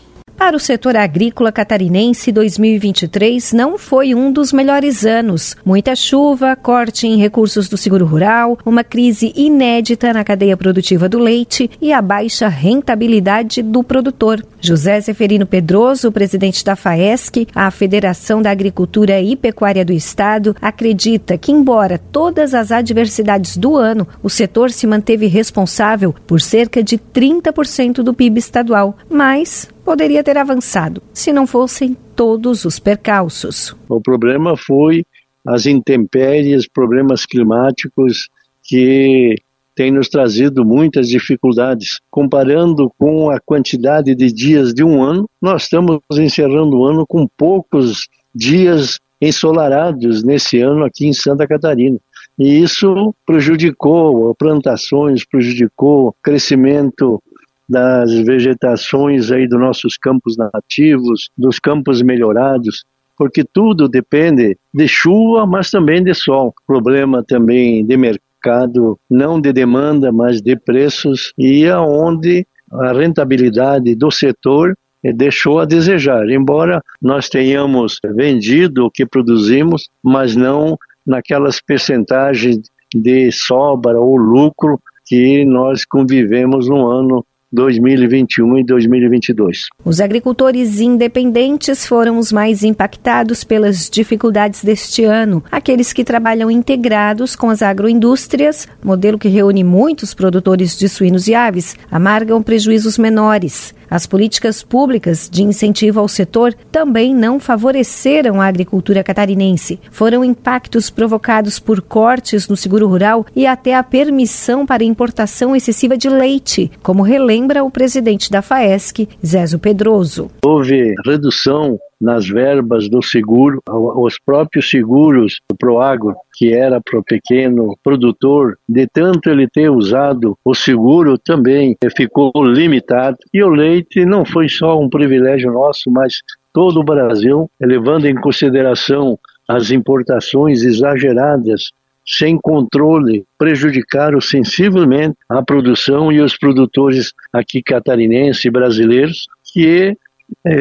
Para 0.43 0.57
o 0.57 0.61
setor 0.61 0.97
agrícola 0.97 1.53
catarinense, 1.53 2.33
2023 2.33 3.53
não 3.53 3.79
foi 3.79 4.13
um 4.13 4.33
dos 4.33 4.53
melhores 4.53 5.07
anos. 5.07 5.57
Muita 5.65 5.95
chuva, 5.95 6.57
corte 6.57 7.07
em 7.07 7.17
recursos 7.17 7.69
do 7.69 7.77
seguro 7.77 8.05
rural, 8.05 8.59
uma 8.67 8.83
crise 8.83 9.33
inédita 9.37 10.13
na 10.13 10.25
cadeia 10.25 10.57
produtiva 10.57 11.09
do 11.09 11.21
leite 11.21 11.71
e 11.81 11.93
a 11.93 12.03
baixa 12.03 12.49
rentabilidade 12.49 13.63
do 13.63 13.85
produtor. 13.85 14.45
José 14.61 15.01
Zeferino 15.01 15.47
Pedroso, 15.47 16.11
presidente 16.11 16.65
da 16.65 16.75
FAESC, 16.75 17.47
a 17.55 17.71
Federação 17.71 18.43
da 18.43 18.51
Agricultura 18.51 19.21
e 19.21 19.37
Pecuária 19.37 19.85
do 19.85 19.93
Estado, 19.93 20.57
acredita 20.61 21.39
que, 21.39 21.53
embora 21.53 21.99
todas 21.99 22.53
as 22.53 22.73
adversidades 22.73 23.57
do 23.57 23.77
ano, 23.77 24.09
o 24.21 24.29
setor 24.29 24.73
se 24.73 24.89
manteve 24.89 25.29
responsável 25.29 26.13
por 26.27 26.41
cerca 26.41 26.83
de 26.83 26.99
30% 26.99 28.03
do 28.03 28.13
PIB 28.13 28.41
estadual, 28.41 28.97
mas 29.09 29.69
poderia 29.85 30.23
ter 30.23 30.37
avançado 30.37 31.03
se 31.13 31.33
não 31.33 31.47
fossem 31.47 31.97
todos 32.15 32.65
os 32.65 32.79
percalços. 32.79 33.77
O 33.89 34.01
problema 34.01 34.57
foi 34.57 35.05
as 35.47 35.67
intempéries, 35.67 36.69
problemas 36.69 37.27
climáticos 37.27 38.29
que 38.63 39.35
têm 39.75 39.91
nos 39.91 40.09
trazido 40.09 40.65
muitas 40.65 41.09
dificuldades. 41.09 42.01
Comparando 42.11 42.93
com 42.99 43.31
a 43.31 43.41
quantidade 43.41 44.15
de 44.15 44.33
dias 44.33 44.73
de 44.73 44.85
um 44.85 45.03
ano, 45.03 45.29
nós 45.41 45.65
estamos 45.65 46.01
encerrando 46.13 46.79
o 46.79 46.85
ano 46.85 47.07
com 47.07 47.27
poucos 47.37 48.09
dias 48.35 48.99
ensolarados 49.21 50.23
nesse 50.23 50.61
ano 50.61 50.85
aqui 50.85 51.07
em 51.07 51.13
Santa 51.13 51.47
Catarina. 51.47 51.99
E 52.39 52.63
isso 52.63 53.15
prejudicou 53.27 54.35
plantações, 54.35 55.25
prejudicou 55.25 56.15
crescimento 56.23 57.23
das 57.69 58.13
vegetações 58.13 59.31
aí 59.31 59.49
dos 59.49 59.61
nossos 59.61 59.97
campos 59.97 60.37
nativos, 60.37 61.31
dos 61.37 61.59
campos 61.59 62.03
melhorados, 62.03 62.85
porque 63.17 63.45
tudo 63.45 63.89
depende 63.89 64.57
de 64.73 64.89
chuva, 64.89 65.47
mas 65.47 65.71
também 65.71 66.03
de 66.03 66.15
sol. 66.15 66.55
Problema 66.67 67.23
também 67.23 67.85
de 67.85 67.97
mercado, 67.97 68.99
não 69.09 69.41
de 69.41 69.53
demanda, 69.53 70.11
mas 70.11 70.41
de 70.41 70.57
preços 70.57 71.33
e 71.39 71.67
aonde 71.67 72.47
a 72.71 72.93
rentabilidade 72.93 73.95
do 73.95 74.11
setor 74.11 74.77
deixou 75.15 75.59
a 75.59 75.65
desejar. 75.65 76.29
Embora 76.31 76.83
nós 77.01 77.29
tenhamos 77.29 77.99
vendido 78.15 78.87
o 78.87 78.91
que 78.91 79.05
produzimos, 79.05 79.89
mas 80.03 80.37
não 80.37 80.79
naquelas 81.07 81.61
percentagens 81.61 82.61
de 82.95 83.33
sobra 83.33 84.01
ou 84.01 84.17
lucro 84.17 84.81
que 85.07 85.45
nós 85.45 85.85
convivemos 85.85 86.69
no 86.69 86.87
ano 86.87 87.25
2021 87.53 88.59
e 88.59 88.65
2022. 88.65 89.69
Os 89.85 90.01
agricultores 90.01 90.81
independentes 90.81 91.87
foram 91.87 92.19
os 92.19 92.33
mais 92.33 92.63
impactados 92.63 93.45
pelas 93.45 93.91
dificuldades 93.91 94.65
deste 94.65 95.05
ano. 95.05 95.45
Aqueles 95.53 95.93
que 95.93 96.03
trabalham 96.03 96.51
integrados 96.51 97.37
com 97.37 97.51
as 97.51 97.61
agroindústrias, 97.61 98.67
modelo 98.83 99.19
que 99.19 99.29
reúne 99.29 99.63
muitos 99.63 100.15
produtores 100.15 100.79
de 100.79 100.89
suínos 100.89 101.29
e 101.29 101.35
aves, 101.35 101.77
amargam 101.91 102.43
prejuízos 102.43 102.97
menores. 102.97 103.75
As 103.93 104.07
políticas 104.07 104.63
públicas 104.63 105.29
de 105.31 105.43
incentivo 105.43 106.01
ao 106.01 106.09
setor 106.09 106.55
também 106.73 107.15
não 107.15 107.39
favoreceram 107.39 108.41
a 108.41 108.47
agricultura 108.47 109.05
catarinense. 109.05 109.79
Foram 109.91 110.25
impactos 110.25 110.89
provocados 110.89 111.59
por 111.59 111.83
cortes 111.83 112.49
no 112.49 112.57
seguro 112.57 112.89
rural 112.89 113.27
e 113.37 113.47
até 113.47 113.75
a 113.75 113.83
permissão 113.83 114.65
para 114.65 114.83
importação 114.83 115.55
excessiva 115.55 115.95
de 115.95 116.09
leite, 116.09 116.73
como 116.83 117.03
relembra 117.03 117.63
o 117.63 117.71
presidente 117.71 118.31
da 118.31 118.41
FAESC, 118.41 119.11
Zézo 119.23 119.59
Pedroso. 119.59 120.31
Houve 120.43 120.95
redução 121.05 121.79
nas 122.03 122.29
verbas 122.29 122.89
do 122.89 123.01
seguro, 123.01 123.63
os 123.69 124.19
próprios 124.19 124.69
seguros 124.69 125.41
do 125.49 125.57
Proagro, 125.57 126.17
que 126.35 126.53
era 126.53 126.81
para 126.81 126.99
o 126.99 127.05
pequeno 127.05 127.79
produtor, 127.83 128.59
de 128.69 128.89
tanto 128.89 129.31
ele 129.31 129.49
ter 129.49 129.71
usado 129.71 130.37
o 130.45 130.55
seguro 130.55 131.17
também 131.17 131.77
ficou 131.97 132.33
limitado. 132.37 133.17
E 133.33 133.43
o 133.43 133.49
leite 133.49 134.05
não 134.05 134.25
foi 134.25 134.49
só 134.49 134.79
um 134.81 134.89
privilégio 134.89 135.53
nosso, 135.53 135.91
mas 135.91 136.21
todo 136.53 136.81
o 136.81 136.85
Brasil, 136.85 137.49
levando 137.61 138.07
em 138.07 138.15
consideração 138.17 139.17
as 139.49 139.71
importações 139.71 140.63
exageradas 140.63 141.71
sem 142.05 142.37
controle, 142.37 143.25
prejudicaram 143.39 144.21
sensivelmente 144.21 145.17
a 145.29 145.43
produção 145.43 146.11
e 146.11 146.21
os 146.21 146.37
produtores 146.37 147.13
aqui 147.33 147.63
catarinenses 147.63 148.45
e 148.45 148.51
brasileiros, 148.51 149.29
que 149.53 149.67
eh, 149.67 149.97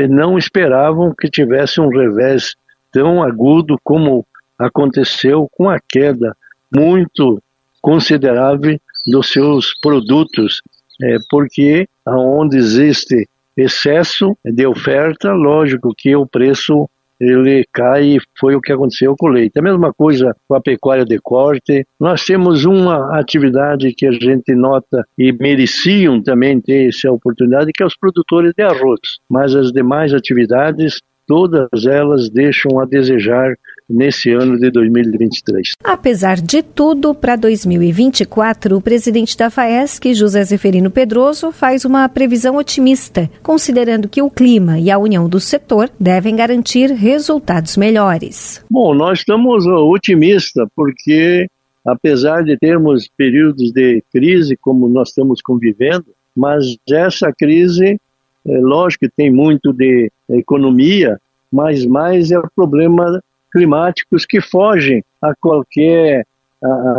não 0.09 0.37
esperavam 0.37 1.13
que 1.17 1.29
tivesse 1.29 1.79
um 1.79 1.89
revés 1.89 2.55
tão 2.91 3.23
agudo 3.23 3.77
como 3.83 4.25
aconteceu 4.57 5.47
com 5.51 5.69
a 5.69 5.79
queda 5.79 6.35
muito 6.73 7.41
considerável 7.81 8.79
dos 9.07 9.31
seus 9.31 9.73
produtos, 9.81 10.61
eh, 11.01 11.17
porque 11.29 11.87
aonde 12.05 12.57
existe 12.57 13.27
excesso 13.57 14.37
de 14.45 14.65
oferta, 14.65 15.31
lógico 15.31 15.93
que 15.97 16.15
o 16.15 16.27
preço 16.27 16.89
ele 17.21 17.63
cai 17.71 18.15
e 18.15 18.19
foi 18.39 18.55
o 18.55 18.61
que 18.61 18.71
aconteceu 18.71 19.15
com 19.15 19.27
o 19.27 19.31
leite. 19.31 19.59
A 19.59 19.61
mesma 19.61 19.93
coisa 19.93 20.35
com 20.47 20.55
a 20.55 20.61
pecuária 20.61 21.05
de 21.05 21.19
corte. 21.19 21.85
Nós 21.99 22.25
temos 22.25 22.65
uma 22.65 23.19
atividade 23.19 23.93
que 23.93 24.07
a 24.07 24.11
gente 24.11 24.55
nota 24.55 25.05
e 25.17 25.31
mereciam 25.31 26.21
também 26.21 26.59
ter 26.59 26.89
essa 26.89 27.11
oportunidade, 27.11 27.71
que 27.73 27.83
é 27.83 27.85
os 27.85 27.95
produtores 27.95 28.53
de 28.57 28.63
arroz. 28.63 28.99
Mas 29.29 29.55
as 29.55 29.71
demais 29.71 30.13
atividades, 30.13 30.99
todas 31.27 31.85
elas 31.85 32.29
deixam 32.29 32.79
a 32.79 32.85
desejar 32.85 33.55
nesse 33.91 34.31
ano 34.31 34.57
de 34.57 34.71
2023. 34.71 35.73
Apesar 35.83 36.37
de 36.37 36.63
tudo, 36.63 37.13
para 37.13 37.35
2024, 37.35 38.77
o 38.77 38.81
presidente 38.81 39.37
da 39.37 39.49
FAESC, 39.49 40.13
José 40.13 40.43
Zeferino 40.43 40.89
Pedroso, 40.89 41.51
faz 41.51 41.85
uma 41.85 42.07
previsão 42.07 42.55
otimista, 42.55 43.29
considerando 43.43 44.07
que 44.07 44.21
o 44.21 44.29
clima 44.29 44.79
e 44.79 44.89
a 44.89 44.97
união 44.97 45.27
do 45.27 45.39
setor 45.39 45.89
devem 45.99 46.35
garantir 46.35 46.91
resultados 46.91 47.77
melhores. 47.77 48.63
Bom, 48.69 48.93
nós 48.93 49.19
estamos 49.19 49.65
otimistas 49.67 50.67
porque 50.75 51.47
apesar 51.85 52.43
de 52.43 52.57
termos 52.57 53.09
períodos 53.17 53.71
de 53.71 54.03
crise 54.11 54.55
como 54.55 54.87
nós 54.87 55.09
estamos 55.09 55.41
convivendo, 55.41 56.05
mas 56.35 56.77
essa 56.89 57.33
crise, 57.37 57.99
é 58.45 58.57
lógico 58.59 59.05
que 59.05 59.11
tem 59.15 59.31
muito 59.31 59.73
de 59.73 60.11
economia, 60.29 61.19
mas 61.51 61.85
mais 61.85 62.31
é 62.31 62.39
o 62.39 62.49
problema 62.55 63.21
climáticos 63.51 64.25
que 64.25 64.41
fogem 64.41 65.03
a 65.21 65.33
qualquer 65.35 66.25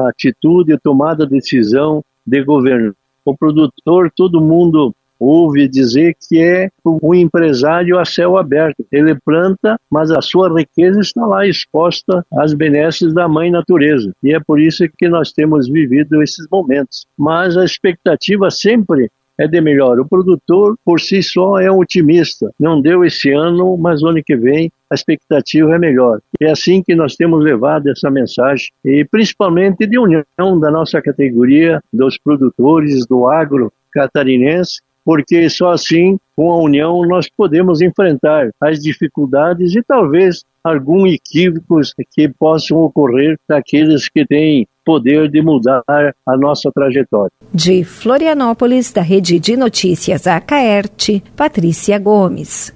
atitude, 0.09 0.79
tomada 0.83 1.27
de 1.27 1.33
decisão 1.33 2.05
de 2.27 2.43
governo. 2.43 2.95
O 3.25 3.37
produtor, 3.37 4.11
todo 4.15 4.41
mundo 4.41 4.95
ouve 5.19 5.69
dizer 5.69 6.17
que 6.29 6.43
é 6.43 6.69
um 6.85 7.15
empresário 7.15 7.97
a 7.99 8.05
céu 8.05 8.37
aberto. 8.37 8.85
Ele 8.91 9.15
planta, 9.25 9.79
mas 9.89 10.11
a 10.11 10.21
sua 10.21 10.53
riqueza 10.53 10.99
está 11.01 11.25
lá 11.25 11.47
exposta 11.47 12.27
às 12.33 12.53
benesses 12.53 13.15
da 13.15 13.29
mãe 13.29 13.51
natureza. 13.51 14.13
E 14.23 14.35
é 14.35 14.41
por 14.41 14.61
isso 14.61 14.85
que 14.99 15.09
nós 15.09 15.33
temos 15.33 15.69
vivido 15.69 16.21
esses 16.23 16.47
momentos. 16.51 17.07
Mas 17.17 17.57
a 17.57 17.65
expectativa 17.65 18.51
sempre 18.51 19.09
é 19.39 19.47
de 19.47 19.61
melhor. 19.61 20.01
O 20.01 20.09
produtor, 20.09 20.77
por 20.85 21.01
si 21.01 21.23
só, 21.23 21.61
é 21.61 21.71
um 21.71 21.79
otimista. 21.79 22.51
Não 22.59 22.81
deu 22.81 23.05
esse 23.05 23.31
ano, 23.31 23.77
mas 23.77 24.03
ano 24.03 24.23
que 24.25 24.37
vem 24.37 24.73
a 24.93 24.95
expectativa 24.95 25.75
é 25.75 25.79
melhor. 25.79 26.21
É 26.41 26.51
assim 26.51 26.83
que 26.83 26.95
nós 26.95 27.17
temos 27.17 27.43
levado 27.43 27.91
essa 27.91 28.11
mensagem, 28.11 28.69
e 28.85 29.05
principalmente 29.05 29.87
de 29.87 29.99
união 29.99 30.61
da 30.61 30.71
nossa 30.71 31.01
categoria, 31.01 31.81
dos 31.91 32.19
produtores, 32.19 33.07
do 33.07 33.27
agro 33.27 33.73
catarinense, 33.91 34.81
porque 35.05 35.49
só 35.49 35.73
assim, 35.73 36.19
com 36.37 36.53
a 36.53 36.59
união, 36.63 37.05
nós 37.07 37.29
podemos 37.29 37.81
enfrentar 37.81 38.51
as 38.61 38.79
dificuldades 38.79 39.75
e 39.75 39.83
talvez 39.83 40.45
alguns 40.63 41.15
equívocos 41.15 41.93
que 42.13 42.29
possam 42.29 42.79
ocorrer 42.79 43.37
daqueles 43.49 44.09
que 44.09 44.25
têm 44.25 44.69
poder 44.85 45.29
de 45.29 45.43
mudar 45.43 45.83
a 45.89 46.37
nossa 46.37 46.71
trajetória. 46.73 47.33
De 47.53 47.83
Florianópolis, 47.83 48.93
da 48.93 49.03
Rede 49.03 49.41
de 49.41 49.57
Notícias 49.57 50.27
Acaerte, 50.27 51.23
Patrícia 51.37 51.99
Gomes. 51.99 52.73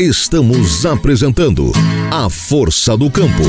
Estamos 0.00 0.86
apresentando 0.86 1.72
A 2.12 2.30
Força 2.30 2.96
do 2.96 3.10
Campo. 3.10 3.42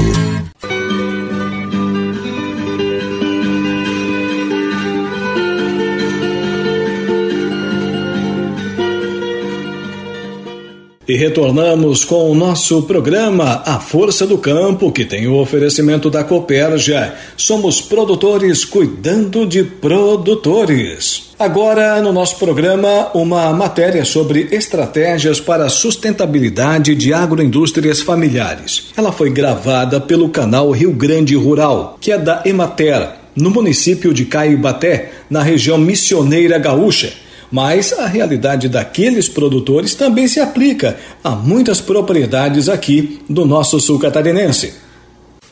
E 11.09 11.15
retornamos 11.15 12.05
com 12.05 12.29
o 12.29 12.35
nosso 12.35 12.83
programa 12.83 13.63
A 13.65 13.79
Força 13.79 14.27
do 14.27 14.37
Campo, 14.37 14.91
que 14.91 15.03
tem 15.03 15.25
o 15.25 15.39
oferecimento 15.39 16.07
da 16.07 16.23
Coperja. 16.23 17.15
Somos 17.35 17.81
produtores 17.81 18.63
cuidando 18.63 19.43
de 19.47 19.63
produtores. 19.63 21.31
Agora, 21.39 21.99
no 21.99 22.13
nosso 22.13 22.37
programa, 22.37 23.09
uma 23.15 23.51
matéria 23.51 24.05
sobre 24.05 24.49
estratégias 24.51 25.39
para 25.39 25.65
a 25.65 25.69
sustentabilidade 25.69 26.93
de 26.93 27.11
agroindústrias 27.11 28.01
familiares. 28.01 28.89
Ela 28.95 29.11
foi 29.11 29.31
gravada 29.31 29.99
pelo 29.99 30.29
canal 30.29 30.69
Rio 30.69 30.93
Grande 30.93 31.33
Rural, 31.33 31.97
que 31.99 32.11
é 32.11 32.19
da 32.19 32.43
Emater, 32.45 33.13
no 33.35 33.49
município 33.49 34.13
de 34.13 34.25
Caibaté, 34.25 35.11
na 35.27 35.41
região 35.41 35.79
missioneira 35.79 36.59
gaúcha 36.59 37.11
mas 37.51 37.93
a 37.93 38.05
realidade 38.05 38.69
daqueles 38.69 39.27
produtores 39.27 39.95
também 39.95 40.27
se 40.27 40.39
aplica 40.39 40.97
a 41.23 41.31
muitas 41.31 41.81
propriedades 41.81 42.69
aqui 42.69 43.21
do 43.29 43.45
nosso 43.45 43.79
sul 43.79 43.99
catarinense. 43.99 44.73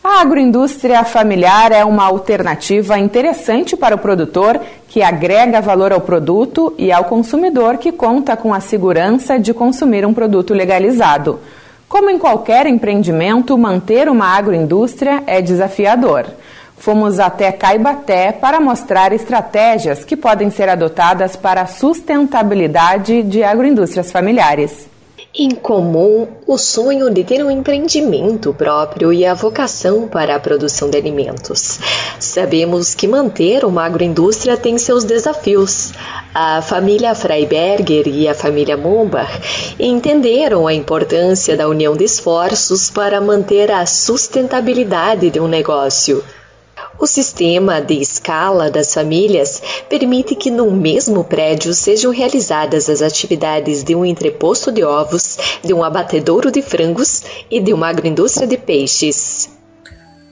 A 0.04 0.22
agroindústria 0.22 1.04
familiar 1.04 1.72
é 1.72 1.84
uma 1.84 2.06
alternativa 2.06 2.98
interessante 2.98 3.76
para 3.76 3.96
o 3.96 3.98
produtor 4.00 4.60
que 4.88 5.04
agrega 5.04 5.60
valor 5.60 5.92
ao 5.92 6.00
produto 6.00 6.74
e 6.78 6.94
ao 6.94 7.04
consumidor 7.06 7.78
que 7.78 7.92
conta 7.92 8.38
com 8.38 8.54
a 8.54 8.62
segurança 8.62 9.38
de 9.38 9.54
consumir 9.54 10.06
um 10.06 10.14
produto 10.14 10.54
legalizado. 10.54 11.40
Como 11.90 12.10
em 12.10 12.18
qualquer 12.18 12.68
empreendimento, 12.68 13.58
manter 13.58 14.08
uma 14.08 14.28
agroindústria 14.28 15.24
é 15.28 15.42
desafiador. 15.42 16.26
Fomos 16.78 17.20
até 17.20 17.52
Caibaté 17.52 18.32
para 18.32 18.60
mostrar 18.60 19.12
estratégias 19.12 20.06
que 20.06 20.16
podem 20.16 20.50
ser 20.50 20.70
adotadas 20.70 21.36
para 21.36 21.62
a 21.62 21.68
sustentabilidade 21.68 23.24
de 23.24 23.44
agroindústrias 23.44 24.12
familiares. 24.12 24.88
Em 25.40 25.52
comum, 25.52 26.28
o 26.48 26.58
sonho 26.58 27.12
de 27.12 27.24
ter 27.24 27.44
um 27.44 27.52
empreendimento 27.52 28.54
próprio 28.54 29.14
e 29.14 29.24
a 29.24 29.36
vocação 29.36 30.08
para 30.08 30.36
a 30.36 30.40
produção 30.40 30.90
de 30.90 30.98
alimentos. 30.98 31.80
Sabemos 32.20 32.96
que 32.96 33.08
manter 33.08 33.64
uma 33.64 33.86
agroindústria 33.86 34.58
tem 34.58 34.80
seus 34.80 35.04
desafios. 35.04 35.92
A 36.34 36.62
família 36.64 37.14
Freiberger 37.14 38.08
e 38.08 38.28
a 38.28 38.34
família 38.34 38.76
Mombach 38.76 39.76
entenderam 39.80 40.66
a 40.66 40.74
importância 40.74 41.56
da 41.56 41.68
união 41.68 41.96
de 41.96 42.06
esforços 42.06 42.90
para 42.90 43.22
manter 43.22 43.72
a 43.72 43.86
sustentabilidade 43.86 45.30
de 45.30 45.40
um 45.40 45.48
negócio. 45.48 46.24
O 47.00 47.06
sistema 47.06 47.80
de 47.80 48.02
escala 48.02 48.72
das 48.72 48.92
famílias 48.92 49.62
permite 49.88 50.36
que 50.36 50.50
no 50.50 50.72
mesmo 50.72 51.24
prédio 51.24 51.72
sejam 51.72 52.12
realizadas 52.12 52.90
as 52.90 53.04
atividades 53.04 53.84
de 53.84 53.96
um 53.96 54.04
entreposto 54.04 54.72
de 54.72 54.84
ovos, 54.84 55.38
de 55.64 55.74
um 55.76 55.84
abatedouro 55.84 56.52
de 56.52 56.64
frangos 56.64 57.24
e 57.52 57.60
de 57.60 57.72
uma 57.72 57.90
agroindústria 57.90 58.48
de 58.48 58.58
peixes. 58.58 59.48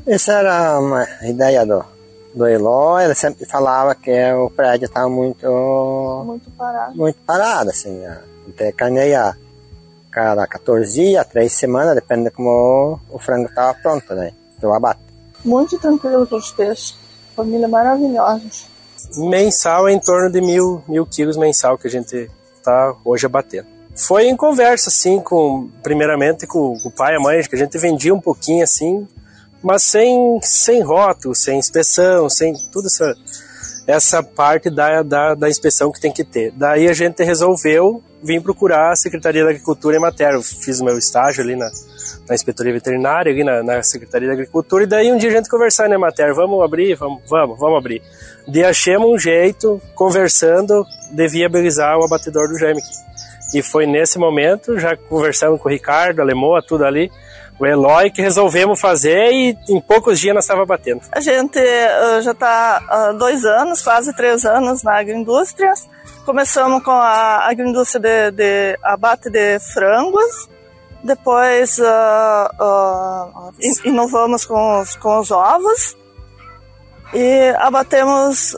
Essa 0.07 0.33
era 0.33 0.79
uma 0.79 1.07
ideia 1.21 1.63
do, 1.65 1.85
do 2.33 2.47
Eloy, 2.47 3.03
ele 3.03 3.15
sempre 3.15 3.45
falava 3.45 3.93
que 3.93 4.33
o 4.33 4.49
prédio 4.49 4.85
estava 4.85 5.07
muito, 5.07 6.23
muito 6.25 6.49
parado, 6.51 6.97
muito 6.97 7.19
parado 7.27 7.69
assim, 7.69 8.03
até 8.49 8.71
caneia 8.71 9.37
cada 10.09 10.47
14 10.47 10.93
dias, 10.93 11.27
3 11.27 11.51
semanas, 11.51 11.93
depende 11.93 12.25
de 12.25 12.31
como 12.31 12.99
o 13.09 13.19
frango 13.19 13.49
estava 13.49 13.73
pronto, 13.75 14.15
né, 14.15 14.31
do 14.59 14.73
abate 14.73 15.04
muito 15.45 15.77
tranquilo 15.77 16.27
com 16.27 16.35
os 16.35 16.51
peixes. 16.51 16.95
Família 17.35 17.67
maravilhosa. 17.67 18.43
Mensal 19.17 19.87
é 19.87 19.93
em 19.93 19.99
torno 19.99 20.31
de 20.31 20.41
mil, 20.41 20.83
mil 20.87 21.05
quilos 21.05 21.37
mensal 21.37 21.77
que 21.77 21.87
a 21.87 21.91
gente 21.91 22.29
está 22.55 22.95
hoje 23.03 23.25
abatendo. 23.25 23.67
Foi 23.95 24.27
em 24.27 24.35
conversa, 24.35 24.89
assim, 24.89 25.21
com, 25.21 25.69
primeiramente 25.81 26.45
com, 26.45 26.77
com 26.79 26.89
o 26.89 26.91
pai 26.91 27.13
e 27.13 27.17
a 27.17 27.19
mãe, 27.19 27.41
que 27.43 27.55
a 27.55 27.57
gente 27.57 27.77
vendia 27.77 28.13
um 28.13 28.19
pouquinho 28.19 28.63
assim, 28.63 29.07
mas 29.63 29.83
sem, 29.83 30.39
sem 30.41 30.81
rótulo, 30.81 31.33
sem 31.33 31.57
inspeção, 31.57 32.29
sem 32.29 32.53
tudo 32.71 32.87
essa, 32.87 33.15
essa 33.87 34.23
parte 34.23 34.69
da, 34.69 35.01
da, 35.01 35.33
da 35.33 35.49
inspeção 35.49 35.91
que 35.91 36.01
tem 36.01 36.11
que 36.11 36.25
ter. 36.25 36.51
Daí 36.51 36.89
a 36.89 36.93
gente 36.93 37.23
resolveu 37.23 38.03
vir 38.21 38.41
procurar 38.41 38.91
a 38.91 38.95
Secretaria 38.95 39.43
da 39.43 39.51
Agricultura 39.51 39.95
e 39.95 39.99
Matéria. 39.99 40.35
Eu 40.35 40.43
fiz 40.43 40.81
meu 40.81 40.97
estágio 40.97 41.43
ali 41.43 41.55
na, 41.55 41.69
na 42.27 42.35
inspetoria 42.35 42.73
veterinária, 42.73 43.31
ali 43.31 43.43
na, 43.43 43.63
na, 43.63 43.83
Secretaria 43.83 44.27
da 44.27 44.33
Agricultura, 44.33 44.83
e 44.83 44.87
daí 44.87 45.11
um 45.11 45.17
dia 45.17 45.29
a 45.29 45.33
gente 45.33 45.49
conversar, 45.49 45.87
né, 45.89 45.97
Matéria? 45.97 46.33
Vamos 46.33 46.63
abrir? 46.63 46.95
Vamos, 46.95 47.21
vamos, 47.27 47.59
vamos 47.59 47.77
abrir. 47.77 48.01
De 48.47 48.63
achamos 48.63 49.09
um 49.09 49.17
jeito, 49.17 49.81
conversando, 49.93 50.85
de 51.11 51.27
viabilizar 51.27 51.97
o 51.97 52.05
abatedor 52.05 52.47
do 52.47 52.57
Jaime. 52.57 52.81
E 53.53 53.61
foi 53.61 53.85
nesse 53.85 54.17
momento, 54.17 54.77
já 54.79 54.97
conversando 54.97 55.57
com 55.57 55.69
o 55.69 55.71
Ricardo, 55.71 56.21
a 56.21 56.25
Lemoa, 56.25 56.61
tudo 56.61 56.83
ali, 56.83 57.11
o 57.59 57.65
Eloy, 57.65 58.09
que 58.11 58.21
resolvemos 58.21 58.79
fazer 58.79 59.31
e 59.31 59.57
em 59.69 59.79
poucos 59.79 60.19
dias 60.19 60.35
nós 60.35 60.43
estava 60.43 60.65
batendo. 60.65 61.01
A 61.11 61.21
gente 61.21 61.59
uh, 61.59 62.21
já 62.21 62.31
está 62.31 62.81
há 62.87 63.11
uh, 63.11 63.17
dois 63.17 63.45
anos, 63.45 63.81
quase 63.81 64.13
três 64.15 64.45
anos 64.45 64.83
na 64.83 64.99
agroindústria. 64.99 65.71
Começamos 66.25 66.83
com 66.83 66.91
a 66.91 67.47
agroindústria 67.49 68.31
de, 68.31 68.35
de 68.35 68.79
abate 68.83 69.29
de 69.29 69.59
frangos, 69.59 70.49
depois 71.05 71.77
uh, 71.77 73.53
inovamos 73.85 74.45
com 74.45 74.81
os, 74.81 74.95
com 74.95 75.19
os 75.19 75.31
ovos 75.31 75.95
e 77.13 77.53
abatemos 77.59 78.55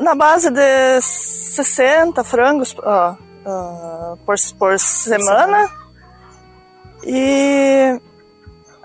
na 0.00 0.14
base 0.14 0.50
de 0.50 1.00
60 1.02 2.22
frangos 2.22 2.72
por, 4.24 4.36
por 4.58 4.78
semana. 4.78 5.68
E 7.04 8.00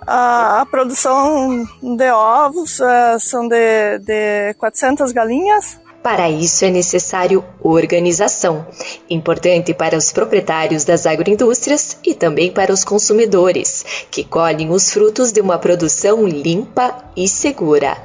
a, 0.06 0.62
a 0.62 0.66
produção 0.66 1.66
de 1.82 2.12
ovos 2.12 2.80
é, 2.80 3.20
são 3.20 3.48
de, 3.48 4.00
de 4.00 4.54
400 4.56 5.12
galinhas. 5.12 5.80
Para 6.04 6.30
isso 6.30 6.66
é 6.66 6.70
necessário 6.70 7.46
organização, 7.62 8.68
importante 9.10 9.74
para 9.74 9.98
os 9.98 10.12
proprietários 10.12 10.84
das 10.84 11.06
agroindústrias 11.06 11.98
e 12.06 12.14
também 12.14 12.52
para 12.52 12.74
os 12.74 12.84
consumidores, 12.84 14.06
que 14.12 14.26
colhem 14.26 14.70
os 14.70 14.92
frutos 14.92 15.32
de 15.32 15.40
uma 15.40 15.58
produção 15.58 16.28
limpa 16.28 17.06
e 17.16 17.26
segura. 17.26 17.96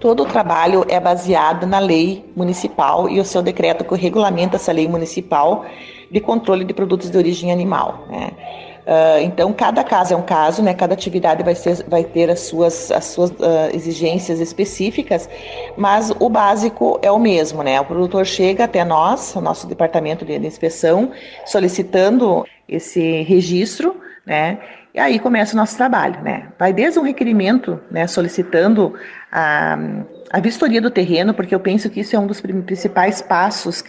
Todo 0.00 0.22
o 0.22 0.26
trabalho 0.26 0.86
é 0.88 0.98
baseado 0.98 1.66
na 1.66 1.78
lei 1.78 2.24
municipal 2.34 3.10
e 3.10 3.20
o 3.20 3.24
seu 3.26 3.42
decreto 3.42 3.84
que 3.84 3.94
regulamenta 3.94 4.56
essa 4.56 4.72
lei 4.72 4.88
municipal 4.88 5.66
de 6.10 6.20
controle 6.20 6.64
de 6.64 6.72
produtos 6.72 7.10
de 7.10 7.18
origem 7.18 7.52
animal. 7.52 8.06
Né? 8.08 8.30
Uh, 8.86 9.18
então, 9.22 9.50
cada 9.52 9.82
caso 9.82 10.12
é 10.12 10.16
um 10.16 10.22
caso, 10.22 10.62
né? 10.62 10.74
cada 10.74 10.92
atividade 10.92 11.42
vai, 11.42 11.54
ser, 11.54 11.82
vai 11.88 12.04
ter 12.04 12.30
as 12.30 12.40
suas, 12.40 12.90
as 12.90 13.06
suas 13.06 13.30
uh, 13.30 13.70
exigências 13.72 14.40
específicas, 14.40 15.28
mas 15.74 16.12
o 16.18 16.28
básico 16.28 16.98
é 17.00 17.10
o 17.10 17.18
mesmo. 17.18 17.62
Né? 17.62 17.80
O 17.80 17.84
produtor 17.84 18.26
chega 18.26 18.64
até 18.64 18.84
nós, 18.84 19.34
nosso 19.36 19.66
departamento 19.66 20.24
de, 20.24 20.38
de 20.38 20.46
inspeção, 20.46 21.12
solicitando 21.46 22.44
esse 22.68 23.22
registro, 23.22 23.96
né? 24.26 24.58
e 24.94 25.00
aí 25.00 25.18
começa 25.18 25.54
o 25.54 25.56
nosso 25.56 25.76
trabalho. 25.78 26.20
Né? 26.22 26.48
Vai 26.58 26.72
desde 26.72 26.98
um 26.98 27.02
requerimento 27.02 27.80
né, 27.90 28.06
solicitando 28.06 28.92
a, 29.32 29.78
a 30.30 30.40
vistoria 30.40 30.80
do 30.80 30.90
terreno, 30.90 31.32
porque 31.32 31.54
eu 31.54 31.60
penso 31.60 31.88
que 31.88 32.00
isso 32.00 32.14
é 32.14 32.18
um 32.18 32.26
dos 32.26 32.40
principais 32.40 33.22
passos 33.22 33.82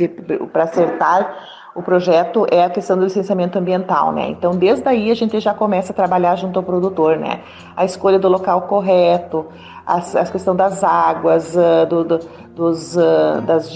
para 0.53 0.63
acertar 0.63 1.54
o 1.75 1.83
projeto 1.83 2.47
é 2.49 2.63
a 2.63 2.69
questão 2.69 2.97
do 2.97 3.03
licenciamento 3.03 3.59
ambiental, 3.59 4.13
né? 4.13 4.29
Então, 4.29 4.51
desde 4.51 4.87
aí 4.87 5.11
a 5.11 5.13
gente 5.13 5.37
já 5.41 5.53
começa 5.53 5.91
a 5.91 5.95
trabalhar 5.95 6.37
junto 6.37 6.57
ao 6.57 6.63
produtor, 6.63 7.17
né? 7.17 7.41
A 7.75 7.83
escolha 7.83 8.17
do 8.17 8.29
local 8.29 8.61
correto, 8.61 9.45
a, 9.85 9.97
a 9.97 10.25
questão 10.25 10.55
das 10.55 10.85
águas, 10.85 11.53
uh, 11.53 11.85
do, 11.85 12.05
do, 12.05 12.19
dos, 12.55 12.95
uh, 12.95 13.41
das, 13.45 13.69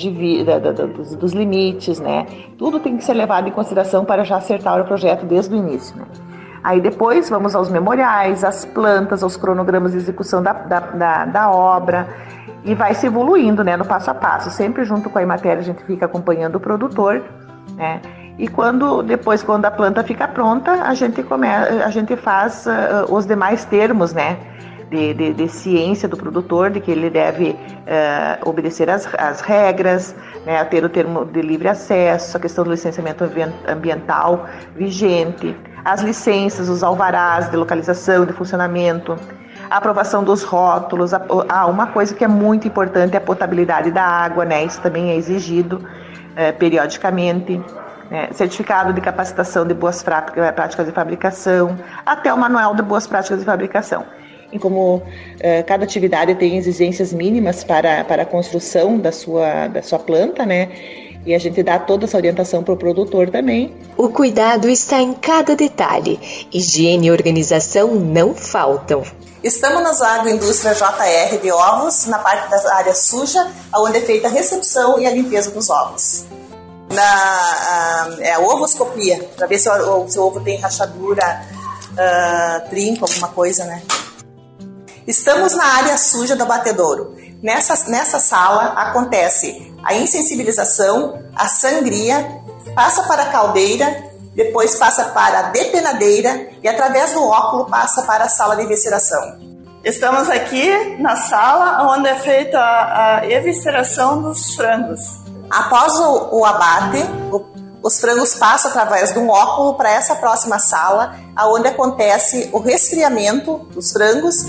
da, 0.46 0.60
da, 0.60 0.86
dos, 0.86 1.14
dos, 1.14 1.34
limites, 1.34 2.00
né? 2.00 2.26
Tudo 2.58 2.80
tem 2.80 2.96
que 2.96 3.04
ser 3.04 3.14
levado 3.14 3.50
em 3.50 3.52
consideração 3.52 4.06
para 4.06 4.24
já 4.24 4.38
acertar 4.38 4.80
o 4.80 4.86
projeto 4.86 5.26
desde 5.26 5.54
o 5.54 5.58
início, 5.58 5.98
né? 5.98 6.06
Aí 6.64 6.80
depois 6.80 7.30
vamos 7.30 7.54
aos 7.54 7.70
memoriais, 7.70 8.46
às 8.46 8.64
plantas, 8.64 9.24
aos 9.24 9.36
cronogramas 9.36 9.92
de 9.92 9.98
execução 9.98 10.42
da, 10.42 10.54
da, 10.54 11.26
da 11.26 11.52
obra 11.52 12.08
e 12.64 12.74
vai 12.74 12.94
se 12.94 13.08
evoluindo, 13.08 13.62
né? 13.62 13.76
No 13.76 13.84
passo 13.84 14.10
a 14.10 14.14
passo. 14.14 14.50
Sempre 14.52 14.86
junto 14.86 15.10
com 15.10 15.20
a 15.20 15.22
Imatéria 15.22 15.60
a 15.60 15.66
gente 15.66 15.84
fica 15.84 16.06
acompanhando 16.06 16.56
o 16.56 16.60
produtor 16.62 17.22
né? 17.76 18.02
E 18.38 18.48
quando 18.48 19.04
depois, 19.04 19.44
quando 19.44 19.66
a 19.66 19.72
planta 19.72 20.02
fica 20.02 20.28
pronta, 20.28 20.72
a 20.72 20.94
gente 20.94 21.22
come, 21.24 21.48
a 21.48 21.90
gente 21.90 22.16
faz 22.16 22.66
uh, 22.66 23.14
os 23.14 23.26
demais 23.26 23.66
termos, 23.66 24.14
né? 24.14 24.38
De, 24.90 25.14
de, 25.14 25.34
de, 25.34 25.48
ciência 25.48 26.08
do 26.08 26.18
produtor, 26.18 26.72
de 26.72 26.80
que 26.80 26.90
ele 26.90 27.12
deve 27.12 27.52
uh, 27.52 28.50
obedecer 28.50 28.90
as, 28.90 29.08
as 29.20 29.40
regras, 29.40 30.16
né, 30.48 30.64
ter 30.64 30.84
o 30.84 30.90
termo 30.90 31.26
de 31.26 31.44
livre 31.44 31.68
acesso, 31.68 32.36
a 32.36 32.40
questão 32.40 32.64
do 32.64 32.72
licenciamento 32.72 33.24
ambiental 33.68 34.48
vigente, 34.76 35.56
as 35.86 36.02
licenças, 36.02 36.70
os 36.70 36.82
alvarás 36.82 37.52
de 37.52 37.56
localização, 37.56 38.26
de 38.26 38.34
funcionamento, 38.34 39.16
a 39.70 39.78
aprovação 39.78 40.24
dos 40.24 40.44
rótulos. 40.44 41.12
Ah, 41.14 41.68
uma 41.68 41.88
coisa 41.88 42.14
que 42.14 42.24
é 42.24 42.28
muito 42.28 42.68
importante 42.68 43.14
é 43.14 43.18
a 43.18 43.22
potabilidade 43.22 43.92
da 43.92 44.04
água, 44.04 44.46
né? 44.46 44.64
Isso 44.64 44.82
também 44.82 45.12
é 45.12 45.16
exigido 45.16 45.86
é, 46.36 46.52
periodicamente. 46.52 47.62
né? 48.10 48.30
certificado 48.34 48.92
de 48.92 49.02
capacitação 49.02 49.66
de 49.68 49.74
boas 49.74 50.02
práticas 50.02 50.86
de 50.86 50.92
fabricação, 50.92 51.78
até 52.04 52.34
o 52.34 52.38
manual 52.38 52.74
de 52.76 52.82
boas 52.82 53.06
práticas 53.06 53.40
de 53.40 53.46
fabricação. 53.46 54.04
E 54.52 54.58
como 54.58 55.04
eh, 55.40 55.62
cada 55.62 55.84
atividade 55.84 56.34
tem 56.34 56.58
exigências 56.58 57.14
mínimas 57.14 57.64
para, 57.64 58.04
para 58.04 58.24
a 58.24 58.26
construção 58.26 58.98
da 58.98 59.12
sua, 59.12 59.68
da 59.68 59.84
sua 59.84 60.00
planta, 60.00 60.44
né? 60.44 60.70
E 61.26 61.36
a 61.36 61.38
gente 61.38 61.62
dá 61.62 61.78
toda 61.78 62.06
essa 62.06 62.18
orientação 62.18 62.64
para 62.64 62.74
o 62.74 62.78
produtor 62.78 63.30
também. 63.30 63.76
O 63.96 64.10
cuidado 64.10 64.68
está 64.68 65.00
em 65.00 65.14
cada 65.14 65.56
detalhe. 65.56 66.20
Higiene 66.52 67.08
e 67.08 67.12
organização 67.12 67.94
não 67.94 68.34
faltam. 68.34 69.04
Estamos 69.42 69.82
nas 69.82 70.02
agroindústria 70.02 70.74
JR 70.74 71.38
de 71.42 71.50
ovos, 71.50 72.06
na 72.08 72.20
parte 72.20 72.50
da 72.50 72.76
área 72.76 72.94
suja, 72.94 73.50
onde 73.74 74.00
é 74.00 74.02
feita 74.02 74.28
a 74.28 74.30
recepção 74.30 75.00
e 75.00 75.08
a 75.08 75.12
limpeza 75.12 75.50
dos 75.52 75.70
ovos. 75.70 76.26
Na 76.92 77.04
a, 77.04 78.08
é 78.20 78.34
a 78.34 78.40
ovoscopia, 78.40 79.30
para 79.38 79.48
ver 79.48 79.58
se 79.58 79.70
o, 79.70 80.10
se 80.10 80.20
ovo 80.20 80.42
tem 80.42 80.60
rachadura, 80.60 81.42
uh, 81.94 82.70
trinco, 82.70 83.06
alguma 83.06 83.30
coisa, 83.30 83.64
né? 83.64 83.82
Estamos 85.08 85.56
na 85.56 85.64
área 85.64 85.98
suja 85.98 86.36
do 86.36 86.44
abatedouro. 86.44 87.16
Nessa, 87.42 87.90
nessa 87.90 88.20
sala 88.20 88.74
acontece 88.74 89.74
a 89.86 89.94
insensibilização, 89.94 91.24
a 91.34 91.48
sangria, 91.48 92.42
passa 92.76 93.04
para 93.04 93.24
a 93.24 93.30
caldeira, 93.32 94.09
depois 94.40 94.78
passa 94.78 95.04
para 95.10 95.40
a 95.40 95.42
depenadeira 95.50 96.48
e 96.64 96.70
através 96.70 97.12
do 97.12 97.22
óculo 97.22 97.66
passa 97.66 98.04
para 98.04 98.24
a 98.24 98.30
sala 98.30 98.56
de 98.56 98.64
evisceração. 98.64 99.38
Estamos 99.84 100.30
aqui 100.30 100.96
na 100.98 101.18
sala 101.18 101.94
onde 101.94 102.08
é 102.08 102.16
feita 102.16 102.58
a, 102.58 103.30
evisceração 103.30 104.22
dos 104.22 104.56
frangos. 104.56 105.02
Após 105.52 105.94
o, 106.00 106.38
o 106.38 106.46
abate, 106.46 107.04
o, 107.34 107.44
os 107.84 108.00
frangos 108.00 108.34
passam 108.34 108.72
através 108.72 109.12
de 109.12 109.20
um 109.20 109.30
óculo 109.30 109.74
para 109.74 109.92
essa 109.92 110.16
próxima 110.16 110.58
sala, 110.58 111.16
onde 111.48 111.68
acontece 111.68 112.50
o 112.54 112.60
resfriamento 112.60 113.58
dos 113.74 113.92
frangos 113.92 114.46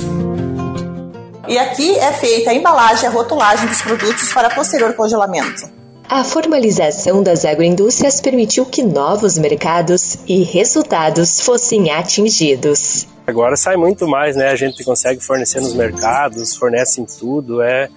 e 1.48 1.58
aqui 1.58 1.98
é 1.98 2.12
feita 2.12 2.50
a 2.50 2.54
embalagem 2.54 3.06
e 3.06 3.06
a 3.08 3.10
rotulagem 3.10 3.66
dos 3.66 3.82
produtos 3.82 4.32
para 4.32 4.50
posterior 4.50 4.94
congelamento. 4.94 5.79
A 6.10 6.24
formalização 6.24 7.22
das 7.22 7.44
agroindústrias 7.44 8.20
permitiu 8.20 8.66
que 8.66 8.82
novos 8.82 9.38
mercados 9.38 10.18
e 10.26 10.42
resultados 10.42 11.40
fossem 11.40 11.92
atingidos. 11.92 13.06
Agora 13.24 13.54
sai 13.54 13.76
muito 13.76 14.08
mais, 14.08 14.34
né? 14.34 14.48
A 14.48 14.56
gente 14.56 14.82
consegue 14.82 15.20
fornecer 15.24 15.60
nos 15.60 15.72
mercados, 15.72 16.56
fornece 16.56 17.00
em 17.00 17.04
tudo, 17.04 17.62
é 17.62 17.88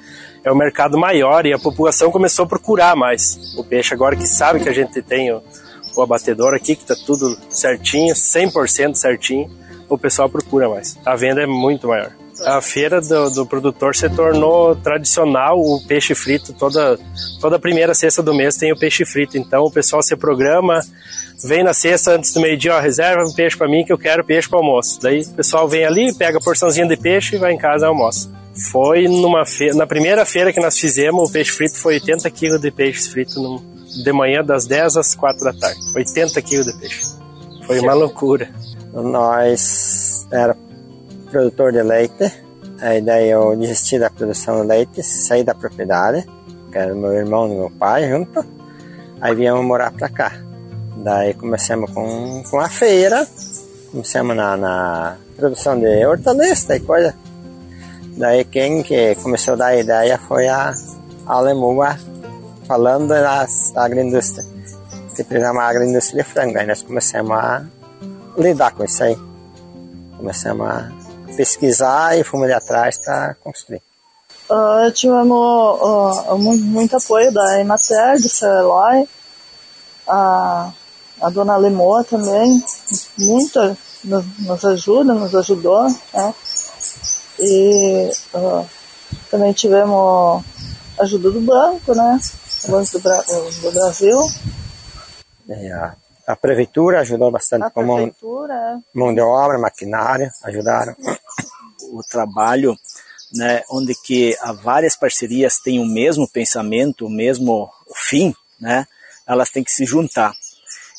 é 0.43 0.51
um 0.51 0.55
mercado 0.55 0.95
maior 0.95 1.47
e 1.47 1.53
a 1.53 1.57
população 1.57 2.11
começou 2.11 2.45
a 2.45 2.47
procurar 2.47 2.95
mais 2.95 3.55
o 3.57 3.63
peixe. 3.63 3.95
Agora 3.95 4.15
que 4.15 4.27
sabe 4.27 4.59
que 4.59 4.69
a 4.69 4.73
gente 4.73 5.01
tem 5.01 5.31
o, 5.31 5.41
o 5.95 6.01
abatedor 6.03 6.53
aqui, 6.53 6.75
que 6.75 6.83
está 6.83 6.95
tudo 6.95 7.35
certinho, 7.49 8.13
100% 8.13 8.93
certinho, 8.93 9.49
o 9.89 9.97
pessoal 9.97 10.29
procura 10.29 10.69
mais. 10.69 10.99
A 11.03 11.15
venda 11.15 11.41
é 11.41 11.47
muito 11.47 11.87
maior. 11.87 12.11
A 12.41 12.61
feira 12.61 12.99
do, 12.99 13.29
do, 13.29 13.45
produtor 13.45 13.95
se 13.95 14.09
tornou 14.09 14.75
tradicional 14.75 15.59
o 15.59 15.79
peixe 15.85 16.15
frito. 16.15 16.51
Toda, 16.53 16.97
toda 17.39 17.59
primeira 17.59 17.93
sexta 17.93 18.23
do 18.23 18.33
mês 18.33 18.57
tem 18.57 18.71
o 18.71 18.77
peixe 18.77 19.05
frito. 19.05 19.37
Então 19.37 19.63
o 19.63 19.71
pessoal 19.71 20.01
se 20.01 20.15
programa, 20.15 20.81
vem 21.43 21.63
na 21.63 21.73
sexta 21.73 22.15
antes 22.15 22.33
do 22.33 22.41
meio-dia, 22.41 22.75
ó, 22.75 22.79
reserva 22.79 23.23
um 23.23 23.33
peixe 23.33 23.55
para 23.55 23.67
mim 23.67 23.85
que 23.85 23.93
eu 23.93 23.97
quero 23.97 24.23
peixe 24.23 24.49
para 24.49 24.59
almoço. 24.59 24.99
Daí 25.01 25.21
o 25.21 25.29
pessoal 25.29 25.67
vem 25.67 25.85
ali, 25.85 26.13
pega 26.15 26.39
a 26.39 26.41
porçãozinha 26.41 26.87
de 26.87 26.97
peixe 26.97 27.35
e 27.35 27.39
vai 27.39 27.53
em 27.53 27.57
casa 27.57 27.85
e 27.85 27.87
almoça. 27.87 28.31
Foi 28.71 29.07
numa 29.07 29.45
feira, 29.45 29.75
na 29.75 29.85
primeira 29.85 30.25
feira 30.25 30.51
que 30.51 30.59
nós 30.59 30.77
fizemos, 30.77 31.29
o 31.29 31.31
peixe 31.31 31.51
frito 31.51 31.77
foi 31.77 31.95
80 31.95 32.29
kg 32.31 32.59
de 32.59 32.71
peixe 32.71 33.09
frito 33.09 33.39
no, 33.39 33.63
de 34.03 34.11
manhã 34.11 34.43
das 34.43 34.65
10 34.65 34.97
às 34.97 35.15
4 35.15 35.43
da 35.43 35.53
tarde. 35.53 35.79
80 35.95 36.41
kg 36.41 36.63
de 36.63 36.79
peixe. 36.79 37.01
Foi 37.65 37.79
uma 37.79 37.93
loucura. 37.93 38.49
Nós 38.93 40.27
era 40.31 40.55
produtor 41.33 41.71
de 41.71 41.81
leite. 41.81 42.31
Aí 42.79 43.01
daí 43.01 43.29
eu 43.29 43.55
desisti 43.55 43.97
da 43.97 44.09
produção 44.09 44.61
de 44.61 44.67
leite, 44.67 45.01
saí 45.01 45.43
da 45.43 45.55
propriedade, 45.55 46.25
que 46.71 46.77
era 46.77 46.93
meu 46.93 47.11
irmão 47.11 47.51
e 47.51 47.55
meu 47.55 47.71
pai 47.71 48.07
junto. 48.07 48.45
Aí 49.19 49.33
viemos 49.33 49.65
morar 49.65 49.91
pra 49.91 50.09
cá. 50.09 50.31
Daí 50.97 51.33
começamos 51.33 51.91
com, 51.91 52.43
com 52.49 52.59
a 52.59 52.69
feira, 52.69 53.27
começamos 53.91 54.35
na, 54.35 54.55
na 54.55 55.17
produção 55.35 55.79
de 55.79 56.05
hortaliça 56.05 56.75
e 56.75 56.79
coisa. 56.79 57.15
Daí 58.15 58.45
quem 58.45 58.83
que 58.83 59.15
começou 59.15 59.55
a 59.55 59.57
dar 59.57 59.67
a 59.67 59.77
ideia 59.77 60.19
foi 60.19 60.47
a, 60.47 60.71
a 61.25 61.33
Alemuga 61.33 61.97
falando 62.67 63.07
das 63.07 63.75
agroindústrias. 63.75 64.47
Que 65.15 65.23
precisava 65.23 65.53
uma 65.53 65.63
agroindústria 65.63 66.23
de 66.23 66.29
frango. 66.29 66.57
Aí 66.59 66.67
nós 66.67 66.81
começamos 66.83 67.37
a 67.37 67.63
lidar 68.37 68.71
com 68.71 68.83
isso 68.83 69.03
aí. 69.03 69.17
Começamos 70.17 70.67
a 70.67 71.02
pesquisar 71.35 72.17
e 72.17 72.23
fomos 72.23 72.45
ali 72.45 72.53
atrás 72.53 72.97
para 72.97 73.35
construir. 73.35 73.81
Uh, 74.49 74.91
tivemos 74.91 75.79
uh, 75.81 76.37
muito 76.37 76.97
apoio 76.97 77.31
da 77.31 77.59
Emater, 77.59 78.21
do 78.21 78.29
seu 78.29 78.49
Eloy, 78.49 79.07
a, 80.07 80.71
a 81.21 81.29
dona 81.29 81.55
Lemoa 81.55 82.03
também, 82.03 82.63
muito 83.17 83.77
nos, 84.03 84.39
nos 84.39 84.65
ajuda, 84.65 85.13
nos 85.13 85.33
ajudou, 85.33 85.83
né? 86.13 86.35
E 87.39 88.11
uh, 88.33 88.65
também 89.31 89.53
tivemos 89.53 90.43
ajuda 90.99 91.31
do 91.31 91.41
banco, 91.41 91.95
né? 91.95 92.19
O 92.65 92.71
Banco 92.71 92.91
do, 92.91 92.99
Bra 92.99 93.21
do 93.61 93.71
Brasil. 93.71 94.19
É, 95.49 95.71
a, 95.71 95.95
a 96.27 96.35
prefeitura 96.35 97.01
ajudou 97.01 97.31
bastante 97.31 97.63
a 97.63 97.69
com 97.69 97.83
mão, 97.83 97.99
é. 97.99 98.11
mão 98.93 99.13
de 99.13 99.21
obra, 99.21 99.57
maquinário, 99.57 100.29
ajudaram 100.43 100.95
o 101.93 102.03
trabalho, 102.03 102.77
né, 103.33 103.63
onde 103.69 103.93
que 103.95 104.35
há 104.41 104.51
várias 104.51 104.95
parcerias 104.95 105.57
têm 105.59 105.79
o 105.79 105.85
mesmo 105.85 106.27
pensamento, 106.27 107.05
o 107.05 107.09
mesmo 107.09 107.69
fim, 107.95 108.33
né, 108.59 108.85
elas 109.27 109.49
têm 109.49 109.63
que 109.63 109.71
se 109.71 109.85
juntar. 109.85 110.33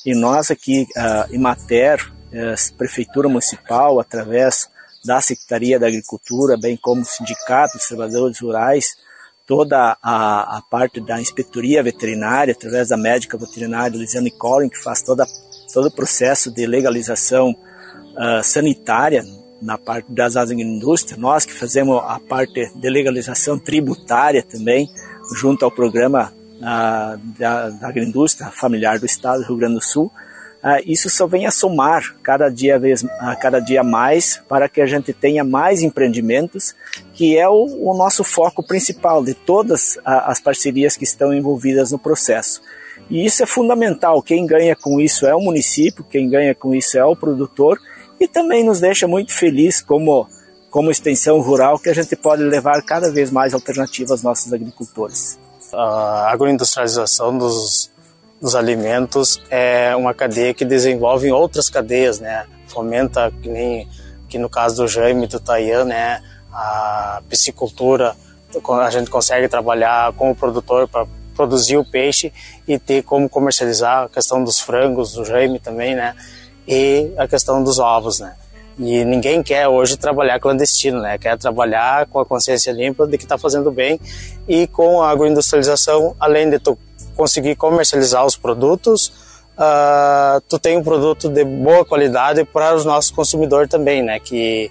E 0.04 0.14
nós 0.14 0.50
aqui, 0.50 0.86
uh, 0.96 1.34
Imater, 1.34 1.98
uh, 2.06 2.76
Prefeitura 2.76 3.28
Municipal, 3.28 3.98
através 4.00 4.68
da 5.04 5.20
Secretaria 5.20 5.78
da 5.78 5.86
Agricultura, 5.86 6.58
bem 6.58 6.76
como 6.76 7.04
Sindicato 7.04 7.78
dos 7.78 7.86
Trabalhadores 7.86 8.38
Rurais, 8.40 8.96
toda 9.46 9.96
a, 10.02 10.58
a, 10.58 10.62
parte 10.62 11.00
da 11.00 11.20
inspetoria 11.20 11.82
veterinária, 11.82 12.52
através 12.52 12.88
da 12.88 12.96
médica 12.96 13.36
veterinária 13.36 13.98
Luciane 13.98 14.30
Collin, 14.30 14.70
que 14.70 14.82
faz 14.82 15.02
toda, 15.02 15.26
todo 15.72 15.88
o 15.88 15.94
processo 15.94 16.50
de 16.50 16.66
legalização 16.66 17.50
uh, 17.50 18.42
sanitária 18.42 19.22
na 19.64 19.78
parte 19.78 20.12
das 20.12 20.36
agroindústrias, 20.36 21.18
nós 21.18 21.46
que 21.46 21.52
fazemos 21.52 21.98
a 22.06 22.20
parte 22.20 22.70
de 22.74 22.90
legalização 22.90 23.58
tributária 23.58 24.42
também, 24.42 24.88
junto 25.34 25.64
ao 25.64 25.70
programa 25.70 26.32
uh, 26.58 27.18
da, 27.38 27.70
da 27.70 27.88
agroindústria 27.88 28.50
familiar 28.50 28.98
do 28.98 29.06
Estado 29.06 29.40
do 29.40 29.48
Rio 29.48 29.56
Grande 29.56 29.76
do 29.76 29.82
Sul, 29.82 30.12
uh, 30.62 30.82
isso 30.84 31.08
só 31.08 31.26
vem 31.26 31.46
a 31.46 31.50
somar 31.50 32.14
cada 32.22 32.50
dia, 32.50 32.78
vez, 32.78 33.02
uh, 33.02 33.08
cada 33.40 33.58
dia 33.58 33.82
mais 33.82 34.42
para 34.46 34.68
que 34.68 34.82
a 34.82 34.86
gente 34.86 35.14
tenha 35.14 35.42
mais 35.42 35.82
empreendimentos, 35.82 36.74
que 37.14 37.38
é 37.38 37.48
o, 37.48 37.64
o 37.90 37.96
nosso 37.96 38.22
foco 38.22 38.62
principal 38.62 39.24
de 39.24 39.32
todas 39.32 39.98
as 40.04 40.40
parcerias 40.40 40.94
que 40.94 41.04
estão 41.04 41.32
envolvidas 41.32 41.90
no 41.90 41.98
processo. 41.98 42.60
E 43.08 43.24
isso 43.24 43.42
é 43.42 43.46
fundamental. 43.46 44.22
Quem 44.22 44.46
ganha 44.46 44.76
com 44.76 45.00
isso 45.00 45.26
é 45.26 45.34
o 45.34 45.40
município, 45.40 46.04
quem 46.04 46.28
ganha 46.28 46.54
com 46.54 46.74
isso 46.74 46.98
é 46.98 47.04
o 47.04 47.16
produtor 47.16 47.78
e 48.18 48.28
também 48.28 48.64
nos 48.64 48.80
deixa 48.80 49.06
muito 49.06 49.32
feliz 49.32 49.80
como, 49.80 50.28
como 50.70 50.90
extensão 50.90 51.40
rural 51.40 51.78
que 51.78 51.88
a 51.88 51.94
gente 51.94 52.14
pode 52.16 52.42
levar 52.42 52.82
cada 52.82 53.10
vez 53.10 53.30
mais 53.30 53.54
alternativas 53.54 54.10
aos 54.10 54.22
nossos 54.22 54.52
agricultores. 54.52 55.38
A 55.72 56.30
agroindustrialização 56.30 57.36
dos, 57.36 57.90
dos 58.40 58.54
alimentos 58.54 59.42
é 59.50 59.94
uma 59.96 60.14
cadeia 60.14 60.54
que 60.54 60.64
desenvolve 60.64 61.30
outras 61.32 61.68
cadeias, 61.68 62.20
né? 62.20 62.46
Fomenta, 62.68 63.32
que 63.42 63.48
nem 63.48 63.88
que 64.28 64.38
no 64.38 64.48
caso 64.48 64.82
do 64.82 64.88
Jaime 64.88 65.26
do 65.26 65.40
Tayan, 65.40 65.84
né? 65.84 66.22
A 66.52 67.22
piscicultura, 67.28 68.14
a 68.82 68.90
gente 68.90 69.10
consegue 69.10 69.48
trabalhar 69.48 70.12
com 70.12 70.30
o 70.30 70.34
produtor 70.34 70.88
para 70.88 71.06
produzir 71.34 71.76
o 71.76 71.84
peixe 71.84 72.32
e 72.66 72.78
ter 72.78 73.02
como 73.02 73.28
comercializar 73.28 74.04
a 74.04 74.08
questão 74.08 74.42
dos 74.42 74.60
frangos, 74.60 75.12
do 75.12 75.24
Jaime 75.24 75.58
também, 75.58 75.94
né? 75.94 76.14
E 76.66 77.12
a 77.16 77.26
questão 77.28 77.62
dos 77.62 77.78
ovos, 77.78 78.20
né? 78.20 78.34
E 78.78 79.04
ninguém 79.04 79.42
quer 79.42 79.68
hoje 79.68 79.96
trabalhar 79.96 80.40
clandestino, 80.40 81.00
né? 81.00 81.16
Quer 81.16 81.38
trabalhar 81.38 82.06
com 82.06 82.18
a 82.18 82.26
consciência 82.26 82.72
limpa 82.72 83.06
de 83.06 83.16
que 83.16 83.24
está 83.24 83.38
fazendo 83.38 83.70
bem 83.70 84.00
e 84.48 84.66
com 84.66 85.00
a 85.00 85.10
agroindustrialização, 85.10 86.16
além 86.18 86.50
de 86.50 86.58
tu 86.58 86.76
conseguir 87.16 87.54
comercializar 87.54 88.26
os 88.26 88.36
produtos, 88.36 89.12
uh, 89.56 90.40
tu 90.48 90.58
tem 90.58 90.76
um 90.76 90.82
produto 90.82 91.28
de 91.28 91.44
boa 91.44 91.84
qualidade 91.84 92.44
para 92.44 92.74
os 92.74 92.84
nossos 92.84 93.12
consumidores 93.12 93.70
também, 93.70 94.02
né? 94.02 94.18
Que 94.18 94.70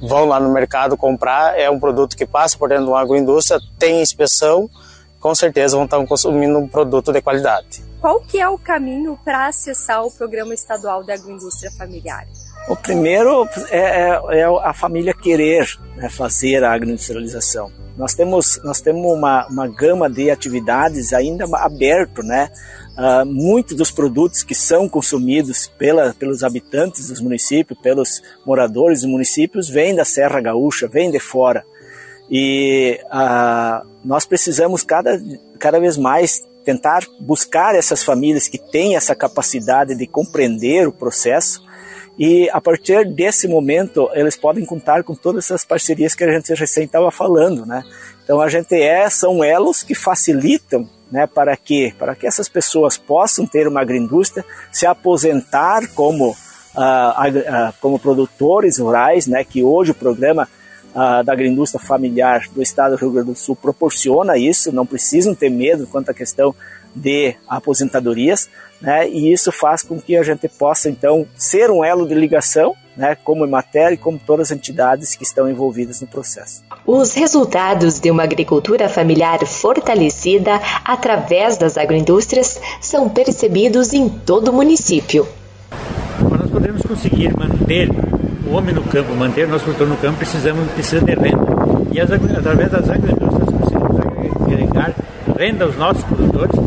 vão 0.00 0.26
lá 0.26 0.38
no 0.38 0.52
mercado 0.52 0.96
comprar, 0.96 1.58
é 1.58 1.68
um 1.68 1.80
produto 1.80 2.16
que 2.16 2.24
passa 2.24 2.56
por 2.56 2.68
dentro 2.68 2.84
de 2.84 2.90
uma 2.90 3.00
agroindústria, 3.00 3.60
tem 3.78 4.00
inspeção 4.00 4.70
com 5.20 5.34
certeza 5.34 5.76
vão 5.76 5.84
estar 5.84 6.04
consumindo 6.06 6.58
um 6.58 6.66
produto 6.66 7.12
de 7.12 7.20
qualidade. 7.20 7.84
Qual 8.00 8.20
que 8.20 8.40
é 8.40 8.48
o 8.48 8.58
caminho 8.58 9.18
para 9.22 9.46
acessar 9.46 10.02
o 10.04 10.10
Programa 10.10 10.54
Estadual 10.54 11.04
de 11.04 11.12
Agroindústria 11.12 11.70
Familiar? 11.72 12.26
O 12.68 12.74
primeiro 12.74 13.46
é, 13.70 13.78
é, 13.78 14.40
é 14.40 14.44
a 14.44 14.72
família 14.72 15.12
querer 15.12 15.68
né, 15.96 16.08
fazer 16.08 16.64
a 16.64 16.72
agroindustrialização. 16.72 17.70
Nós 17.96 18.14
temos, 18.14 18.60
nós 18.64 18.80
temos 18.80 19.12
uma, 19.12 19.46
uma 19.48 19.68
gama 19.68 20.08
de 20.08 20.30
atividades 20.30 21.12
ainda 21.12 21.44
aberto, 21.58 22.22
né? 22.22 22.50
Uh, 22.92 23.26
muitos 23.26 23.76
dos 23.76 23.90
produtos 23.90 24.42
que 24.42 24.54
são 24.54 24.88
consumidos 24.88 25.66
pela, 25.66 26.14
pelos 26.14 26.42
habitantes 26.42 27.08
dos 27.08 27.20
municípios, 27.20 27.78
pelos 27.80 28.22
moradores 28.46 29.02
dos 29.02 29.10
municípios, 29.10 29.68
vêm 29.68 29.94
da 29.94 30.04
Serra 30.04 30.40
Gaúcha, 30.40 30.88
vêm 30.88 31.10
de 31.10 31.18
fora. 31.18 31.64
E 32.30 33.00
uh, 33.06 33.86
nós 34.04 34.24
precisamos 34.24 34.82
cada, 34.82 35.20
cada 35.58 35.80
vez 35.80 35.96
mais 35.96 36.44
tentar 36.64 37.04
buscar 37.20 37.74
essas 37.74 38.04
famílias 38.04 38.46
que 38.46 38.58
têm 38.58 38.94
essa 38.94 39.14
capacidade 39.14 39.96
de 39.96 40.06
compreender 40.06 40.86
o 40.86 40.92
processo 40.92 41.60
e 42.22 42.50
a 42.50 42.60
partir 42.60 43.10
desse 43.14 43.48
momento, 43.48 44.10
eles 44.12 44.36
podem 44.36 44.62
contar 44.66 45.02
com 45.02 45.14
todas 45.14 45.46
essas 45.46 45.64
parcerias 45.64 46.14
que 46.14 46.22
a 46.22 46.30
gente 46.30 46.52
recém 46.52 46.84
estava 46.84 47.10
falando, 47.10 47.64
né? 47.64 47.82
Então 48.22 48.42
a 48.42 48.48
gente 48.50 48.74
é, 48.74 49.08
são 49.08 49.42
elos 49.42 49.82
que 49.82 49.94
facilitam 49.94 50.86
né, 51.10 51.26
para 51.26 51.56
que 51.56 51.94
para 51.98 52.14
que 52.14 52.26
essas 52.26 52.46
pessoas 52.46 52.98
possam 52.98 53.46
ter 53.46 53.66
uma 53.66 53.80
agroindústria, 53.80 54.44
se 54.70 54.84
aposentar 54.84 55.88
como 55.94 56.36
ah, 56.76 57.26
ah, 57.48 57.72
como 57.80 57.98
produtores 57.98 58.78
rurais, 58.78 59.26
né, 59.26 59.42
que 59.42 59.62
hoje 59.62 59.92
o 59.92 59.94
programa 59.94 60.46
ah, 60.94 61.22
da 61.22 61.32
agroindústria 61.32 61.84
familiar 61.84 62.44
do 62.54 62.62
Estado 62.62 62.96
do 62.96 63.00
Rio 63.00 63.12
Grande 63.12 63.30
do 63.30 63.36
Sul 63.36 63.54
proporciona 63.56 64.36
isso, 64.36 64.72
não 64.72 64.86
precisam 64.86 65.34
ter 65.34 65.50
medo 65.50 65.86
quanto 65.86 66.10
à 66.10 66.14
questão 66.14 66.54
de 66.94 67.34
aposentadorias, 67.48 68.48
né? 68.80 69.08
E 69.08 69.32
isso 69.32 69.52
faz 69.52 69.82
com 69.82 70.00
que 70.00 70.16
a 70.16 70.22
gente 70.22 70.48
possa 70.48 70.88
então 70.88 71.26
ser 71.36 71.70
um 71.70 71.84
elo 71.84 72.06
de 72.06 72.14
ligação, 72.14 72.74
né? 72.96 73.16
Como 73.22 73.44
Emater 73.44 73.92
e 73.92 73.96
como 73.96 74.18
todas 74.18 74.50
as 74.50 74.56
entidades 74.56 75.14
que 75.14 75.22
estão 75.22 75.48
envolvidas 75.48 76.00
no 76.00 76.06
processo. 76.06 76.64
Os 76.86 77.14
resultados 77.14 78.00
de 78.00 78.10
uma 78.10 78.24
agricultura 78.24 78.88
familiar 78.88 79.46
fortalecida 79.46 80.60
através 80.84 81.56
das 81.56 81.76
agroindústrias 81.78 82.60
são 82.80 83.08
percebidos 83.08 83.92
em 83.92 84.08
todo 84.08 84.48
o 84.48 84.52
município. 84.52 85.26
Nós 86.28 86.50
podermos 86.50 86.82
conseguir 86.82 87.36
manter 87.36 87.88
o 88.50 88.56
homem 88.56 88.74
no 88.74 88.82
campo, 88.82 89.14
manter 89.14 89.46
o 89.46 89.48
nosso 89.48 89.64
produtor 89.64 89.88
no 89.88 89.96
campo, 89.96 90.18
precisamos 90.18 90.68
precisa 90.72 91.04
de 91.04 91.14
renda. 91.14 91.46
E 91.92 92.00
as, 92.00 92.10
através 92.10 92.70
das 92.70 92.90
agroindústrias 92.90 93.48
conseguimos 93.48 94.44
agregar 94.44 94.94
renda 95.38 95.64
aos 95.64 95.76
nossos 95.76 96.04
produtores 96.04 96.60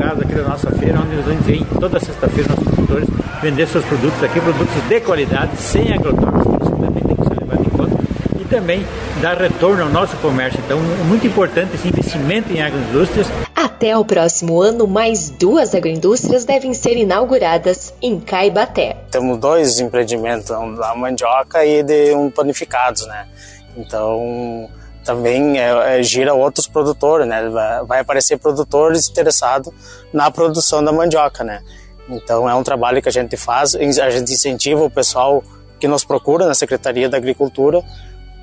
caso 0.00 0.22
aqui 0.22 0.34
da 0.34 0.48
nossa 0.48 0.70
feira, 0.70 0.98
onde 0.98 1.14
nós 1.14 1.44
ver 1.44 1.62
toda 1.78 2.00
sexta-feira 2.00 2.48
nossos 2.48 2.64
produtores 2.74 3.08
vender 3.42 3.66
seus 3.68 3.84
produtos 3.84 4.24
aqui, 4.24 4.40
produtos 4.40 4.88
de 4.88 5.00
qualidade, 5.00 5.56
sem 5.58 5.92
agrotóxicos, 5.92 6.62
isso 6.62 6.76
também 6.76 7.02
tem 7.02 7.16
que 7.16 7.22
ser 7.22 7.38
levado 7.38 7.60
em 7.60 7.70
conta, 7.70 8.04
e 8.40 8.44
também 8.46 8.86
dar 9.20 9.36
retorno 9.36 9.82
ao 9.82 9.88
nosso 9.88 10.16
comércio. 10.16 10.60
Então, 10.64 10.78
é 10.78 11.04
muito 11.04 11.26
importante 11.26 11.74
esse 11.74 11.86
investimento 11.88 12.52
em 12.52 12.62
agroindústrias. 12.62 13.26
Até 13.54 13.96
o 13.96 14.04
próximo 14.04 14.60
ano, 14.60 14.86
mais 14.86 15.28
duas 15.30 15.74
agroindústrias 15.74 16.44
devem 16.44 16.72
ser 16.72 16.96
inauguradas 16.96 17.92
em 18.00 18.18
Caibaté. 18.18 18.96
Temos 19.10 19.38
dois 19.38 19.78
empreendimentos, 19.78 20.50
um 20.50 20.74
da 20.74 20.94
mandioca 20.94 21.64
e 21.64 21.82
de 21.82 22.14
um 22.14 22.30
panificados, 22.30 23.06
né? 23.06 23.28
Então, 23.76 24.68
também 25.04 25.58
é, 25.58 25.98
é, 25.98 26.02
gira 26.02 26.32
outros 26.32 26.66
produtores, 26.66 27.26
né? 27.26 27.48
Vai, 27.48 27.84
vai 27.84 28.00
aparecer 28.00 28.38
produtores 28.38 29.08
interessados 29.08 29.72
na 30.12 30.30
produção 30.30 30.82
da 30.82 30.92
mandioca, 30.92 31.44
né? 31.44 31.62
Então 32.08 32.48
é 32.48 32.54
um 32.54 32.62
trabalho 32.62 33.00
que 33.00 33.08
a 33.08 33.12
gente 33.12 33.36
faz, 33.36 33.74
a 33.74 34.10
gente 34.10 34.32
incentiva 34.32 34.82
o 34.82 34.90
pessoal 34.90 35.44
que 35.78 35.86
nos 35.86 36.04
procura 36.04 36.46
na 36.46 36.54
Secretaria 36.54 37.08
da 37.08 37.16
Agricultura 37.16 37.82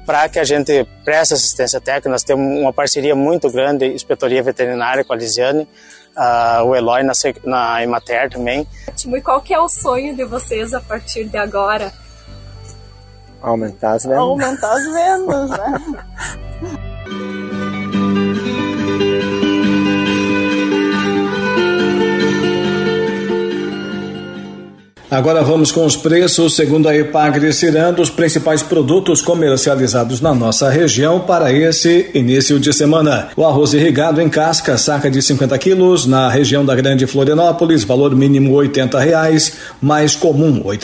para 0.07 0.29
que 0.29 0.39
a 0.39 0.43
gente 0.45 0.87
preste 1.03 1.33
assistência 1.33 1.81
técnica. 1.81 2.07
Nós 2.07 2.23
temos 2.23 2.61
uma 2.61 2.71
parceria 2.71 3.13
muito 3.13 3.51
grande, 3.51 3.85
Inspetoria 3.87 4.41
Veterinária 4.41 5.03
com 5.03 5.11
a 5.11 5.17
Lisiane, 5.17 5.67
uh, 6.15 6.63
o 6.63 6.73
Eloy 6.73 7.03
na, 7.03 7.11
na 7.43 7.83
Emater 7.83 8.29
também. 8.29 8.65
E 9.05 9.21
qual 9.21 9.41
que 9.41 9.53
é 9.53 9.59
o 9.59 9.67
sonho 9.67 10.15
de 10.15 10.23
vocês 10.23 10.73
a 10.73 10.79
partir 10.79 11.25
de 11.25 11.37
agora? 11.37 11.91
Aumentar 13.41 13.95
as 13.95 14.05
vendas. 14.05 14.19
Aumentar 14.19 14.71
as 14.71 14.85
vendas, 14.85 15.49
né? 15.49 15.97
Agora 25.09 25.41
vamos 25.41 25.71
com 25.71 25.85
os 25.85 25.95
preços. 25.95 26.57
Segundo 26.57 26.89
a 26.89 26.95
Epagre 26.95 27.53
Cirando, 27.53 28.01
os 28.01 28.09
principais 28.09 28.61
produtos 28.61 29.21
comercializados 29.21 30.19
na 30.19 30.35
nossa 30.35 30.69
região 30.69 31.21
para 31.21 31.51
esse 31.53 32.09
início 32.13 32.59
de 32.59 32.73
semana. 32.73 33.29
O 33.37 33.45
arroz 33.45 33.73
irrigado 33.73 34.19
em 34.19 34.27
casca, 34.27 34.77
saca 34.77 35.09
de 35.09 35.21
50 35.21 35.57
quilos, 35.59 36.05
na 36.05 36.29
região 36.29 36.65
da 36.65 36.75
Grande 36.75 37.07
Florianópolis, 37.07 37.85
valor 37.85 38.13
mínimo 38.13 38.59
R$ 38.59 38.69
reais, 38.99 39.53
mais 39.81 40.13
comum 40.13 40.61
R$ 40.69 40.77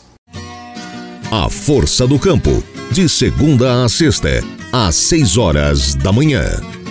A 1.31 1.49
Força 1.49 2.05
do 2.05 2.19
Campo, 2.19 2.61
de 2.93 3.09
segunda 3.09 3.83
a 3.83 3.89
sexta, 3.89 4.43
às 4.71 4.93
6 4.95 5.37
horas 5.37 5.95
da 5.95 6.11
manhã. 6.11 6.82